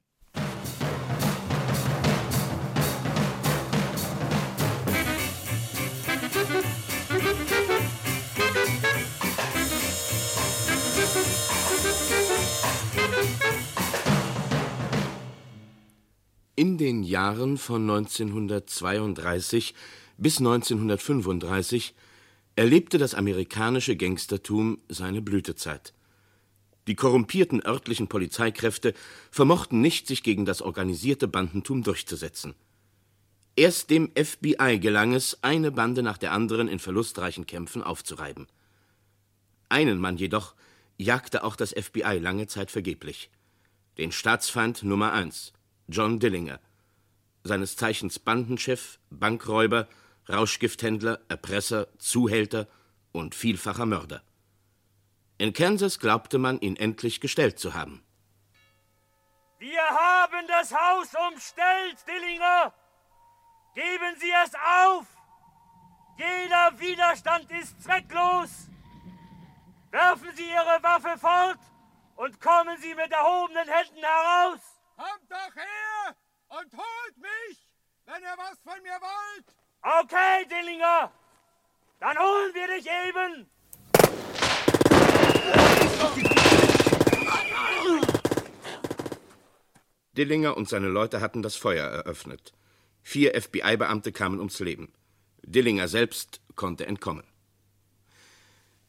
Den 16.56 17.02
Jahren 17.02 17.58
von 17.58 17.82
1932 17.82 19.74
bis 20.16 20.38
1935 20.38 21.94
erlebte 22.56 22.98
das 22.98 23.14
amerikanische 23.14 23.96
Gangstertum 23.96 24.78
seine 24.88 25.20
Blütezeit. 25.20 25.92
Die 26.86 26.94
korrumpierten 26.94 27.64
örtlichen 27.64 28.08
Polizeikräfte 28.08 28.94
vermochten 29.30 29.80
nicht, 29.80 30.06
sich 30.06 30.22
gegen 30.22 30.44
das 30.44 30.62
organisierte 30.62 31.26
Bandentum 31.26 31.82
durchzusetzen. 31.82 32.54
Erst 33.56 33.90
dem 33.90 34.10
FBI 34.14 34.78
gelang 34.78 35.14
es, 35.14 35.38
eine 35.42 35.72
Bande 35.72 36.02
nach 36.02 36.18
der 36.18 36.32
anderen 36.32 36.68
in 36.68 36.78
verlustreichen 36.78 37.46
Kämpfen 37.46 37.82
aufzureiben. 37.82 38.46
Einen 39.68 39.98
Mann 39.98 40.18
jedoch 40.18 40.54
jagte 40.98 41.42
auch 41.42 41.56
das 41.56 41.70
FBI 41.72 42.18
lange 42.18 42.46
Zeit 42.46 42.70
vergeblich. 42.70 43.30
Den 43.98 44.12
Staatsfeind 44.12 44.82
Nummer 44.82 45.12
eins, 45.12 45.52
John 45.88 46.18
Dillinger, 46.18 46.60
seines 47.42 47.76
Zeichens 47.76 48.18
Bandenchef, 48.18 48.98
Bankräuber, 49.10 49.86
Rauschgifthändler, 50.28 51.20
Erpresser, 51.28 51.88
Zuhälter 51.98 52.66
und 53.12 53.34
vielfacher 53.34 53.86
Mörder. 53.86 54.22
In 55.36 55.52
Kansas 55.52 55.98
glaubte 55.98 56.38
man, 56.38 56.60
ihn 56.60 56.76
endlich 56.76 57.20
gestellt 57.20 57.58
zu 57.58 57.74
haben. 57.74 58.02
Wir 59.58 59.82
haben 59.82 60.46
das 60.46 60.74
Haus 60.74 61.08
umstellt, 61.30 61.96
Dillinger! 62.08 62.72
Geben 63.74 64.16
Sie 64.18 64.30
es 64.44 64.52
auf! 64.54 65.06
Jeder 66.16 66.78
Widerstand 66.78 67.50
ist 67.50 67.82
zwecklos! 67.82 68.68
Werfen 69.90 70.30
Sie 70.34 70.48
Ihre 70.48 70.82
Waffe 70.82 71.18
fort 71.18 71.58
und 72.16 72.40
kommen 72.40 72.78
Sie 72.80 72.94
mit 72.94 73.10
erhobenen 73.12 73.68
Händen 73.68 74.02
heraus! 74.02 74.73
Kommt 74.96 75.28
doch 75.28 75.56
her 75.56 76.16
und 76.50 76.72
holt 76.72 77.16
mich, 77.18 77.58
wenn 78.06 78.22
ihr 78.22 78.36
was 78.36 78.58
von 78.62 78.80
mir 78.82 78.98
wollt! 79.00 79.44
Okay, 79.82 80.46
Dillinger! 80.48 81.10
Dann 81.98 82.16
holen 82.16 82.54
wir 82.54 82.68
dich 82.76 82.86
eben! 82.86 83.50
Dillinger 90.16 90.56
und 90.56 90.68
seine 90.68 90.86
Leute 90.86 91.20
hatten 91.20 91.42
das 91.42 91.56
Feuer 91.56 91.86
eröffnet. 91.88 92.52
Vier 93.02 93.34
FBI-Beamte 93.34 94.12
kamen 94.12 94.38
ums 94.38 94.60
Leben. 94.60 94.92
Dillinger 95.42 95.88
selbst 95.88 96.40
konnte 96.54 96.86
entkommen. 96.86 97.24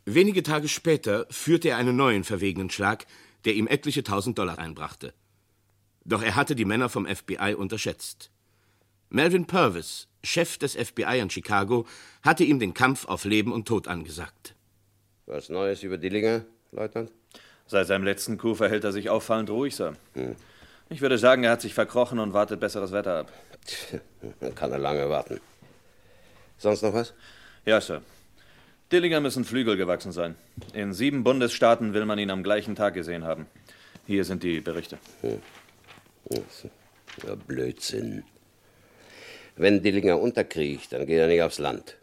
Wenige 0.05 0.43
Tage 0.43 0.67
später 0.67 1.25
führte 1.31 1.69
er 1.69 1.77
einen 1.77 1.95
neuen 1.95 2.23
verwegenen 2.23 2.69
Schlag, 2.69 3.07
der 3.45 3.55
ihm 3.55 3.65
etliche 3.65 4.03
tausend 4.03 4.37
Dollar 4.37 4.59
einbrachte. 4.59 5.15
Doch 6.05 6.21
er 6.21 6.35
hatte 6.35 6.55
die 6.55 6.65
Männer 6.65 6.87
vom 6.87 7.05
FBI 7.07 7.55
unterschätzt. 7.57 8.29
Melvin 9.09 9.45
Purvis, 9.45 10.07
Chef 10.23 10.57
des 10.57 10.75
FBI 10.75 11.19
in 11.19 11.29
Chicago, 11.29 11.85
hatte 12.21 12.43
ihm 12.43 12.59
den 12.59 12.73
Kampf 12.73 13.07
auf 13.07 13.25
Leben 13.25 13.51
und 13.51 13.67
Tod 13.67 13.87
angesagt. 13.87 14.55
Was 15.25 15.49
Neues 15.49 15.81
über 15.83 15.97
Dillinger, 15.97 16.45
Leutnant? 16.71 17.11
Seit 17.65 17.87
seinem 17.87 18.03
letzten 18.03 18.37
Coup 18.37 18.55
verhält 18.55 18.83
er 18.83 18.91
sich 18.91 19.09
auffallend 19.09 19.49
ruhig, 19.49 19.75
Sir. 19.75 19.95
Hm. 20.13 20.35
Ich 20.89 21.01
würde 21.01 21.17
sagen, 21.17 21.43
er 21.43 21.51
hat 21.51 21.61
sich 21.61 21.73
verkrochen 21.73 22.19
und 22.19 22.33
wartet 22.33 22.59
besseres 22.59 22.91
Wetter 22.91 23.19
ab. 23.21 23.33
Dann 24.39 24.53
kann 24.53 24.71
er 24.71 24.77
lange 24.77 25.09
warten. 25.09 25.41
Sonst 26.59 26.83
noch 26.83 26.93
was? 26.93 27.13
Ja, 27.65 27.81
Sir. 27.81 28.03
Dillinger 28.91 29.19
müssen 29.19 29.45
Flügel 29.45 29.77
gewachsen 29.77 30.11
sein. 30.11 30.35
In 30.73 30.93
sieben 30.93 31.23
Bundesstaaten 31.23 31.95
will 31.95 32.05
man 32.05 32.19
ihn 32.19 32.29
am 32.29 32.43
gleichen 32.43 32.75
Tag 32.75 32.93
gesehen 32.93 33.23
haben. 33.23 33.47
Hier 34.05 34.23
sind 34.23 34.43
die 34.43 34.61
Berichte. 34.61 34.99
Hm. 35.21 35.41
Ja, 36.29 37.35
Blödsinn. 37.35 38.23
Wenn 39.55 39.81
Dillinger 39.81 40.19
unterkriecht, 40.19 40.91
dann 40.91 41.05
geht 41.05 41.19
er 41.19 41.27
nicht 41.27 41.41
aufs 41.41 41.59
Land. 41.59 41.97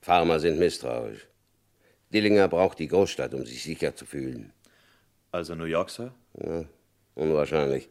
Farmer 0.00 0.38
sind 0.38 0.58
misstrauisch. 0.58 1.26
Dillinger 2.12 2.48
braucht 2.48 2.78
die 2.78 2.86
Großstadt, 2.86 3.34
um 3.34 3.44
sich 3.44 3.62
sicher 3.62 3.96
zu 3.96 4.06
fühlen. 4.06 4.52
Also 5.32 5.54
New 5.54 5.64
York, 5.64 5.90
Sir? 5.90 6.14
Ja, 6.40 6.64
unwahrscheinlich. 7.14 7.88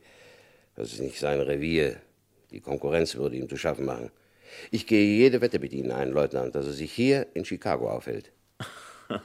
Das 0.76 0.94
ist 0.94 1.02
nicht 1.02 1.20
sein 1.20 1.42
Revier. 1.42 1.98
Die 2.52 2.62
Konkurrenz 2.62 3.16
würde 3.16 3.36
ihm 3.36 3.50
zu 3.50 3.58
schaffen 3.58 3.86
machen. 3.86 4.12
Ich 4.72 4.88
gehe 4.88 5.18
jede 5.18 5.42
Wette 5.42 5.60
mit 5.60 5.74
Ihnen 5.74 5.92
ein, 5.92 6.12
Leutnant, 6.12 6.56
dass 6.56 6.66
er 6.66 6.72
sich 6.72 6.92
hier 6.92 7.28
in 7.34 7.44
Chicago 7.44 7.90
aufhält. 7.90 8.32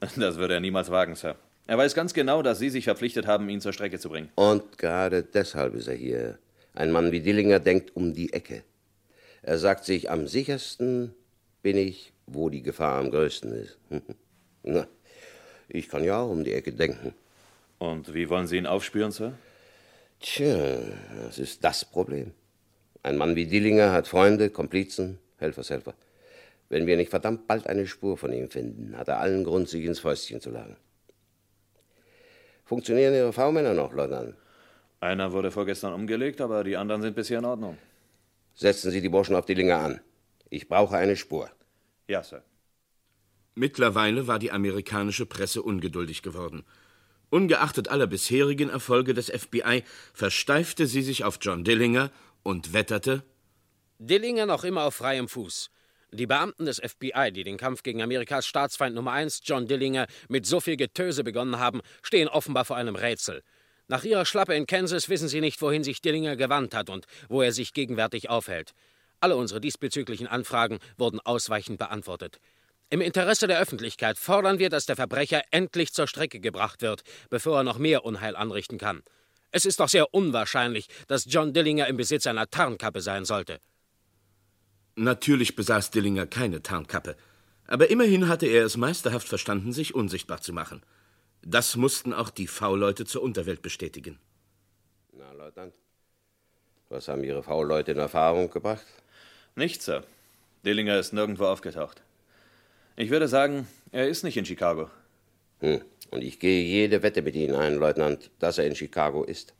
das 0.00 0.36
würde 0.36 0.54
er 0.54 0.60
niemals 0.60 0.90
wagen, 0.90 1.14
Sir. 1.14 1.36
Er 1.68 1.76
weiß 1.76 1.94
ganz 1.94 2.14
genau, 2.14 2.40
dass 2.40 2.58
Sie 2.58 2.70
sich 2.70 2.84
verpflichtet 2.84 3.26
haben, 3.26 3.46
ihn 3.50 3.60
zur 3.60 3.74
Strecke 3.74 3.98
zu 3.98 4.08
bringen. 4.08 4.30
Und 4.36 4.78
gerade 4.78 5.22
deshalb 5.22 5.74
ist 5.74 5.86
er 5.86 5.94
hier. 5.94 6.38
Ein 6.72 6.90
Mann 6.90 7.12
wie 7.12 7.20
Dillinger 7.20 7.60
denkt 7.60 7.94
um 7.94 8.14
die 8.14 8.32
Ecke. 8.32 8.62
Er 9.42 9.58
sagt 9.58 9.84
sich, 9.84 10.10
am 10.10 10.26
sichersten 10.26 11.14
bin 11.60 11.76
ich, 11.76 12.14
wo 12.26 12.48
die 12.48 12.62
Gefahr 12.62 12.98
am 12.98 13.10
größten 13.10 13.52
ist. 13.52 13.78
Na, 14.62 14.88
ich 15.68 15.90
kann 15.90 16.04
ja 16.04 16.22
auch 16.22 16.30
um 16.30 16.42
die 16.42 16.54
Ecke 16.54 16.72
denken. 16.72 17.14
Und 17.76 18.14
wie 18.14 18.30
wollen 18.30 18.46
Sie 18.46 18.56
ihn 18.56 18.66
aufspüren, 18.66 19.12
Sir? 19.12 19.34
Tja, 20.20 20.78
das 21.22 21.38
ist 21.38 21.62
das 21.62 21.84
Problem. 21.84 22.32
Ein 23.02 23.18
Mann 23.18 23.36
wie 23.36 23.44
Dillinger 23.44 23.92
hat 23.92 24.08
Freunde, 24.08 24.48
Komplizen, 24.48 25.18
Helfershelfer. 25.36 25.92
Wenn 26.70 26.86
wir 26.86 26.96
nicht 26.96 27.10
verdammt 27.10 27.46
bald 27.46 27.66
eine 27.66 27.86
Spur 27.86 28.16
von 28.16 28.32
ihm 28.32 28.48
finden, 28.48 28.96
hat 28.96 29.08
er 29.08 29.20
allen 29.20 29.44
Grund, 29.44 29.68
sich 29.68 29.84
ins 29.84 30.00
Fäustchen 30.00 30.40
zu 30.40 30.48
lagen. 30.48 30.78
Funktionieren 32.68 33.14
Ihre 33.14 33.32
V-Männer 33.32 33.72
noch, 33.72 33.94
Leutnant? 33.94 34.34
Einer 35.00 35.32
wurde 35.32 35.50
vorgestern 35.50 35.94
umgelegt, 35.94 36.38
aber 36.42 36.64
die 36.64 36.76
anderen 36.76 37.00
sind 37.00 37.16
bisher 37.16 37.38
in 37.38 37.46
Ordnung. 37.46 37.78
Setzen 38.54 38.90
Sie 38.90 39.00
die 39.00 39.08
Burschen 39.08 39.36
auf 39.36 39.46
Dillinger 39.46 39.78
an. 39.78 40.00
Ich 40.50 40.68
brauche 40.68 40.94
eine 40.98 41.16
Spur. 41.16 41.48
Ja, 42.08 42.22
Sir. 42.22 42.42
Mittlerweile 43.54 44.26
war 44.26 44.38
die 44.38 44.52
amerikanische 44.52 45.24
Presse 45.24 45.62
ungeduldig 45.62 46.20
geworden. 46.20 46.62
Ungeachtet 47.30 47.88
aller 47.88 48.06
bisherigen 48.06 48.68
Erfolge 48.68 49.14
des 49.14 49.30
FBI 49.30 49.82
versteifte 50.12 50.86
sie 50.86 51.02
sich 51.02 51.24
auf 51.24 51.38
John 51.40 51.64
Dillinger 51.64 52.10
und 52.42 52.74
wetterte: 52.74 53.22
Dillinger 53.98 54.44
noch 54.44 54.64
immer 54.64 54.82
auf 54.82 54.96
freiem 54.96 55.28
Fuß. 55.28 55.70
Die 56.10 56.26
Beamten 56.26 56.64
des 56.64 56.80
FBI, 56.80 57.32
die 57.32 57.44
den 57.44 57.58
Kampf 57.58 57.82
gegen 57.82 58.00
Amerikas 58.00 58.46
Staatsfeind 58.46 58.94
Nummer 58.94 59.12
1, 59.12 59.42
John 59.44 59.66
Dillinger, 59.66 60.06
mit 60.28 60.46
so 60.46 60.58
viel 60.58 60.78
Getöse 60.78 61.22
begonnen 61.22 61.58
haben, 61.58 61.82
stehen 62.02 62.28
offenbar 62.28 62.64
vor 62.64 62.76
einem 62.76 62.96
Rätsel. 62.96 63.42
Nach 63.88 64.04
ihrer 64.04 64.24
Schlappe 64.24 64.54
in 64.54 64.66
Kansas 64.66 65.10
wissen 65.10 65.28
sie 65.28 65.42
nicht, 65.42 65.60
wohin 65.60 65.84
sich 65.84 66.00
Dillinger 66.00 66.36
gewandt 66.36 66.74
hat 66.74 66.88
und 66.88 67.06
wo 67.28 67.42
er 67.42 67.52
sich 67.52 67.74
gegenwärtig 67.74 68.30
aufhält. 68.30 68.72
Alle 69.20 69.36
unsere 69.36 69.60
diesbezüglichen 69.60 70.26
Anfragen 70.26 70.78
wurden 70.96 71.20
ausweichend 71.20 71.78
beantwortet. 71.78 72.40
Im 72.88 73.02
Interesse 73.02 73.46
der 73.46 73.60
Öffentlichkeit 73.60 74.16
fordern 74.16 74.58
wir, 74.58 74.70
dass 74.70 74.86
der 74.86 74.96
Verbrecher 74.96 75.42
endlich 75.50 75.92
zur 75.92 76.06
Strecke 76.06 76.40
gebracht 76.40 76.80
wird, 76.80 77.02
bevor 77.28 77.58
er 77.58 77.64
noch 77.64 77.76
mehr 77.76 78.06
Unheil 78.06 78.34
anrichten 78.34 78.78
kann. 78.78 79.02
Es 79.50 79.66
ist 79.66 79.78
doch 79.78 79.90
sehr 79.90 80.14
unwahrscheinlich, 80.14 80.88
dass 81.06 81.26
John 81.26 81.52
Dillinger 81.52 81.86
im 81.86 81.98
Besitz 81.98 82.26
einer 82.26 82.48
Tarnkappe 82.48 83.02
sein 83.02 83.26
sollte. 83.26 83.60
Natürlich 85.00 85.54
besaß 85.54 85.92
Dillinger 85.92 86.26
keine 86.26 86.60
Tarnkappe, 86.60 87.14
aber 87.68 87.88
immerhin 87.88 88.26
hatte 88.26 88.46
er 88.46 88.64
es 88.64 88.76
meisterhaft 88.76 89.28
verstanden, 89.28 89.72
sich 89.72 89.94
unsichtbar 89.94 90.40
zu 90.40 90.52
machen. 90.52 90.82
Das 91.40 91.76
mussten 91.76 92.12
auch 92.12 92.30
die 92.30 92.48
V-Leute 92.48 93.04
zur 93.04 93.22
Unterwelt 93.22 93.62
bestätigen. 93.62 94.18
Na, 95.12 95.30
Leutnant, 95.34 95.76
was 96.88 97.06
haben 97.06 97.22
Ihre 97.22 97.44
V-Leute 97.44 97.92
in 97.92 97.98
Erfahrung 97.98 98.50
gebracht? 98.50 98.84
Nichts, 99.54 99.84
Sir. 99.84 100.02
Dillinger 100.64 100.98
ist 100.98 101.12
nirgendwo 101.12 101.44
aufgetaucht. 101.44 102.02
Ich 102.96 103.10
würde 103.10 103.28
sagen, 103.28 103.68
er 103.92 104.08
ist 104.08 104.24
nicht 104.24 104.36
in 104.36 104.46
Chicago. 104.46 104.90
Hm. 105.60 105.80
Und 106.10 106.24
ich 106.24 106.40
gehe 106.40 106.64
jede 106.64 107.04
Wette 107.04 107.22
mit 107.22 107.36
Ihnen 107.36 107.54
ein, 107.54 107.76
Leutnant, 107.76 108.32
dass 108.40 108.58
er 108.58 108.66
in 108.66 108.74
Chicago 108.74 109.22
ist. 109.22 109.54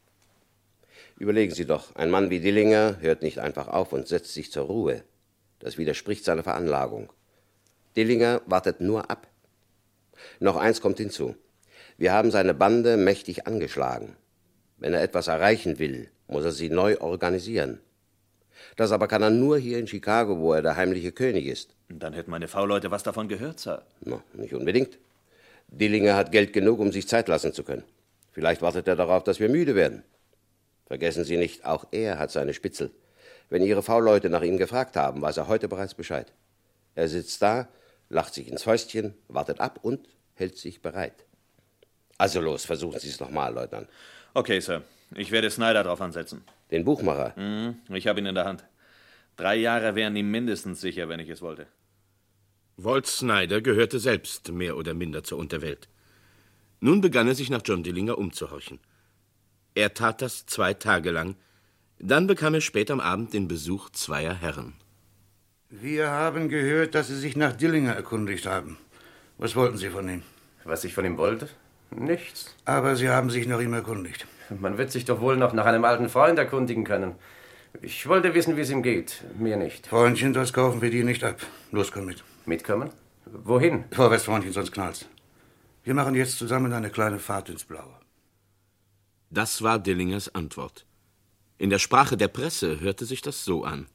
Überlegen 1.16 1.54
Sie 1.54 1.64
doch, 1.64 1.94
ein 1.94 2.10
Mann 2.10 2.28
wie 2.28 2.40
Dillinger 2.40 2.96
hört 3.00 3.22
nicht 3.22 3.38
einfach 3.38 3.68
auf 3.68 3.92
und 3.92 4.08
setzt 4.08 4.34
sich 4.34 4.50
zur 4.50 4.64
Ruhe. 4.64 5.04
Das 5.58 5.78
widerspricht 5.78 6.24
seiner 6.24 6.42
Veranlagung. 6.42 7.12
Dillinger 7.96 8.42
wartet 8.46 8.80
nur 8.80 9.10
ab. 9.10 9.26
Noch 10.40 10.56
eins 10.56 10.80
kommt 10.80 10.98
hinzu. 10.98 11.34
Wir 11.96 12.12
haben 12.12 12.30
seine 12.30 12.54
Bande 12.54 12.96
mächtig 12.96 13.46
angeschlagen. 13.46 14.16
Wenn 14.76 14.94
er 14.94 15.02
etwas 15.02 15.26
erreichen 15.26 15.78
will, 15.78 16.08
muss 16.28 16.44
er 16.44 16.52
sie 16.52 16.70
neu 16.70 17.00
organisieren. 17.00 17.80
Das 18.76 18.92
aber 18.92 19.08
kann 19.08 19.22
er 19.22 19.30
nur 19.30 19.58
hier 19.58 19.78
in 19.78 19.86
Chicago, 19.86 20.38
wo 20.38 20.52
er 20.52 20.62
der 20.62 20.76
heimliche 20.76 21.12
König 21.12 21.46
ist. 21.46 21.74
Dann 21.88 22.12
hätten 22.12 22.30
meine 22.30 22.48
V-Leute 22.48 22.90
was 22.90 23.02
davon 23.02 23.28
gehört, 23.28 23.58
Sir. 23.58 23.82
No, 24.00 24.22
nicht 24.34 24.54
unbedingt. 24.54 24.98
Dillinger 25.68 26.16
hat 26.16 26.32
Geld 26.32 26.52
genug, 26.52 26.78
um 26.78 26.92
sich 26.92 27.08
Zeit 27.08 27.28
lassen 27.28 27.52
zu 27.52 27.62
können. 27.62 27.84
Vielleicht 28.32 28.62
wartet 28.62 28.86
er 28.88 28.96
darauf, 28.96 29.24
dass 29.24 29.40
wir 29.40 29.48
müde 29.48 29.74
werden. 29.74 30.02
Vergessen 30.86 31.24
Sie 31.24 31.36
nicht, 31.36 31.64
auch 31.64 31.86
er 31.90 32.18
hat 32.18 32.30
seine 32.30 32.54
Spitzel. 32.54 32.90
Wenn 33.48 33.62
Ihre 33.62 33.82
V-Leute 33.82 34.28
nach 34.30 34.42
ihm 34.42 34.58
gefragt 34.58 34.96
haben, 34.96 35.22
weiß 35.22 35.38
er 35.38 35.48
heute 35.48 35.68
bereits 35.68 35.94
Bescheid. 35.94 36.32
Er 36.94 37.08
sitzt 37.08 37.40
da, 37.42 37.68
lacht 38.08 38.34
sich 38.34 38.48
ins 38.48 38.62
Fäustchen, 38.62 39.14
wartet 39.28 39.60
ab 39.60 39.78
und 39.82 40.08
hält 40.34 40.58
sich 40.58 40.82
bereit. 40.82 41.24
Also 42.18 42.40
los, 42.40 42.64
versuchen 42.64 42.98
Sie 42.98 43.08
es 43.08 43.20
nochmal, 43.20 43.54
Leutnant. 43.54 43.88
Okay, 44.34 44.60
Sir. 44.60 44.82
Ich 45.14 45.30
werde 45.30 45.50
Snyder 45.50 45.84
drauf 45.84 46.00
ansetzen. 46.00 46.42
Den 46.70 46.84
Buchmacher? 46.84 47.32
Mhm, 47.36 47.78
ich 47.94 48.06
habe 48.06 48.20
ihn 48.20 48.26
in 48.26 48.34
der 48.34 48.44
Hand. 48.44 48.64
Drei 49.36 49.56
Jahre 49.56 49.94
wären 49.94 50.16
ihm 50.16 50.30
mindestens 50.30 50.80
sicher, 50.80 51.08
wenn 51.08 51.20
ich 51.20 51.30
es 51.30 51.40
wollte. 51.40 51.66
Walt 52.76 53.06
Snyder 53.06 53.60
gehörte 53.60 53.98
selbst 53.98 54.52
mehr 54.52 54.76
oder 54.76 54.94
minder 54.94 55.24
zur 55.24 55.38
Unterwelt. 55.38 55.88
Nun 56.80 57.00
begann 57.00 57.26
er 57.26 57.34
sich 57.34 57.50
nach 57.50 57.62
John 57.64 57.82
Dillinger 57.82 58.18
umzuhorchen. 58.18 58.78
Er 59.74 59.94
tat 59.94 60.22
das 60.22 60.46
zwei 60.46 60.74
Tage 60.74 61.10
lang. 61.10 61.36
Dann 62.00 62.26
bekam 62.26 62.54
er 62.54 62.60
spät 62.60 62.90
am 62.90 63.00
Abend 63.00 63.32
den 63.34 63.48
Besuch 63.48 63.90
zweier 63.90 64.34
Herren. 64.34 64.74
Wir 65.68 66.10
haben 66.10 66.48
gehört, 66.48 66.94
dass 66.94 67.08
Sie 67.08 67.16
sich 67.18 67.36
nach 67.36 67.52
Dillinger 67.52 67.92
erkundigt 67.92 68.46
haben. 68.46 68.78
Was 69.36 69.56
wollten 69.56 69.76
Sie 69.76 69.90
von 69.90 70.08
ihm? 70.08 70.22
Was 70.64 70.84
ich 70.84 70.94
von 70.94 71.04
ihm 71.04 71.18
wollte? 71.18 71.48
Nichts. 71.90 72.54
Aber 72.64 72.96
Sie 72.96 73.08
haben 73.08 73.30
sich 73.30 73.46
nach 73.46 73.60
ihm 73.60 73.72
erkundigt. 73.72 74.26
Man 74.50 74.78
wird 74.78 74.92
sich 74.92 75.04
doch 75.04 75.20
wohl 75.20 75.36
noch 75.36 75.52
nach 75.52 75.66
einem 75.66 75.84
alten 75.84 76.08
Freund 76.08 76.38
erkundigen 76.38 76.84
können. 76.84 77.16
Ich 77.82 78.06
wollte 78.08 78.34
wissen, 78.34 78.56
wie 78.56 78.62
es 78.62 78.70
ihm 78.70 78.82
geht. 78.82 79.22
Mir 79.38 79.56
nicht. 79.56 79.88
Freundchen, 79.88 80.32
das 80.32 80.52
kaufen 80.52 80.80
wir 80.80 80.90
dir 80.90 81.04
nicht 81.04 81.22
ab. 81.24 81.40
Los, 81.70 81.92
komm 81.92 82.06
mit. 82.06 82.24
Mitkommen? 82.46 82.90
Wohin? 83.26 83.84
Vorwärts, 83.92 84.24
Freundchen, 84.24 84.52
sonst 84.52 84.72
knallt's. 84.72 85.06
Wir 85.84 85.94
machen 85.94 86.14
jetzt 86.14 86.38
zusammen 86.38 86.72
eine 86.72 86.90
kleine 86.90 87.18
Fahrt 87.18 87.50
ins 87.50 87.64
Blaue. 87.64 87.94
Das 89.30 89.62
war 89.62 89.78
Dillingers 89.78 90.34
Antwort. 90.34 90.86
In 91.60 91.70
der 91.70 91.80
Sprache 91.80 92.16
der 92.16 92.28
Presse 92.28 92.78
hörte 92.78 93.04
sich 93.04 93.20
das 93.20 93.44
so 93.44 93.64
an. 93.64 93.88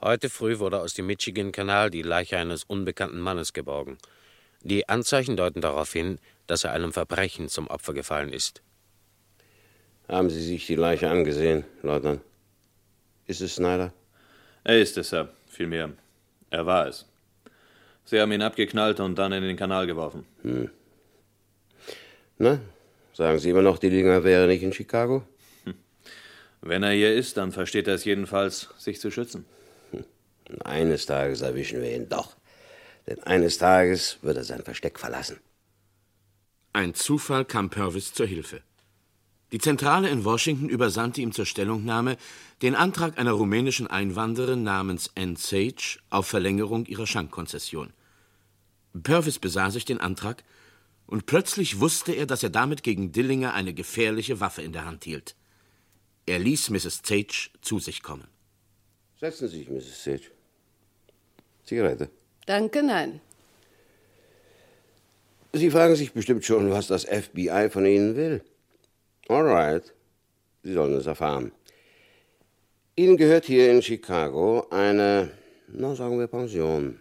Heute 0.00 0.30
früh 0.30 0.58
wurde 0.58 0.80
aus 0.80 0.94
dem 0.94 1.06
Michigan-Kanal 1.06 1.90
die 1.90 2.00
Leiche 2.00 2.38
eines 2.38 2.64
unbekannten 2.64 3.20
Mannes 3.20 3.52
geborgen. 3.52 3.98
Die 4.62 4.88
Anzeichen 4.88 5.36
deuten 5.36 5.60
darauf 5.60 5.92
hin, 5.92 6.18
dass 6.46 6.64
er 6.64 6.72
einem 6.72 6.94
Verbrechen 6.94 7.50
zum 7.50 7.66
Opfer 7.66 7.92
gefallen 7.92 8.32
ist. 8.32 8.62
Haben 10.08 10.30
Sie 10.30 10.42
sich 10.42 10.66
die 10.66 10.74
Leiche 10.74 11.10
angesehen, 11.10 11.64
Leutnant? 11.82 12.22
Ist 13.26 13.42
es 13.42 13.56
Snyder? 13.56 13.92
Er 14.64 14.80
ist 14.80 14.96
es, 14.96 15.10
Sir. 15.10 15.28
Vielmehr, 15.46 15.92
er 16.48 16.64
war 16.64 16.88
es. 16.88 17.06
Sie 18.06 18.18
haben 18.18 18.32
ihn 18.32 18.42
abgeknallt 18.42 19.00
und 19.00 19.16
dann 19.16 19.32
in 19.32 19.42
den 19.42 19.56
Kanal 19.56 19.86
geworfen. 19.86 20.24
Hm. 20.42 20.70
Na, 22.38 22.58
sagen 23.12 23.38
Sie 23.38 23.50
immer 23.50 23.62
noch, 23.62 23.78
die 23.78 23.90
Dinger 23.90 24.24
wäre 24.24 24.46
nicht 24.46 24.62
in 24.62 24.72
Chicago? 24.72 25.24
Wenn 26.66 26.82
er 26.82 26.92
hier 26.92 27.14
ist, 27.14 27.36
dann 27.36 27.52
versteht 27.52 27.88
er 27.88 27.94
es 27.94 28.06
jedenfalls, 28.06 28.70
sich 28.78 28.98
zu 28.98 29.10
schützen. 29.10 29.44
Hm. 29.90 30.04
Eines 30.64 31.04
Tages 31.04 31.42
erwischen 31.42 31.82
wir 31.82 31.94
ihn 31.94 32.08
doch. 32.08 32.36
Denn 33.06 33.22
eines 33.22 33.58
Tages 33.58 34.16
wird 34.22 34.38
er 34.38 34.44
sein 34.44 34.62
Versteck 34.62 34.98
verlassen. 34.98 35.40
Ein 36.72 36.94
Zufall 36.94 37.44
kam 37.44 37.68
Purvis 37.68 38.14
zur 38.14 38.26
Hilfe. 38.26 38.62
Die 39.52 39.58
Zentrale 39.58 40.08
in 40.08 40.24
Washington 40.24 40.70
übersandte 40.70 41.20
ihm 41.20 41.32
zur 41.32 41.44
Stellungnahme 41.44 42.16
den 42.62 42.74
Antrag 42.74 43.18
einer 43.18 43.32
rumänischen 43.32 43.86
Einwanderin 43.86 44.62
namens 44.62 45.10
Ann 45.16 45.36
Sage 45.36 45.98
auf 46.08 46.26
Verlängerung 46.26 46.86
ihrer 46.86 47.06
Schankkonzession. 47.06 47.92
Purvis 49.02 49.38
besah 49.38 49.70
sich 49.70 49.84
den 49.84 50.00
Antrag 50.00 50.42
und 51.06 51.26
plötzlich 51.26 51.78
wusste 51.78 52.12
er, 52.12 52.24
dass 52.24 52.42
er 52.42 52.50
damit 52.50 52.82
gegen 52.82 53.12
Dillinger 53.12 53.52
eine 53.52 53.74
gefährliche 53.74 54.40
Waffe 54.40 54.62
in 54.62 54.72
der 54.72 54.86
Hand 54.86 55.04
hielt. 55.04 55.36
Er 56.26 56.38
ließ 56.38 56.70
Mrs. 56.70 57.02
Sage 57.04 57.50
zu 57.60 57.78
sich 57.78 58.02
kommen. 58.02 58.28
Setzen 59.20 59.48
Sie 59.48 59.58
sich, 59.58 59.70
Mrs. 59.70 60.04
Sage. 60.04 60.30
Zigarette. 61.64 62.08
Danke, 62.46 62.82
nein. 62.82 63.20
Sie 65.52 65.70
fragen 65.70 65.94
sich 65.96 66.12
bestimmt 66.12 66.44
schon, 66.44 66.70
was 66.70 66.88
das 66.88 67.04
FBI 67.04 67.68
von 67.70 67.86
Ihnen 67.86 68.16
will. 68.16 68.42
Alright. 69.28 69.92
Sie 70.62 70.72
sollen 70.72 70.94
es 70.94 71.06
erfahren. 71.06 71.52
Ihnen 72.96 73.16
gehört 73.16 73.44
hier 73.44 73.70
in 73.70 73.82
Chicago 73.82 74.66
eine, 74.70 75.30
na 75.68 75.94
sagen 75.94 76.18
wir, 76.18 76.26
Pension. 76.26 77.00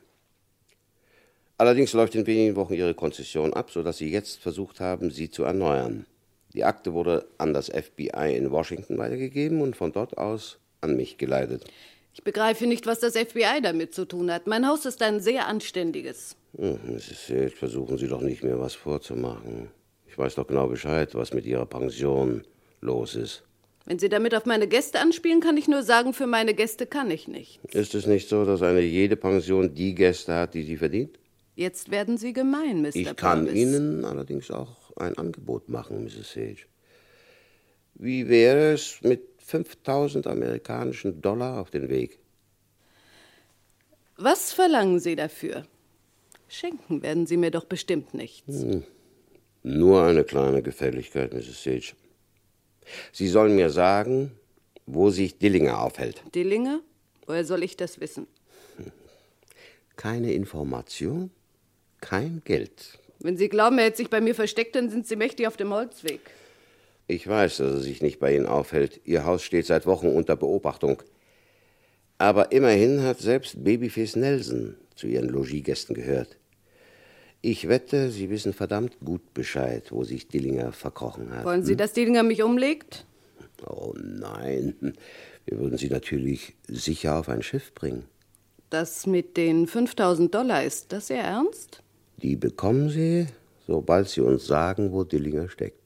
Allerdings 1.58 1.94
läuft 1.94 2.16
in 2.16 2.26
wenigen 2.26 2.56
Wochen 2.56 2.74
Ihre 2.74 2.94
Konzession 2.94 3.54
ab, 3.54 3.72
sodass 3.72 3.98
Sie 3.98 4.10
jetzt 4.10 4.40
versucht 4.40 4.80
haben, 4.80 5.12
sie 5.12 5.30
zu 5.30 5.44
erneuern. 5.44 6.06
Die 6.54 6.64
Akte 6.64 6.94
wurde 6.94 7.26
an 7.38 7.54
das 7.54 7.68
FBI 7.70 8.36
in 8.36 8.52
Washington 8.52 8.98
weitergegeben 8.98 9.62
und 9.62 9.76
von 9.76 9.92
dort 9.92 10.18
aus 10.18 10.60
an 10.82 10.96
mich 10.96 11.18
geleitet. 11.18 11.66
Ich 12.14 12.24
begreife 12.24 12.68
nicht, 12.68 12.86
was 12.86 13.00
das 13.00 13.18
FBI 13.18 13.62
damit 13.64 13.96
zu 13.96 14.06
tun 14.06 14.32
hat. 14.32 14.46
Mein 14.46 14.68
Haus 14.68 14.86
ist 14.86 15.02
ein 15.02 15.20
sehr 15.20 15.48
anständiges. 15.48 16.36
Hm, 16.56 16.80
Mrs. 16.86 17.28
Sage, 17.28 17.50
versuchen 17.50 17.98
Sie 17.98 18.08
doch 18.08 18.22
nicht 18.22 18.44
mehr 18.44 18.60
was 18.60 18.76
vorzumachen. 18.76 19.72
Ich 20.06 20.16
weiß 20.18 20.36
doch 20.36 20.46
genau 20.46 20.68
Bescheid, 20.68 21.16
was 21.16 21.34
mit 21.34 21.46
Ihrer 21.46 21.66
Pension 21.66 22.44
los 22.82 23.16
ist. 23.16 23.44
Wenn 23.86 23.98
Sie 23.98 24.10
damit 24.10 24.36
auf 24.36 24.46
meine 24.46 24.68
Gäste 24.68 25.00
anspielen, 25.00 25.42
kann 25.42 25.58
ich 25.58 25.68
nur 25.68 25.82
sagen, 25.82 26.14
für 26.14 26.28
meine 26.28 26.54
Gäste 26.54 26.86
kann 26.86 27.10
ich 27.10 27.28
nicht. 27.28 27.60
Ist 27.74 27.96
es 27.96 28.06
nicht 28.06 28.30
so, 28.30 28.46
dass 28.46 28.62
eine 28.62 28.82
jede 28.82 29.16
Pension 29.16 29.74
die 29.74 29.96
Gäste 29.96 30.36
hat, 30.36 30.54
die 30.54 30.64
sie 30.64 30.78
verdient? 30.78 31.18
Jetzt 31.56 31.92
werden 31.92 32.18
Sie 32.18 32.32
gemein, 32.32 32.82
Mr. 32.82 32.96
Ich 32.96 33.16
kann 33.16 33.46
Purvis. 33.46 33.62
Ihnen 33.62 34.06
allerdings 34.06 34.52
auch 34.52 34.83
ein 34.98 35.18
Angebot 35.18 35.70
machen, 35.70 36.04
Mrs. 36.04 36.34
Sage. 36.34 36.66
Wie 37.96 38.28
wäre 38.28 38.74
es 38.74 39.00
mit 39.02 39.22
5000 39.40 40.28
amerikanischen 40.28 41.22
Dollar 41.22 41.60
auf 41.60 41.70
den 41.70 41.90
Weg? 41.90 42.20
Was 44.18 44.54
verlangen 44.54 45.00
Sie 45.00 45.16
dafür? 45.16 45.66
Schenken 46.48 47.02
werden 47.02 47.26
Sie 47.26 47.38
mir 47.38 47.52
doch 47.52 47.66
bestimmt 47.66 48.14
nichts. 48.14 48.62
Hm. 48.62 48.84
Nur 49.64 50.04
eine 50.04 50.24
kleine 50.24 50.62
Gefälligkeit, 50.62 51.34
Mrs. 51.34 51.64
Sage. 51.64 51.94
Sie 53.12 53.28
sollen 53.28 53.56
mir 53.56 53.70
sagen, 53.70 54.32
wo 54.86 55.10
sich 55.10 55.38
Dillinger 55.38 55.80
aufhält. 55.82 56.22
Dillinger? 56.36 56.82
Woher 57.26 57.46
soll 57.46 57.64
ich 57.64 57.78
das 57.78 58.00
wissen? 58.00 58.28
Keine 59.96 60.34
Information, 60.34 61.32
kein 62.02 62.42
Geld. 62.44 63.00
Wenn 63.24 63.38
Sie 63.38 63.48
glauben, 63.48 63.78
er 63.80 63.86
hätte 63.86 63.98
sich 63.98 64.10
bei 64.10 64.22
mir 64.22 64.36
versteckt, 64.36 64.76
dann 64.76 64.90
sind 64.90 65.08
Sie 65.08 65.16
mächtig 65.16 65.48
auf 65.48 65.56
dem 65.56 65.74
Holzweg. 65.74 66.20
Ich 67.08 67.26
weiß, 67.26 67.58
dass 67.58 67.72
er 67.72 67.80
sich 67.80 68.02
nicht 68.02 68.20
bei 68.20 68.36
Ihnen 68.36 68.46
aufhält. 68.46 69.00
Ihr 69.06 69.26
Haus 69.26 69.44
steht 69.44 69.66
seit 69.66 69.86
Wochen 69.86 70.08
unter 70.08 70.36
Beobachtung. 70.36 71.02
Aber 72.18 72.52
immerhin 72.52 73.02
hat 73.02 73.20
selbst 73.20 73.64
Babyface 73.64 74.18
Nelson 74.18 74.76
zu 74.96 75.08
Ihren 75.08 75.30
Logiegästen 75.30 75.96
gehört. 75.96 76.38
Ich 77.42 77.68
wette, 77.68 78.12
Sie 78.12 78.30
wissen 78.30 78.54
verdammt 78.54 79.00
gut 79.04 79.34
Bescheid, 79.34 79.92
wo 79.92 80.04
sich 80.04 80.28
Dillinger 80.28 80.72
verkrochen 80.74 81.34
hat. 81.34 81.46
Wollen 81.46 81.64
Sie, 81.66 81.76
dass 81.76 81.94
Dillinger 81.94 82.24
mich 82.24 82.44
umlegt? 82.44 83.06
Oh 83.66 83.94
nein, 83.98 84.96
wir 85.46 85.60
würden 85.60 85.78
Sie 85.78 85.90
natürlich 85.90 86.56
sicher 86.68 87.20
auf 87.20 87.30
ein 87.30 87.44
Schiff 87.44 87.74
bringen. 87.74 88.04
Das 88.70 89.06
mit 89.06 89.38
den 89.38 89.68
5000 89.68 90.34
Dollar, 90.34 90.64
ist 90.64 90.92
das 90.92 91.10
Ihr 91.10 91.18
Ernst? 91.18 91.83
Die 92.24 92.38
bekommen 92.38 92.90
Sie, 92.90 93.28
sobald 93.68 94.08
Sie 94.08 94.22
uns 94.22 94.48
sagen, 94.48 94.94
wo 94.94 95.04
Dillinger 95.04 95.50
steckt. 95.50 95.78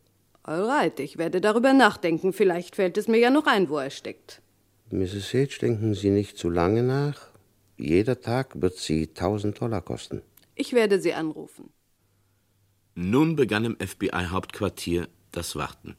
Alright, 0.43 0.99
ich 0.99 1.17
werde 1.17 1.41
darüber 1.41 1.73
nachdenken. 1.73 2.31
Vielleicht 2.31 2.75
fällt 2.75 2.97
es 2.97 3.07
mir 3.07 3.17
ja 3.17 3.31
noch 3.31 3.47
ein, 3.47 3.69
wo 3.69 3.79
er 3.79 3.89
steckt. 3.89 4.41
Mrs. 4.91 5.31
Sage, 5.31 5.57
denken 5.59 5.95
Sie 5.95 6.11
nicht 6.11 6.37
zu 6.37 6.49
lange 6.49 6.83
nach. 6.83 7.27
Jeder 7.75 8.21
Tag 8.21 8.61
wird 8.61 8.77
Sie 8.77 9.09
1000 9.09 9.59
Dollar 9.59 9.81
kosten. 9.81 10.21
Ich 10.55 10.73
werde 10.73 11.01
Sie 11.01 11.13
anrufen. 11.13 11.71
Nun 12.93 13.35
begann 13.35 13.65
im 13.65 13.77
FBI-Hauptquartier 13.79 15.07
das 15.31 15.55
Warten. 15.55 15.95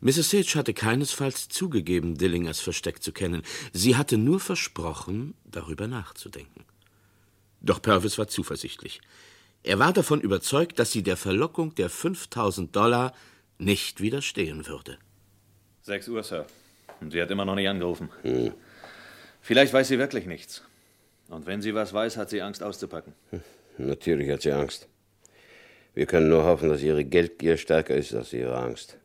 Mrs. 0.00 0.30
Sage 0.30 0.54
hatte 0.54 0.72
keinesfalls 0.72 1.48
zugegeben, 1.48 2.16
Dillingers 2.16 2.60
Versteck 2.60 3.02
zu 3.02 3.12
kennen. 3.12 3.42
Sie 3.72 3.96
hatte 3.96 4.18
nur 4.18 4.38
versprochen, 4.38 5.34
darüber 5.44 5.88
nachzudenken. 5.88 6.64
Doch 7.60 7.82
Purvis 7.82 8.18
war 8.18 8.28
zuversichtlich. 8.28 9.00
Er 9.64 9.78
war 9.78 9.92
davon 9.92 10.20
überzeugt, 10.20 10.78
dass 10.78 10.90
sie 10.90 11.02
der 11.02 11.16
Verlockung 11.16 11.74
der 11.74 11.88
5000 11.88 12.74
Dollar 12.74 13.14
nicht 13.58 14.00
widerstehen 14.00 14.66
würde. 14.66 14.98
Sechs 15.82 16.08
Uhr, 16.08 16.22
Sir. 16.22 16.46
Und 17.00 17.12
sie 17.12 17.22
hat 17.22 17.30
immer 17.30 17.44
noch 17.44 17.54
nicht 17.54 17.68
angerufen. 17.68 18.10
Hm. 18.22 18.52
Vielleicht 19.40 19.72
weiß 19.72 19.88
sie 19.88 19.98
wirklich 19.98 20.26
nichts. 20.26 20.62
Und 21.28 21.46
wenn 21.46 21.62
sie 21.62 21.74
was 21.74 21.92
weiß, 21.92 22.16
hat 22.16 22.30
sie 22.30 22.42
Angst 22.42 22.62
auszupacken. 22.62 23.14
Natürlich 23.78 24.30
hat 24.30 24.42
sie 24.42 24.52
Angst. 24.52 24.88
Wir 25.94 26.06
können 26.06 26.28
nur 26.28 26.44
hoffen, 26.44 26.68
dass 26.68 26.82
ihre 26.82 27.04
Geldgier 27.04 27.56
stärker 27.56 27.94
ist 27.94 28.14
als 28.14 28.32
ihre 28.32 28.56
Angst. 28.56 28.96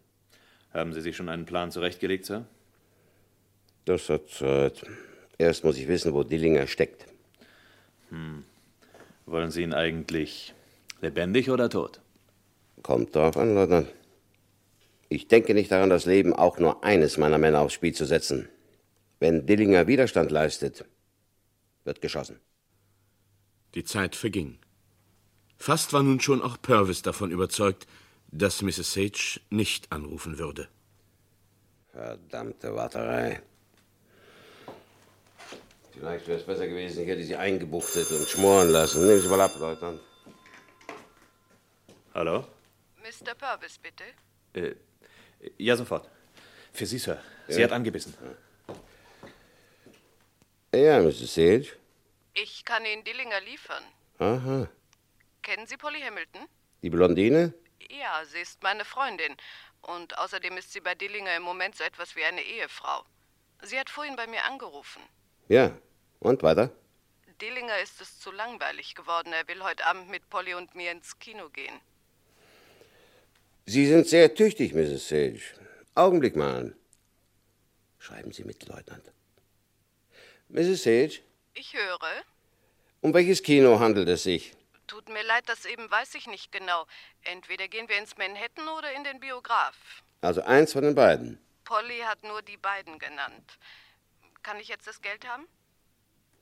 Haben 0.74 0.94
Sie 0.94 1.02
sich 1.02 1.16
schon 1.16 1.30
einen 1.30 1.46
Plan 1.46 1.72
zurechtgelegt, 1.72 2.26
Sir? 2.26 2.46
Das 3.86 4.10
hat 4.10 4.30
Zeit. 4.30 4.86
Erst 5.38 5.64
muss 5.64 5.78
ich 5.78 5.88
wissen, 5.88 6.14
wo 6.14 6.24
Dillinger 6.24 6.68
steckt. 6.68 7.06
Hm. 8.10 8.44
Wollen 9.26 9.52
Sie 9.52 9.64
ihn 9.64 9.74
eigentlich 9.74 10.54
lebendig 11.02 11.50
oder 11.50 11.70
tot? 11.70 12.02
Kommt 12.84 13.16
darauf 13.16 13.38
an, 13.38 13.54
Leutnant. 13.54 13.88
Ich 15.10 15.28
denke 15.28 15.54
nicht 15.54 15.72
daran, 15.72 15.90
das 15.90 16.06
Leben 16.06 16.34
auch 16.34 16.60
nur 16.60 16.84
eines 16.84 17.18
meiner 17.18 17.38
Männer 17.38 17.62
aufs 17.62 17.74
Spiel 17.74 17.94
zu 17.94 18.06
setzen. 18.06 18.50
Wenn 19.20 19.46
Dillinger 19.46 19.88
Widerstand 19.88 20.32
leistet, 20.32 20.86
wird 21.86 22.02
geschossen. 22.02 22.40
Die 23.74 23.84
Zeit 23.84 24.16
verging. 24.16 24.60
Fast 25.58 25.94
war 25.94 26.04
nun 26.04 26.20
schon 26.20 26.42
auch 26.42 26.62
Purvis 26.62 27.02
davon 27.02 27.32
überzeugt, 27.32 27.88
dass 28.32 28.62
Mrs. 28.62 28.94
Sage 28.94 29.40
nicht 29.50 29.92
anrufen 29.92 30.38
würde. 30.38 30.68
Verdammte 31.92 32.76
Warterei. 32.76 33.42
Vielleicht 35.94 36.28
wäre 36.28 36.40
es 36.40 36.46
besser 36.46 36.68
gewesen, 36.68 37.02
ich 37.02 37.08
hätte 37.08 37.24
sie 37.24 37.36
eingebuchtet 37.36 38.12
und 38.12 38.28
schmoren 38.28 38.70
lassen. 38.70 39.08
Nehmen 39.08 39.20
Sie 39.20 39.28
mal 39.28 39.42
ab, 39.42 39.56
Leutnant. 39.60 40.00
Hallo? 42.18 42.44
Mr. 43.04 43.36
Purvis, 43.36 43.78
bitte. 43.78 44.04
Äh, 44.56 44.74
ja, 45.60 45.76
sofort. 45.76 46.10
Für 46.74 46.88
Sie, 46.88 46.98
Sir. 46.98 47.22
Sie 47.48 47.60
Ja. 47.62 47.66
hat 47.68 47.74
angebissen. 47.74 48.16
Ja, 50.74 51.00
Mrs. 51.00 51.36
Sage. 51.36 51.68
Ich 52.34 52.66
kann 52.66 52.84
Ihnen 52.86 53.04
Dillinger 53.04 53.40
liefern. 53.42 53.84
Aha. 54.18 54.68
Kennen 55.44 55.68
Sie 55.68 55.78
Polly 55.78 56.02
Hamilton? 56.02 56.48
Die 56.82 56.90
Blondine? 56.90 57.54
Ja, 57.92 58.26
sie 58.26 58.40
ist 58.40 58.64
meine 58.64 58.84
Freundin. 58.84 59.38
Und 59.82 60.18
außerdem 60.18 60.58
ist 60.58 60.74
sie 60.74 60.82
bei 60.82 60.96
Dillinger 60.96 61.36
im 61.36 61.44
Moment 61.44 61.76
so 61.76 61.84
etwas 61.84 62.16
wie 62.16 62.24
eine 62.24 62.42
Ehefrau. 62.42 63.06
Sie 63.62 63.80
hat 63.80 63.92
vorhin 63.92 64.16
bei 64.16 64.26
mir 64.26 64.44
angerufen. 64.44 65.04
Ja. 65.50 65.72
Und 66.20 66.42
weiter? 66.42 66.72
Dillinger 67.42 67.78
ist 67.78 68.02
es 68.02 68.20
zu 68.20 68.32
langweilig 68.32 68.96
geworden. 68.96 69.34
Er 69.34 69.48
will 69.48 69.64
heute 69.64 69.86
Abend 69.86 70.10
mit 70.10 70.28
Polly 70.32 70.56
und 70.56 70.74
mir 70.74 70.92
ins 70.92 71.20
Kino 71.20 71.50
gehen. 71.50 71.80
Sie 73.70 73.86
sind 73.86 74.08
sehr 74.08 74.34
tüchtig, 74.34 74.74
Mrs. 74.74 75.10
Sage. 75.10 75.42
Augenblick 75.94 76.38
mal. 76.38 76.74
Schreiben 78.00 78.32
Sie 78.32 78.46
mit, 78.46 78.66
Leutnant. 78.66 79.04
Mrs. 80.48 80.84
Sage, 80.84 81.20
Ich 81.54 81.74
höre. 81.74 82.00
um 83.02 83.14
welches 83.14 83.44
Kino 83.44 83.78
handelt 83.82 84.08
es 84.08 84.24
sich? 84.24 84.54
Tut 84.88 85.10
mir 85.10 85.22
leid, 85.24 85.44
das 85.48 85.66
eben 85.66 85.92
weiß 85.92 86.16
ich 86.16 86.28
nicht 86.28 86.54
genau. 86.54 86.86
Entweder 87.24 87.68
gehen 87.68 87.90
wir 87.90 87.98
ins 87.98 88.18
Manhattan 88.18 88.70
oder 88.70 88.94
in 88.94 89.04
den 89.04 89.20
Biograf. 89.20 89.76
Also 90.22 90.42
eins 90.44 90.72
von 90.72 90.84
den 90.84 90.96
beiden. 90.96 91.38
Polly 91.66 92.00
hat 92.06 92.24
nur 92.24 92.42
die 92.42 92.56
beiden 92.56 92.98
genannt. 93.00 93.58
Kann 94.44 94.62
ich 94.62 94.70
jetzt 94.70 94.88
das 94.88 95.02
Geld 95.02 95.28
haben? 95.28 95.46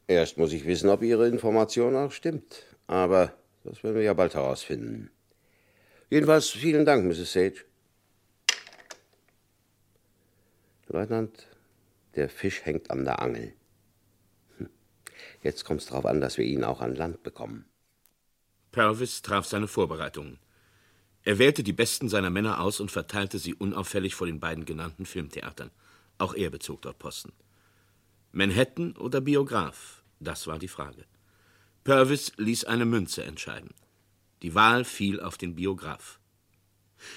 Erst 0.06 0.38
muss 0.38 0.54
ich 0.54 0.68
wissen, 0.68 0.90
ob 0.92 1.02
Ihre 1.02 1.28
Information 1.28 1.96
auch 1.96 2.12
stimmt. 2.12 2.62
Aber 2.86 3.34
das 3.64 3.84
werden 3.84 3.96
wir 3.96 4.04
ja 4.04 4.14
bald 4.14 4.36
herausfinden. 4.36 5.10
Jedenfalls 6.10 6.50
vielen 6.50 6.86
Dank, 6.86 7.06
Mrs. 7.06 7.34
Sage. 7.34 7.66
Leutnant, 10.88 11.48
der 12.16 12.30
Fisch 12.30 12.64
hängt 12.64 12.92
an 12.92 13.06
der 13.06 13.22
Angel. 13.22 13.54
Hm. 14.58 14.70
Jetzt 15.42 15.66
kommt 15.66 15.82
es 15.82 15.88
darauf 15.88 16.06
an, 16.06 16.22
dass 16.22 16.38
wir 16.38 16.46
ihn 16.46 16.64
auch 16.64 16.82
an 16.82 16.96
Land 16.96 17.24
bekommen. 17.24 17.66
Purvis 18.72 19.22
traf 19.22 19.46
seine 19.46 19.68
Vorbereitungen. 19.68 20.38
Er 21.24 21.40
wählte 21.40 21.64
die 21.64 21.74
besten 21.74 22.08
seiner 22.08 22.30
Männer 22.30 22.62
aus 22.62 22.80
und 22.80 22.92
verteilte 22.92 23.40
sie 23.40 23.56
unauffällig 23.56 24.14
vor 24.14 24.28
den 24.28 24.40
beiden 24.40 24.66
genannten 24.66 25.06
Filmtheatern. 25.06 25.72
Auch 26.20 26.36
er 26.36 26.52
bezog 26.52 26.84
dort 26.84 27.00
Posten. 27.00 27.34
Manhattan 28.32 28.96
oder 28.98 29.22
Biograf? 29.22 30.04
Das 30.20 30.46
war 30.46 30.60
die 30.60 30.68
Frage. 30.68 31.06
Purvis 31.84 32.34
ließ 32.38 32.66
eine 32.66 32.86
Münze 32.86 33.24
entscheiden. 33.24 33.74
Die 34.46 34.54
Wahl 34.54 34.84
fiel 34.84 35.22
auf 35.22 35.40
den 35.40 35.56
Biograf. 35.56 36.20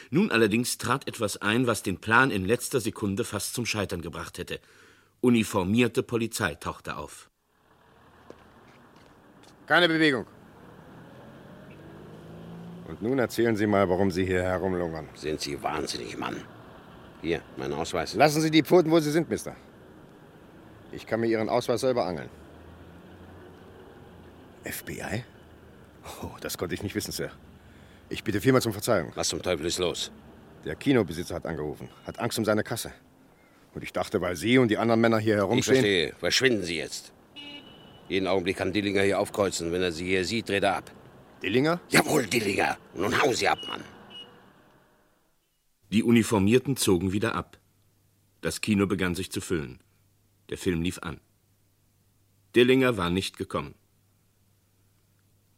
Nun 0.09 0.31
allerdings 0.31 0.79
trat 0.79 1.07
etwas 1.07 1.37
ein, 1.37 1.67
was 1.67 1.83
den 1.83 1.99
Plan 2.01 2.31
in 2.31 2.47
letzter 2.47 2.81
Sekunde 2.81 3.23
fast 3.23 3.53
zum 3.53 3.67
Scheitern 3.67 4.01
gebracht 4.01 4.39
hätte. 4.39 4.61
Uniformierte 5.21 6.03
Polizei 6.03 6.55
tauchte 6.55 6.97
auf. 6.97 7.29
Keine 9.67 9.89
Bewegung. 9.89 10.25
Und 12.89 13.03
nun 13.03 13.19
erzählen 13.19 13.57
Sie 13.57 13.67
mal, 13.67 13.87
warum 13.91 14.11
Sie 14.11 14.25
hier 14.25 14.43
herumlungern. 14.43 15.07
Sind 15.15 15.43
Sie 15.43 15.63
wahnsinnig, 15.63 16.17
Mann? 16.17 16.37
Hier, 17.21 17.43
mein 17.59 17.75
Ausweis. 17.75 18.15
Lassen 18.15 18.41
Sie 18.41 18.51
die 18.51 18.63
Pfoten, 18.63 18.91
wo 18.91 19.01
sie 19.01 19.11
sind, 19.11 19.29
Mister. 19.29 19.55
Ich 20.93 21.07
kann 21.07 21.21
mir 21.21 21.27
Ihren 21.27 21.51
Ausweis 21.51 21.83
selber 21.83 22.07
angeln. 22.07 22.31
FBI? 24.65 25.25
Oh, 26.23 26.31
das 26.41 26.57
konnte 26.59 26.75
ich 26.75 26.83
nicht 26.83 26.95
wissen, 26.95 27.13
Sir. 27.13 27.31
Ich 28.09 28.25
bitte 28.25 28.41
vielmals 28.41 28.67
um 28.67 28.73
Verzeihung. 28.73 29.13
Was 29.15 29.29
zum 29.29 29.43
Teufel 29.43 29.67
ist 29.67 29.79
los? 29.79 30.11
Der 30.65 30.75
Kinobesitzer 30.75 31.35
hat 31.35 31.47
angerufen, 31.47 31.89
hat 32.07 32.19
Angst 32.19 32.39
um 32.39 32.45
seine 32.45 32.65
Kasse. 32.65 32.93
Und 33.75 33.83
ich 33.85 33.93
dachte, 33.93 34.21
weil 34.21 34.35
Sie 34.35 34.59
und 34.59 34.69
die 34.69 34.79
anderen 34.79 35.01
Männer 35.01 35.19
hier 35.19 35.35
Ich 35.35 35.41
herumstehen... 35.41 35.77
verstehe. 35.77 36.15
Verschwinden 36.19 36.65
Sie 36.65 36.77
jetzt. 36.77 37.13
Jeden 38.09 38.27
Augenblick 38.27 38.57
kann 38.57 38.73
Dillinger 38.73 39.03
hier 39.03 39.19
aufkreuzen. 39.21 39.71
Wenn 39.71 39.83
er 39.83 39.93
Sie 39.93 40.07
hier 40.07 40.25
sieht, 40.25 40.49
dreht 40.49 40.63
er 40.63 40.77
ab. 40.77 40.91
Dillinger? 41.43 41.81
Jawohl, 41.91 42.27
Dillinger. 42.27 42.79
Nun 42.95 43.21
hauen 43.21 43.35
Sie 43.35 43.47
ab, 43.47 43.59
Mann. 43.69 43.85
Die 45.93 46.03
Uniformierten 46.03 46.77
zogen 46.77 47.13
wieder 47.13 47.35
ab. 47.35 47.59
Das 48.41 48.61
Kino 48.61 48.87
begann 48.87 49.15
sich 49.15 49.31
zu 49.31 49.41
füllen. 49.41 49.81
Der 50.49 50.59
Film 50.59 50.83
lief 50.83 50.99
an. 51.01 51.21
Dillinger 52.57 52.97
war 52.97 53.11
nicht 53.11 53.37
gekommen. 53.37 53.75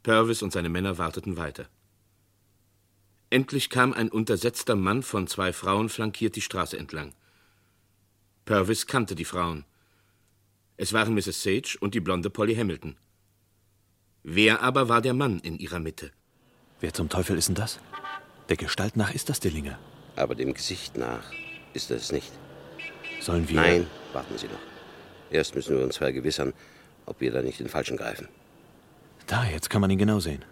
Purvis 0.02 0.42
und 0.42 0.52
seine 0.52 0.68
Männer 0.68 0.98
warteten 0.98 1.36
weiter. 1.36 1.66
Endlich 3.28 3.70
kam 3.70 3.92
ein 3.92 4.10
untersetzter 4.10 4.74
Mann 4.74 5.02
von 5.02 5.26
zwei 5.26 5.52
Frauen 5.52 5.88
flankiert 5.88 6.36
die 6.36 6.40
Straße 6.40 6.76
entlang. 6.76 7.12
Purvis 8.44 8.86
kannte 8.86 9.14
die 9.14 9.24
Frauen. 9.24 9.64
Es 10.76 10.92
waren 10.92 11.14
Mrs. 11.14 11.42
Sage 11.42 11.76
und 11.80 11.94
die 11.94 12.00
blonde 12.00 12.30
Polly 12.30 12.56
Hamilton. 12.56 12.96
Wer 14.22 14.62
aber 14.62 14.88
war 14.88 15.00
der 15.00 15.14
Mann 15.14 15.38
in 15.38 15.58
ihrer 15.58 15.78
Mitte? 15.78 16.10
Wer 16.80 16.92
zum 16.92 17.08
Teufel 17.08 17.36
ist 17.38 17.48
denn 17.48 17.54
das? 17.54 17.78
Der 18.48 18.56
Gestalt 18.56 18.96
nach 18.96 19.14
ist 19.14 19.28
das 19.28 19.40
Dillinger. 19.40 19.78
Aber 20.16 20.34
dem 20.34 20.54
Gesicht 20.54 20.96
nach 20.96 21.30
ist 21.74 21.90
er 21.90 21.98
es 21.98 22.10
nicht. 22.10 22.32
Sollen 23.20 23.48
wir. 23.48 23.56
Nein, 23.56 23.86
warten 24.12 24.36
Sie 24.36 24.46
noch. 24.46 24.60
Erst 25.30 25.54
müssen 25.54 25.76
wir 25.76 25.84
uns 25.84 25.98
vergewissern, 25.98 26.52
ob 27.06 27.20
wir 27.20 27.30
da 27.30 27.42
nicht 27.42 27.60
den 27.60 27.68
Falschen 27.68 27.96
greifen. 27.96 28.28
Da, 29.30 29.44
jetzt 29.44 29.70
kann 29.70 29.80
man 29.80 29.90
ihn 29.90 29.98
genau 29.98 30.18
sehen. 30.18 30.44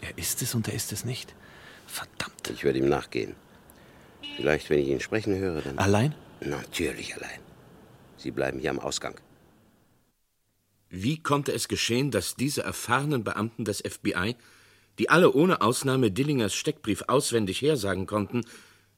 Er 0.00 0.16
ist 0.16 0.40
es 0.40 0.54
und 0.54 0.66
er 0.66 0.72
ist 0.72 0.92
es 0.92 1.04
nicht. 1.04 1.34
Verdammt. 1.86 2.48
Ich 2.48 2.64
werde 2.64 2.78
ihm 2.78 2.88
nachgehen. 2.88 3.34
Vielleicht, 4.36 4.70
wenn 4.70 4.78
ich 4.78 4.88
ihn 4.88 5.00
sprechen 5.00 5.36
höre, 5.36 5.60
dann. 5.60 5.76
Allein? 5.76 6.14
Natürlich 6.40 7.14
allein. 7.14 7.38
Sie 8.16 8.30
bleiben 8.30 8.60
hier 8.60 8.70
am 8.70 8.78
Ausgang. 8.78 9.20
Wie 10.88 11.22
konnte 11.22 11.52
es 11.52 11.68
geschehen, 11.68 12.10
dass 12.10 12.34
diese 12.34 12.62
erfahrenen 12.62 13.24
Beamten 13.24 13.66
des 13.66 13.82
FBI, 13.86 14.36
die 14.98 15.10
alle 15.10 15.30
ohne 15.34 15.60
Ausnahme 15.60 16.10
Dillingers 16.10 16.54
Steckbrief 16.54 17.04
auswendig 17.08 17.60
hersagen 17.60 18.06
konnten, 18.06 18.40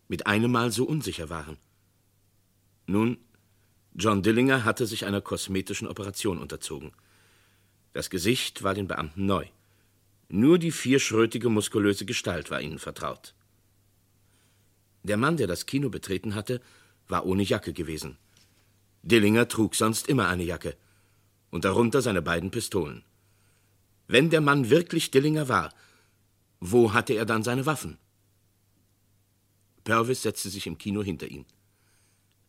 mit 0.07 0.29
einem 0.29 0.53
Mal 0.53 0.71
so 0.71 0.85
unsicher 0.85 1.31
waren? 1.31 1.57
Nun, 2.87 3.19
John 3.95 4.23
Dillinger 4.23 4.65
hatte 4.65 4.87
sich 4.87 5.05
einer 5.05 5.21
kosmetischen 5.21 5.89
Operation 5.89 6.39
unterzogen. 6.39 6.93
Das 7.95 8.11
Gesicht 8.11 8.65
war 8.65 8.75
den 8.75 8.89
Beamten 8.89 9.25
neu. 9.25 9.47
Nur 10.29 10.59
die 10.59 10.73
vierschrötige, 10.73 11.49
muskulöse 11.49 12.05
Gestalt 12.05 12.51
war 12.51 12.61
ihnen 12.61 12.81
vertraut. 12.81 13.35
Der 15.05 15.17
Mann, 15.17 15.37
der 15.37 15.47
das 15.47 15.65
Kino 15.65 15.91
betreten 15.91 16.35
hatte, 16.35 16.61
war 17.07 17.25
ohne 17.25 17.45
Jacke 17.45 17.73
gewesen. 17.73 18.19
Dillinger 19.03 19.47
trug 19.47 19.77
sonst 19.77 20.09
immer 20.09 20.27
eine 20.27 20.43
Jacke 20.43 20.77
und 21.51 21.65
darunter 21.65 22.03
seine 22.03 22.21
beiden 22.21 22.51
Pistolen. 22.51 23.05
Wenn 24.09 24.29
der 24.29 24.41
Mann 24.41 24.71
wirklich 24.71 25.13
Dillinger 25.13 25.49
war, 25.49 25.73
wo 26.59 26.95
hatte 26.95 27.15
er 27.15 27.27
dann 27.27 27.45
seine 27.45 27.65
Waffen? 27.65 27.99
Purvis 29.85 30.23
setzte 30.23 30.49
sich 30.49 30.67
im 30.67 30.79
Kino 30.79 31.03
hinter 31.05 31.29
ihn. 31.29 31.47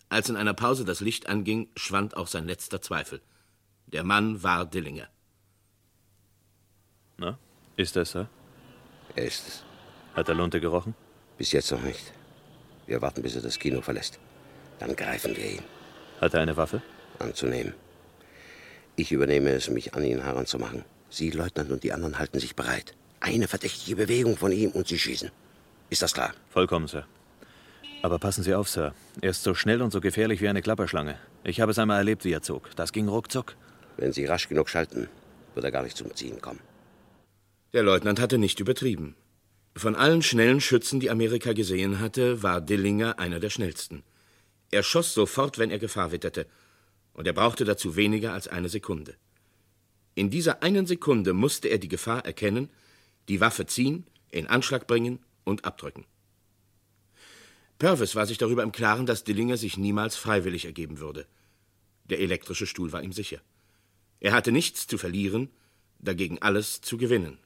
Als 0.10 0.28
in 0.28 0.38
einer 0.38 0.56
Pause 0.56 0.86
das 0.86 1.02
Licht 1.02 1.28
anging, 1.28 1.70
schwand 1.76 2.18
auch 2.18 2.28
sein 2.28 2.48
letzter 2.48 2.82
Zweifel. 2.82 3.22
Der 3.86 4.04
Mann 4.04 4.42
war 4.42 4.66
Dillinger. 4.66 5.08
Ist 7.78 7.98
er, 7.98 8.06
Sir? 8.06 8.30
Er 9.16 9.26
ist 9.26 9.48
es. 9.48 9.64
Hat 10.14 10.30
er 10.30 10.36
Lunte 10.36 10.62
gerochen? 10.62 10.96
Bis 11.38 11.52
jetzt 11.52 11.72
noch 11.72 11.82
nicht. 11.82 12.14
Wir 12.88 13.02
warten, 13.02 13.22
bis 13.22 13.36
er 13.36 13.42
das 13.42 13.60
Kino 13.60 13.82
verlässt. 13.82 14.20
Dann 14.80 14.96
greifen 14.96 15.36
wir 15.36 15.46
ihn. 15.46 15.64
Hat 16.22 16.34
er 16.34 16.42
eine 16.42 16.56
Waffe? 16.56 16.82
Anzunehmen. 17.20 17.74
Ich 18.96 19.12
übernehme 19.12 19.50
es, 19.50 19.70
mich 19.70 19.94
an 19.94 20.06
ihn 20.06 20.22
heranzumachen. 20.22 20.86
Sie, 21.10 21.32
Leutnant, 21.32 21.70
und 21.72 21.84
die 21.84 21.92
anderen 21.92 22.18
halten 22.18 22.40
sich 22.40 22.56
bereit. 22.56 22.94
Eine 23.20 23.48
verdächtige 23.48 23.98
Bewegung 23.98 24.38
von 24.38 24.52
ihm 24.54 24.72
und 24.72 24.88
Sie 24.88 25.00
schießen. 25.00 25.32
Ist 25.90 26.02
das 26.02 26.14
klar? 26.14 26.34
Vollkommen, 26.50 26.88
Sir. 26.88 27.06
Aber 28.02 28.20
passen 28.20 28.44
Sie 28.44 28.54
auf, 28.54 28.70
Sir. 28.70 28.94
Er 29.22 29.32
ist 29.32 29.44
so 29.44 29.54
schnell 29.54 29.82
und 29.82 29.92
so 29.92 30.00
gefährlich 30.00 30.40
wie 30.42 30.48
eine 30.48 30.62
Klapperschlange. 30.62 31.18
Ich 31.44 31.60
habe 31.60 31.72
es 31.72 31.80
einmal 31.80 31.98
erlebt, 31.98 32.24
wie 32.24 32.32
er 32.32 32.42
zog. 32.42 32.70
Das 32.76 32.94
ging 32.94 33.10
ruckzuck. 33.10 33.56
Wenn 33.98 34.14
Sie 34.14 34.26
rasch 34.26 34.48
genug 34.48 34.70
schalten, 34.70 35.10
wird 35.54 35.66
er 35.66 35.72
gar 35.72 35.84
nicht 35.84 35.98
zum 35.98 36.14
Ziehen 36.16 36.42
kommen. 36.42 36.60
Der 37.76 37.84
Leutnant 37.84 38.22
hatte 38.22 38.38
nicht 38.38 38.62
übertrieben. 38.62 39.18
Von 39.76 39.98
allen 39.98 40.22
schnellen 40.22 40.62
Schützen, 40.62 41.02
die 41.02 41.10
Amerika 41.10 41.52
gesehen 41.52 42.00
hatte, 42.00 42.42
war 42.42 42.62
Dillinger 42.62 43.20
einer 43.20 43.42
der 43.42 43.50
schnellsten. 43.50 44.02
Er 44.72 44.82
schoss 44.82 45.14
sofort, 45.14 45.58
wenn 45.58 45.72
er 45.72 45.78
Gefahr 45.78 46.14
witterte, 46.14 46.48
und 47.12 47.28
er 47.28 47.34
brauchte 47.34 47.66
dazu 47.66 47.98
weniger 47.98 48.32
als 48.32 48.48
eine 48.48 48.70
Sekunde. 48.70 49.18
In 50.14 50.30
dieser 50.30 50.64
einen 50.64 50.86
Sekunde 50.88 51.34
musste 51.34 51.68
er 51.68 51.78
die 51.78 51.90
Gefahr 51.90 52.26
erkennen, 52.26 52.70
die 53.28 53.42
Waffe 53.42 53.66
ziehen, 53.66 54.08
in 54.32 54.48
Anschlag 54.48 54.88
bringen 54.88 55.20
und 55.44 55.66
abdrücken. 55.66 56.06
Purvis 57.78 58.16
war 58.16 58.26
sich 58.26 58.38
darüber 58.38 58.64
im 58.64 58.72
Klaren, 58.72 59.06
dass 59.06 59.26
Dillinger 59.26 59.58
sich 59.58 59.76
niemals 59.76 60.16
freiwillig 60.16 60.64
ergeben 60.64 61.00
würde. 61.00 61.28
Der 62.06 62.22
elektrische 62.22 62.68
Stuhl 62.68 62.94
war 62.94 63.04
ihm 63.04 63.12
sicher. 63.12 63.42
Er 64.22 64.32
hatte 64.32 64.54
nichts 64.54 64.88
zu 64.88 64.98
verlieren, 64.98 65.50
dagegen 66.00 66.42
alles 66.42 66.80
zu 66.80 66.96
gewinnen. 66.96 67.38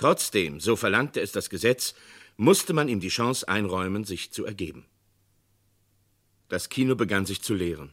Trotzdem, 0.00 0.60
so 0.60 0.76
verlangte 0.76 1.20
es 1.20 1.30
das 1.30 1.50
Gesetz, 1.50 1.94
musste 2.38 2.72
man 2.72 2.88
ihm 2.88 3.00
die 3.00 3.10
Chance 3.10 3.46
einräumen, 3.46 4.04
sich 4.04 4.32
zu 4.32 4.46
ergeben. 4.46 4.86
Das 6.48 6.70
Kino 6.70 6.94
begann 6.96 7.26
sich 7.26 7.42
zu 7.42 7.52
leeren. 7.52 7.92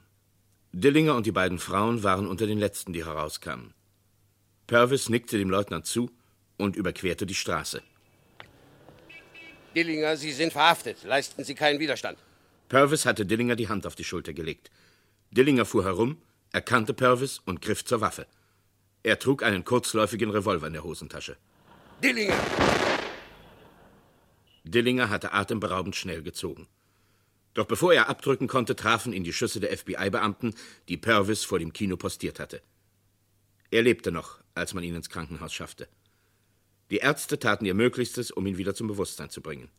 Dillinger 0.72 1.16
und 1.16 1.26
die 1.26 1.34
beiden 1.34 1.60
Frauen 1.60 2.04
waren 2.04 2.26
unter 2.26 2.48
den 2.48 2.60
letzten, 2.60 2.94
die 2.94 3.04
herauskamen. 3.04 3.74
Purvis 4.68 5.10
nickte 5.10 5.38
dem 5.38 5.50
Leutnant 5.50 5.86
zu 5.86 6.10
und 6.56 6.78
überquerte 6.78 7.26
die 7.26 7.36
Straße. 7.36 7.84
Dillinger, 9.76 10.16
Sie 10.16 10.32
sind 10.32 10.54
verhaftet. 10.54 11.04
Leisten 11.04 11.44
Sie 11.44 11.56
keinen 11.56 11.82
Widerstand. 11.82 12.18
Purvis 12.70 13.06
hatte 13.06 13.26
Dillinger 13.26 13.58
die 13.58 13.68
Hand 13.68 13.86
auf 13.86 13.96
die 13.96 14.06
Schulter 14.06 14.32
gelegt. 14.32 14.72
Dillinger 15.32 15.66
fuhr 15.66 15.84
herum, 15.84 16.22
erkannte 16.54 16.94
Purvis 16.94 17.42
und 17.46 17.62
griff 17.62 17.84
zur 17.84 18.00
Waffe. 18.00 18.28
Er 19.04 19.20
trug 19.20 19.44
einen 19.44 19.66
kurzläufigen 19.66 20.30
Revolver 20.30 20.68
in 20.68 20.74
der 20.74 20.86
Hosentasche. 20.86 21.36
Dillinger! 22.04 22.40
Dillinger 24.64 25.10
hatte 25.10 25.34
atemberaubend 25.34 25.96
schnell 25.96 26.22
gezogen. 26.22 26.68
Doch 27.56 27.66
bevor 27.66 27.92
er 27.92 28.08
abdrücken 28.08 28.48
konnte, 28.48 28.76
trafen 28.76 29.14
ihn 29.14 29.24
die 29.24 29.34
Schüsse 29.34 29.60
der 29.60 29.76
FBI-Beamten, 29.76 30.54
die 30.90 30.98
Purvis 30.98 31.44
vor 31.44 31.58
dem 31.58 31.74
Kino 31.74 31.98
postiert 31.98 32.40
hatte. 32.40 32.62
Er 33.72 33.82
lebte 33.82 34.12
noch, 34.12 34.40
als 34.54 34.76
man 34.76 34.84
ihn 34.84 34.94
ins 34.94 35.10
Krankenhaus 35.10 35.54
schaffte. 35.54 35.88
Die 36.92 36.98
Ärzte 36.98 37.40
taten 37.40 37.66
ihr 37.66 37.74
Möglichstes, 37.74 38.30
um 38.30 38.46
ihn 38.46 38.58
wieder 38.58 38.76
zum 38.76 38.88
Bewusstsein 38.88 39.32
zu 39.32 39.42
bringen. 39.42 39.70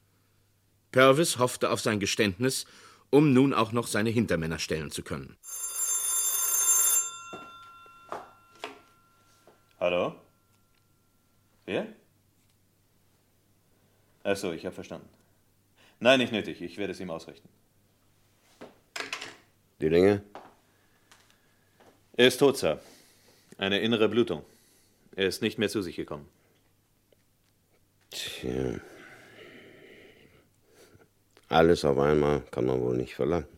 Purvis 0.90 1.38
hoffte 1.38 1.70
auf 1.70 1.80
sein 1.80 2.00
Geständnis, 2.00 2.66
um 3.10 3.32
nun 3.32 3.54
auch 3.54 3.70
noch 3.70 3.86
seine 3.86 4.10
Hintermänner 4.10 4.58
stellen 4.58 4.90
zu 4.90 5.04
können. 5.04 5.36
Hallo? 9.78 10.16
Wer? 11.64 11.94
Ach 14.30 14.36
so, 14.36 14.52
ich 14.52 14.66
habe 14.66 14.74
verstanden. 14.74 15.08
Nein, 16.00 16.18
nicht 16.18 16.32
nötig. 16.32 16.60
Ich 16.60 16.76
werde 16.76 16.92
es 16.92 17.00
ihm 17.00 17.10
ausrichten. 17.10 17.48
Dillinger? 19.80 20.20
Er 22.14 22.28
ist 22.28 22.36
tot, 22.36 22.58
Sir. 22.58 22.78
Eine 23.56 23.78
innere 23.80 24.06
Blutung. 24.10 24.44
Er 25.16 25.28
ist 25.28 25.40
nicht 25.40 25.56
mehr 25.56 25.70
zu 25.70 25.80
sich 25.80 25.96
gekommen. 25.96 26.28
Tja. 28.10 28.78
Alles 31.48 31.86
auf 31.86 31.98
einmal 31.98 32.42
kann 32.50 32.66
man 32.66 32.82
wohl 32.82 32.98
nicht 32.98 33.14
verlangen. 33.14 33.48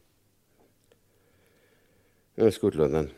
Ja, 2.37 2.47
ist 2.47 2.61
gut, 2.61 2.77
Leutnant. 2.77 3.13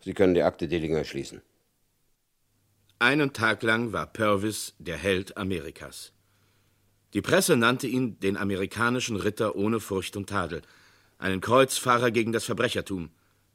Sie 0.00 0.12
können 0.12 0.34
die 0.34 0.42
Akte 0.42 0.68
Dillinger 0.68 1.04
schließen. 1.04 1.40
Einen 2.98 3.34
Tag 3.34 3.62
lang 3.62 3.92
war 3.92 4.06
Purvis 4.06 4.74
der 4.78 4.96
Held 4.96 5.36
Amerikas. 5.36 6.12
Die 7.12 7.20
Presse 7.20 7.54
nannte 7.54 7.86
ihn 7.86 8.18
den 8.20 8.38
amerikanischen 8.38 9.16
Ritter 9.16 9.54
ohne 9.54 9.80
Furcht 9.80 10.16
und 10.16 10.30
Tadel, 10.30 10.62
einen 11.18 11.42
Kreuzfahrer 11.42 12.10
gegen 12.10 12.32
das 12.32 12.46
Verbrechertum, 12.46 13.10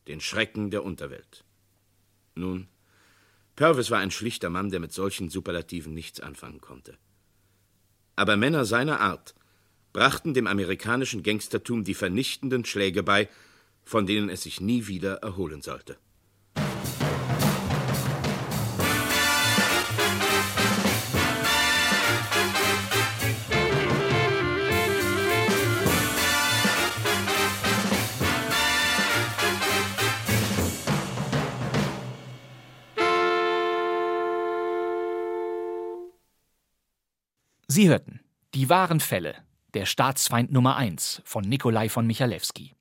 den 0.07 0.21
Schrecken 0.21 0.69
der 0.69 0.83
Unterwelt. 0.83 1.43
Nun, 2.35 2.67
Purvis 3.55 3.89
war 3.89 3.97
ein 3.97 4.11
schlichter 4.11 4.51
Mann, 4.51 4.69
der 4.69 4.79
mit 4.79 4.93
solchen 4.93 5.31
Superlativen 5.31 5.95
nichts 5.95 6.19
anfangen 6.19 6.61
konnte. 6.61 6.95
Aber 8.15 8.37
Männer 8.37 8.65
seiner 8.65 8.99
Art 8.99 9.33
brachten 9.91 10.35
dem 10.35 10.45
amerikanischen 10.45 11.23
Gangstertum 11.23 11.83
die 11.83 11.95
vernichtenden 11.95 12.63
Schläge 12.63 13.01
bei, 13.01 13.27
von 13.83 14.05
denen 14.05 14.29
es 14.29 14.43
sich 14.43 14.61
nie 14.61 14.85
wieder 14.85 15.15
erholen 15.15 15.63
sollte. 15.63 15.97
Sie 37.73 37.87
hörten 37.87 38.19
Die 38.53 38.67
wahren 38.67 38.99
Fälle, 38.99 39.33
der 39.73 39.85
Staatsfeind 39.85 40.51
Nummer 40.51 40.75
1 40.75 41.21
von 41.23 41.45
Nikolai 41.45 41.87
von 41.87 42.05
Michalewski. 42.05 42.75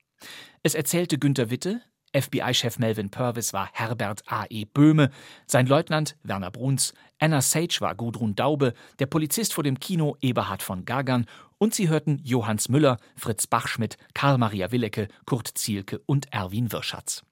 Es 0.63 0.75
erzählte 0.75 1.17
Günter 1.17 1.49
Witte, 1.49 1.81
FBI-Chef 2.13 2.77
Melvin 2.77 3.09
Purvis 3.09 3.53
war 3.53 3.69
Herbert 3.71 4.23
A.E. 4.29 4.65
Böhme, 4.65 5.09
sein 5.47 5.65
Leutnant 5.65 6.17
Werner 6.23 6.51
Bruns, 6.51 6.93
Anna 7.19 7.39
Sage 7.39 7.77
war 7.79 7.95
Gudrun 7.95 8.35
Daube, 8.35 8.73
der 8.99 9.05
Polizist 9.05 9.53
vor 9.53 9.63
dem 9.63 9.79
Kino 9.79 10.17
Eberhard 10.19 10.61
von 10.61 10.83
Gagern 10.83 11.25
und 11.57 11.73
sie 11.73 11.87
hörten 11.87 12.19
Johannes 12.25 12.67
Müller, 12.67 12.97
Fritz 13.15 13.47
Bachschmidt, 13.47 13.95
Karl-Maria 14.13 14.73
Willecke, 14.73 15.07
Kurt 15.25 15.47
Zielke 15.47 16.01
und 16.05 16.33
Erwin 16.33 16.73
Wirschatz. 16.73 17.23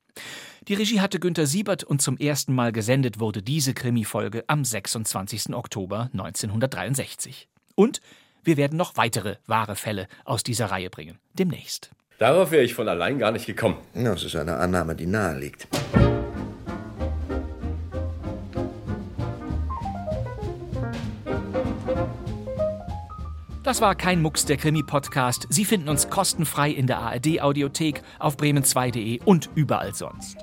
Die 0.67 0.73
Regie 0.73 1.01
hatte 1.01 1.19
Günter 1.19 1.47
Siebert 1.47 1.83
und 1.83 2.01
zum 2.01 2.17
ersten 2.17 2.53
Mal 2.53 2.71
gesendet 2.71 3.19
wurde 3.19 3.41
diese 3.41 3.73
Krimi-Folge 3.73 4.43
am 4.47 4.63
26. 4.63 5.55
Oktober 5.55 6.09
1963. 6.13 7.47
Und 7.75 8.01
wir 8.43 8.57
werden 8.57 8.77
noch 8.77 8.97
weitere 8.97 9.37
wahre 9.47 9.75
Fälle 9.75 10.07
aus 10.25 10.43
dieser 10.43 10.67
Reihe 10.67 10.89
bringen. 10.89 11.17
Demnächst. 11.33 11.91
Darauf 12.19 12.51
wäre 12.51 12.63
ich 12.63 12.73
von 12.73 12.87
allein 12.87 13.17
gar 13.17 13.31
nicht 13.31 13.45
gekommen. 13.45 13.77
Das 13.93 14.23
ist 14.23 14.35
eine 14.35 14.57
Annahme, 14.57 14.95
die 14.95 15.05
nahe 15.05 15.39
liegt. 15.39 15.67
Das 23.69 23.81
war 23.81 23.93
kein 23.93 24.23
Mucks 24.23 24.45
der 24.45 24.57
Krimi-Podcast. 24.57 25.45
Sie 25.51 25.63
finden 25.63 25.89
uns 25.89 26.09
kostenfrei 26.09 26.71
in 26.71 26.87
der 26.87 26.97
ARD-Audiothek, 27.01 28.01
auf 28.17 28.35
bremen2.de 28.35 29.19
und 29.25 29.51
überall 29.53 29.93
sonst. 29.93 30.37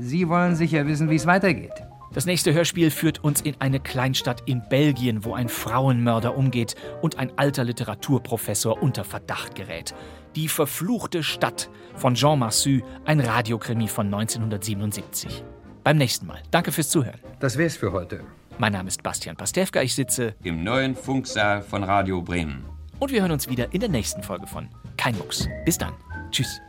Sie 0.00 0.28
wollen 0.28 0.56
sicher 0.56 0.84
wissen, 0.88 1.08
wie 1.08 1.14
es 1.14 1.24
weitergeht. 1.24 1.70
Das 2.12 2.26
nächste 2.26 2.52
Hörspiel 2.52 2.90
führt 2.90 3.22
uns 3.22 3.40
in 3.40 3.54
eine 3.60 3.78
Kleinstadt 3.78 4.42
in 4.46 4.64
Belgien, 4.68 5.24
wo 5.24 5.32
ein 5.32 5.48
Frauenmörder 5.48 6.36
umgeht 6.36 6.74
und 7.02 7.20
ein 7.20 7.30
alter 7.38 7.62
Literaturprofessor 7.62 8.82
unter 8.82 9.04
Verdacht 9.04 9.54
gerät. 9.54 9.94
Die 10.34 10.48
verfluchte 10.48 11.22
Stadt 11.22 11.70
von 11.94 12.16
Jean 12.16 12.40
Massu, 12.40 12.80
ein 13.04 13.20
Radiokrimi 13.20 13.86
von 13.86 14.06
1977. 14.06 15.44
Beim 15.84 15.98
nächsten 15.98 16.26
Mal. 16.26 16.42
Danke 16.50 16.72
fürs 16.72 16.88
Zuhören. 16.88 17.20
Das 17.38 17.56
wär's 17.56 17.76
für 17.76 17.92
heute. 17.92 18.24
Mein 18.58 18.72
Name 18.72 18.88
ist 18.88 19.02
Bastian 19.02 19.36
Pastewka, 19.36 19.82
ich 19.82 19.94
sitze 19.94 20.34
im 20.42 20.62
neuen 20.62 20.94
Funksaal 20.94 21.62
von 21.62 21.82
Radio 21.82 22.22
Bremen. 22.22 22.64
Und 22.98 23.10
wir 23.10 23.22
hören 23.22 23.32
uns 23.32 23.48
wieder 23.48 23.72
in 23.72 23.80
der 23.80 23.88
nächsten 23.88 24.22
Folge 24.22 24.46
von 24.46 24.68
Kein 24.96 25.16
Mucks. 25.18 25.48
Bis 25.64 25.78
dann. 25.78 25.92
Tschüss. 26.30 26.60